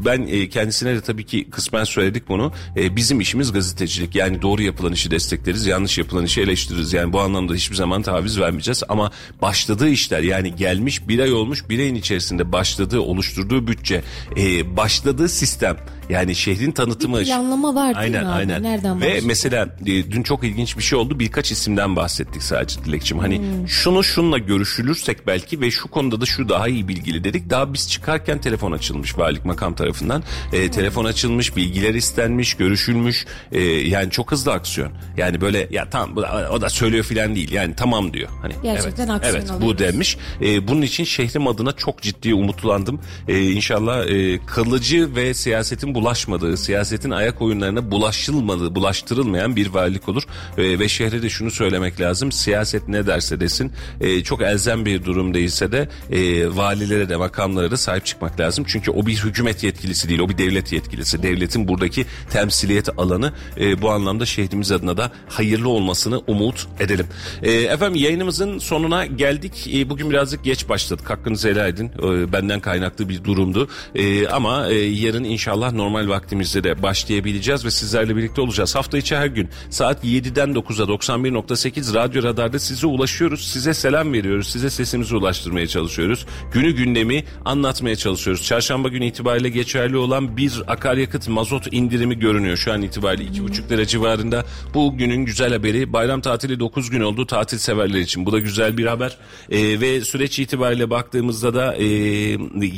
ben 0.04 0.26
e, 0.26 0.48
kendisine 0.48 0.94
de 0.94 1.00
tabii 1.00 1.26
ki 1.26 1.50
kısmen 1.50 1.84
söyledik 1.84 2.28
bunu. 2.28 2.52
E, 2.76 2.96
bizim 2.96 3.20
işimiz 3.20 3.52
gazetecilik. 3.52 4.14
Yani 4.14 4.42
doğru 4.42 4.62
yapılan 4.62 4.92
işi 4.92 5.10
destekleriz. 5.10 5.66
Yanlış 5.66 5.98
yapılan 5.98 6.24
işi 6.24 6.40
eleştiririz. 6.40 6.92
Yani 6.92 7.12
bu 7.12 7.20
anlamda 7.20 7.54
hiçbir 7.54 7.76
zaman 7.76 8.02
taviz 8.02 8.40
vermeyeceğiz. 8.40 8.82
Ama 8.88 9.10
başladığı 9.42 9.88
işler 9.88 10.22
yani 10.22 10.56
gelmiş 10.56 11.08
bir 11.08 11.18
ay 11.18 11.32
olmuş 11.32 11.49
bir 11.68 11.78
ayın 11.78 11.94
içerisinde 11.94 12.52
başladığı 12.52 13.00
oluşturduğu 13.00 13.66
bütçe 13.66 14.02
e, 14.36 14.76
başladığı 14.76 15.28
sistem 15.28 15.76
yani 16.10 16.34
şehrin 16.34 16.70
tanıtımı 16.70 17.20
Bir 17.20 17.24
planlama 17.24 17.74
var 17.74 17.86
değil 17.86 17.96
aynen 17.98 18.22
mi 18.24 18.28
abi? 18.28 18.36
aynen. 18.38 18.62
Nereden 18.62 19.00
ve 19.00 19.04
başlıyor? 19.04 19.22
mesela 19.26 19.76
e, 19.86 19.86
dün 19.86 20.22
çok 20.22 20.44
ilginç 20.44 20.78
bir 20.78 20.82
şey 20.82 20.98
oldu. 20.98 21.18
Birkaç 21.18 21.52
isimden 21.52 21.96
bahsettik 21.96 22.42
sadece 22.42 22.84
Dilekçim. 22.84 23.18
Hani 23.18 23.38
Hmm. 23.38 23.68
şunu 23.68 24.04
şunla 24.04 24.38
görüşülürsek 24.38 25.26
belki 25.26 25.60
ve 25.60 25.70
şu 25.70 25.88
konuda 25.90 26.20
da 26.20 26.26
şu 26.26 26.48
daha 26.48 26.68
iyi 26.68 26.88
bilgili 26.88 27.24
dedik. 27.24 27.50
Daha 27.50 27.72
biz 27.72 27.90
çıkarken 27.90 28.40
telefon 28.40 28.72
açılmış 28.72 29.18
valilik 29.18 29.44
makam 29.44 29.74
tarafından. 29.74 30.22
E, 30.52 30.70
telefon 30.70 31.04
açılmış 31.04 31.56
bilgiler 31.56 31.94
istenmiş 31.94 32.54
görüşülmüş. 32.54 33.26
E, 33.52 33.60
yani 33.64 34.10
çok 34.10 34.32
hızlı 34.32 34.52
aksiyon. 34.52 34.92
Yani 35.16 35.40
böyle 35.40 35.68
ya 35.70 35.90
tamam 35.90 36.16
bu 36.16 36.20
o 36.52 36.60
da 36.60 36.68
söylüyor 36.70 37.04
filan 37.04 37.34
değil. 37.34 37.52
Yani 37.52 37.74
tamam 37.76 38.12
diyor. 38.12 38.28
Hani 38.42 38.54
Gerçekten 38.62 39.08
evet, 39.08 39.16
aksiyon 39.16 39.36
evet 39.36 39.48
bu 39.50 39.54
alıyoruz. 39.54 39.78
demiş 39.78 40.16
E, 40.42 40.68
bunun 40.68 40.82
için 40.82 41.04
şehrim 41.40 41.46
adına 41.46 41.72
çok 41.72 42.02
ciddi 42.02 42.34
umutlandım. 42.34 43.00
E, 43.28 43.50
inşallah 43.50 44.06
e, 44.06 44.46
kalıcı 44.46 45.14
ve 45.16 45.34
siyasetin 45.34 45.94
bulaşmadığı 45.94 46.56
siyasetin 46.56 47.10
ayak 47.10 47.42
oyunlarına 47.42 47.90
bulaşılmadığı 47.90 48.74
bulaştırılmayan 48.74 49.56
bir 49.56 49.66
valilik 49.66 50.08
olur. 50.08 50.22
E, 50.58 50.78
ve 50.78 50.88
şehre 50.88 51.22
de 51.22 51.28
şunu 51.28 51.50
söylemek 51.50 52.00
lazım. 52.00 52.32
Siyaset 52.32 52.88
ne 52.88 53.06
derse 53.06 53.40
desin 53.40 53.72
e, 54.00 54.22
çok 54.22 54.42
elzem 54.42 54.84
bir 54.84 55.04
durum 55.04 55.34
değilse 55.34 55.72
de 55.72 55.88
e, 56.10 56.48
valilere 56.56 57.08
de 57.08 57.16
makamlara 57.16 57.70
da 57.70 57.76
sahip 57.76 58.06
çıkmak 58.06 58.40
lazım. 58.40 58.64
Çünkü 58.68 58.90
o 58.90 59.06
bir 59.06 59.16
hükümet 59.16 59.64
yetkilisi 59.64 60.08
değil 60.08 60.20
o 60.20 60.28
bir 60.28 60.38
devlet 60.38 60.72
yetkilisi. 60.72 61.22
Devletin 61.22 61.68
buradaki 61.68 62.06
temsiliyet 62.30 62.88
alanı 62.98 63.32
E, 63.56 63.82
bu 63.82 63.90
anlamda 63.90 64.26
şehrimiz 64.26 64.72
adına 64.72 64.96
da 64.96 65.12
hayırlı 65.28 65.68
olmasını 65.68 66.18
umut 66.26 66.66
edelim. 66.80 67.06
E, 67.42 67.52
efendim 67.52 68.02
yayınımızın 68.02 68.58
sonuna 68.58 69.06
geldik. 69.06 69.70
E, 69.74 69.90
bugün 69.90 70.10
birazcık 70.10 70.44
geç 70.44 70.68
başladık. 70.68 71.10
Hakkınızı 71.10 71.29
hakkınızı 71.30 71.48
helal 71.48 71.68
edin. 71.68 71.92
E, 72.02 72.32
benden 72.32 72.60
kaynaklı 72.60 73.08
bir 73.08 73.24
durumdu. 73.24 73.68
E, 73.94 74.28
ama 74.28 74.68
e, 74.68 74.74
yarın 74.74 75.24
inşallah 75.24 75.72
normal 75.72 76.08
vaktimizde 76.08 76.64
de 76.64 76.82
başlayabileceğiz 76.82 77.64
ve 77.64 77.70
sizlerle 77.70 78.16
birlikte 78.16 78.40
olacağız. 78.40 78.74
Hafta 78.74 78.98
içi 78.98 79.16
her 79.16 79.26
gün 79.26 79.48
saat 79.70 80.04
7'den 80.04 80.50
9'a 80.50 80.86
91.8 80.86 81.94
Radyo 81.94 82.22
Radar'da 82.22 82.58
size 82.58 82.86
ulaşıyoruz. 82.86 83.48
Size 83.48 83.74
selam 83.74 84.12
veriyoruz. 84.12 84.48
Size 84.48 84.70
sesimizi 84.70 85.16
ulaştırmaya 85.16 85.66
çalışıyoruz. 85.66 86.26
Günü 86.52 86.70
gündemi 86.70 87.24
anlatmaya 87.44 87.96
çalışıyoruz. 87.96 88.44
Çarşamba 88.44 88.88
günü 88.88 89.06
itibariyle 89.06 89.48
geçerli 89.48 89.96
olan 89.96 90.36
bir 90.36 90.62
akaryakıt 90.66 91.28
mazot 91.28 91.72
indirimi 91.72 92.18
görünüyor. 92.18 92.56
Şu 92.56 92.72
an 92.72 92.82
itibariyle 92.82 93.24
2,5 93.24 93.70
lira 93.70 93.86
civarında. 93.86 94.44
Bu 94.74 94.96
günün 94.96 95.24
güzel 95.24 95.52
haberi. 95.52 95.92
Bayram 95.92 96.20
tatili 96.20 96.60
9 96.60 96.90
gün 96.90 97.00
oldu 97.00 97.26
tatil 97.26 97.58
severler 97.58 98.00
için. 98.00 98.26
Bu 98.26 98.32
da 98.32 98.38
güzel 98.38 98.76
bir 98.76 98.86
haber. 98.86 99.16
Ee, 99.50 99.80
ve 99.80 100.00
süreç 100.00 100.38
itibariyle 100.38 100.90
baktığımızda 101.20 101.54
da 101.54 101.76
e, 101.76 101.84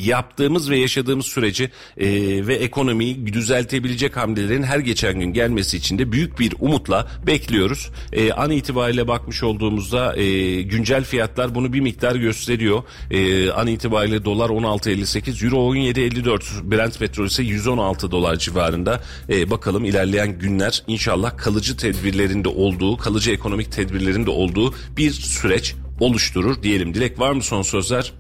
yaptığımız 0.05 0.71
ve 0.71 0.79
yaşadığımız 0.79 1.27
süreci 1.27 1.71
e, 1.97 2.07
ve 2.47 2.55
ekonomiyi 2.55 3.33
düzeltebilecek 3.33 4.17
hamlelerin 4.17 4.63
her 4.63 4.79
geçen 4.79 5.21
gün 5.21 5.33
gelmesi 5.33 5.77
için 5.77 5.99
de 5.99 6.13
büyük 6.13 6.41
bir 6.41 6.55
umutla 6.61 7.09
bekliyoruz. 7.27 7.91
E, 8.13 8.33
an 8.33 8.51
itibariyle 8.51 9.09
bakmış 9.09 9.43
olduğumuzda 9.43 10.17
e, 10.17 10.63
güncel 10.63 11.05
fiyatlar 11.05 11.55
bunu 11.55 11.73
bir 11.73 11.81
miktar 11.81 12.17
gösteriyor. 12.17 12.83
E, 13.11 13.51
an 13.51 13.67
itibariyle 13.67 14.25
dolar 14.25 14.51
16.58, 14.51 15.45
euro 15.45 15.75
17.54, 15.75 16.71
Brent 16.71 16.99
petrol 16.99 17.27
ise 17.27 17.43
116 17.43 18.11
dolar 18.11 18.37
civarında. 18.37 19.01
E, 19.29 19.51
bakalım 19.51 19.85
ilerleyen 19.85 20.39
günler 20.39 20.83
inşallah 20.87 21.37
kalıcı 21.37 21.77
tedbirlerinde 21.77 22.49
olduğu, 22.49 22.97
kalıcı 22.97 23.31
ekonomik 23.31 23.73
tedbirlerinde 23.73 24.31
olduğu 24.31 24.75
bir 24.97 25.11
süreç 25.11 25.75
oluşturur 26.01 26.63
diyelim. 26.63 26.95
Dilek 26.95 27.19
var 27.19 27.33
mı 27.33 27.43
son 27.43 27.63
sözler? 27.63 28.13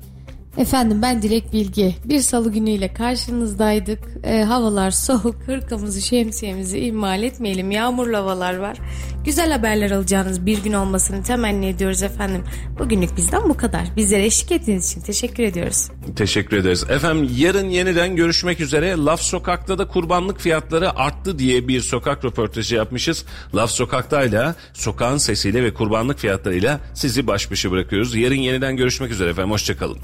Efendim 0.59 1.03
ben 1.03 1.23
Dilek 1.23 1.53
Bilgi. 1.53 1.95
Bir 2.05 2.21
salı 2.21 2.53
günüyle 2.53 2.95
karşınızdaydık. 2.95 3.99
E, 4.25 4.43
havalar 4.43 4.91
soğuk. 4.91 5.37
Hırkamızı 5.47 6.03
şemsiyemizi 6.03 6.79
ihmal 6.79 7.23
etmeyelim. 7.23 7.71
Yağmurlu 7.71 8.17
havalar 8.17 8.57
var. 8.57 8.79
Güzel 9.25 9.53
haberler 9.53 9.91
alacağınız 9.91 10.47
bir 10.47 10.63
gün 10.65 10.73
olmasını 10.73 11.23
temenni 11.23 11.67
ediyoruz 11.67 12.03
efendim. 12.03 12.45
Bugünlük 12.79 13.17
bizden 13.17 13.49
bu 13.49 13.57
kadar. 13.57 13.97
Bizlere 13.97 14.25
eşlik 14.25 14.53
ettiğiniz 14.53 14.91
için 14.91 15.01
teşekkür 15.01 15.43
ediyoruz. 15.43 15.89
Teşekkür 16.17 16.57
ederiz. 16.57 16.85
Efendim 16.91 17.31
yarın 17.37 17.69
yeniden 17.69 18.17
görüşmek 18.17 18.61
üzere. 18.61 18.97
Laf 18.97 19.21
Sokak'ta 19.21 19.79
da 19.79 19.89
kurbanlık 19.89 20.41
fiyatları 20.41 20.99
arttı 20.99 21.39
diye 21.39 21.69
bir 21.69 21.81
sokak 21.81 22.25
röportajı 22.25 22.75
yapmışız. 22.75 23.25
Laf 23.55 23.71
Sokak'tayla, 23.71 24.55
sokağın 24.73 25.19
sesiyle 25.19 25.65
ve 25.65 25.75
kurbanlık 25.75 26.19
fiyatlarıyla 26.19 26.81
sizi 26.95 27.27
baş 27.27 27.51
başa 27.51 27.71
bırakıyoruz. 27.71 28.17
Yarın 28.17 28.35
yeniden 28.35 28.77
görüşmek 28.77 29.11
üzere 29.11 29.31
efendim. 29.31 29.51
Hoşçakalın. 29.51 29.99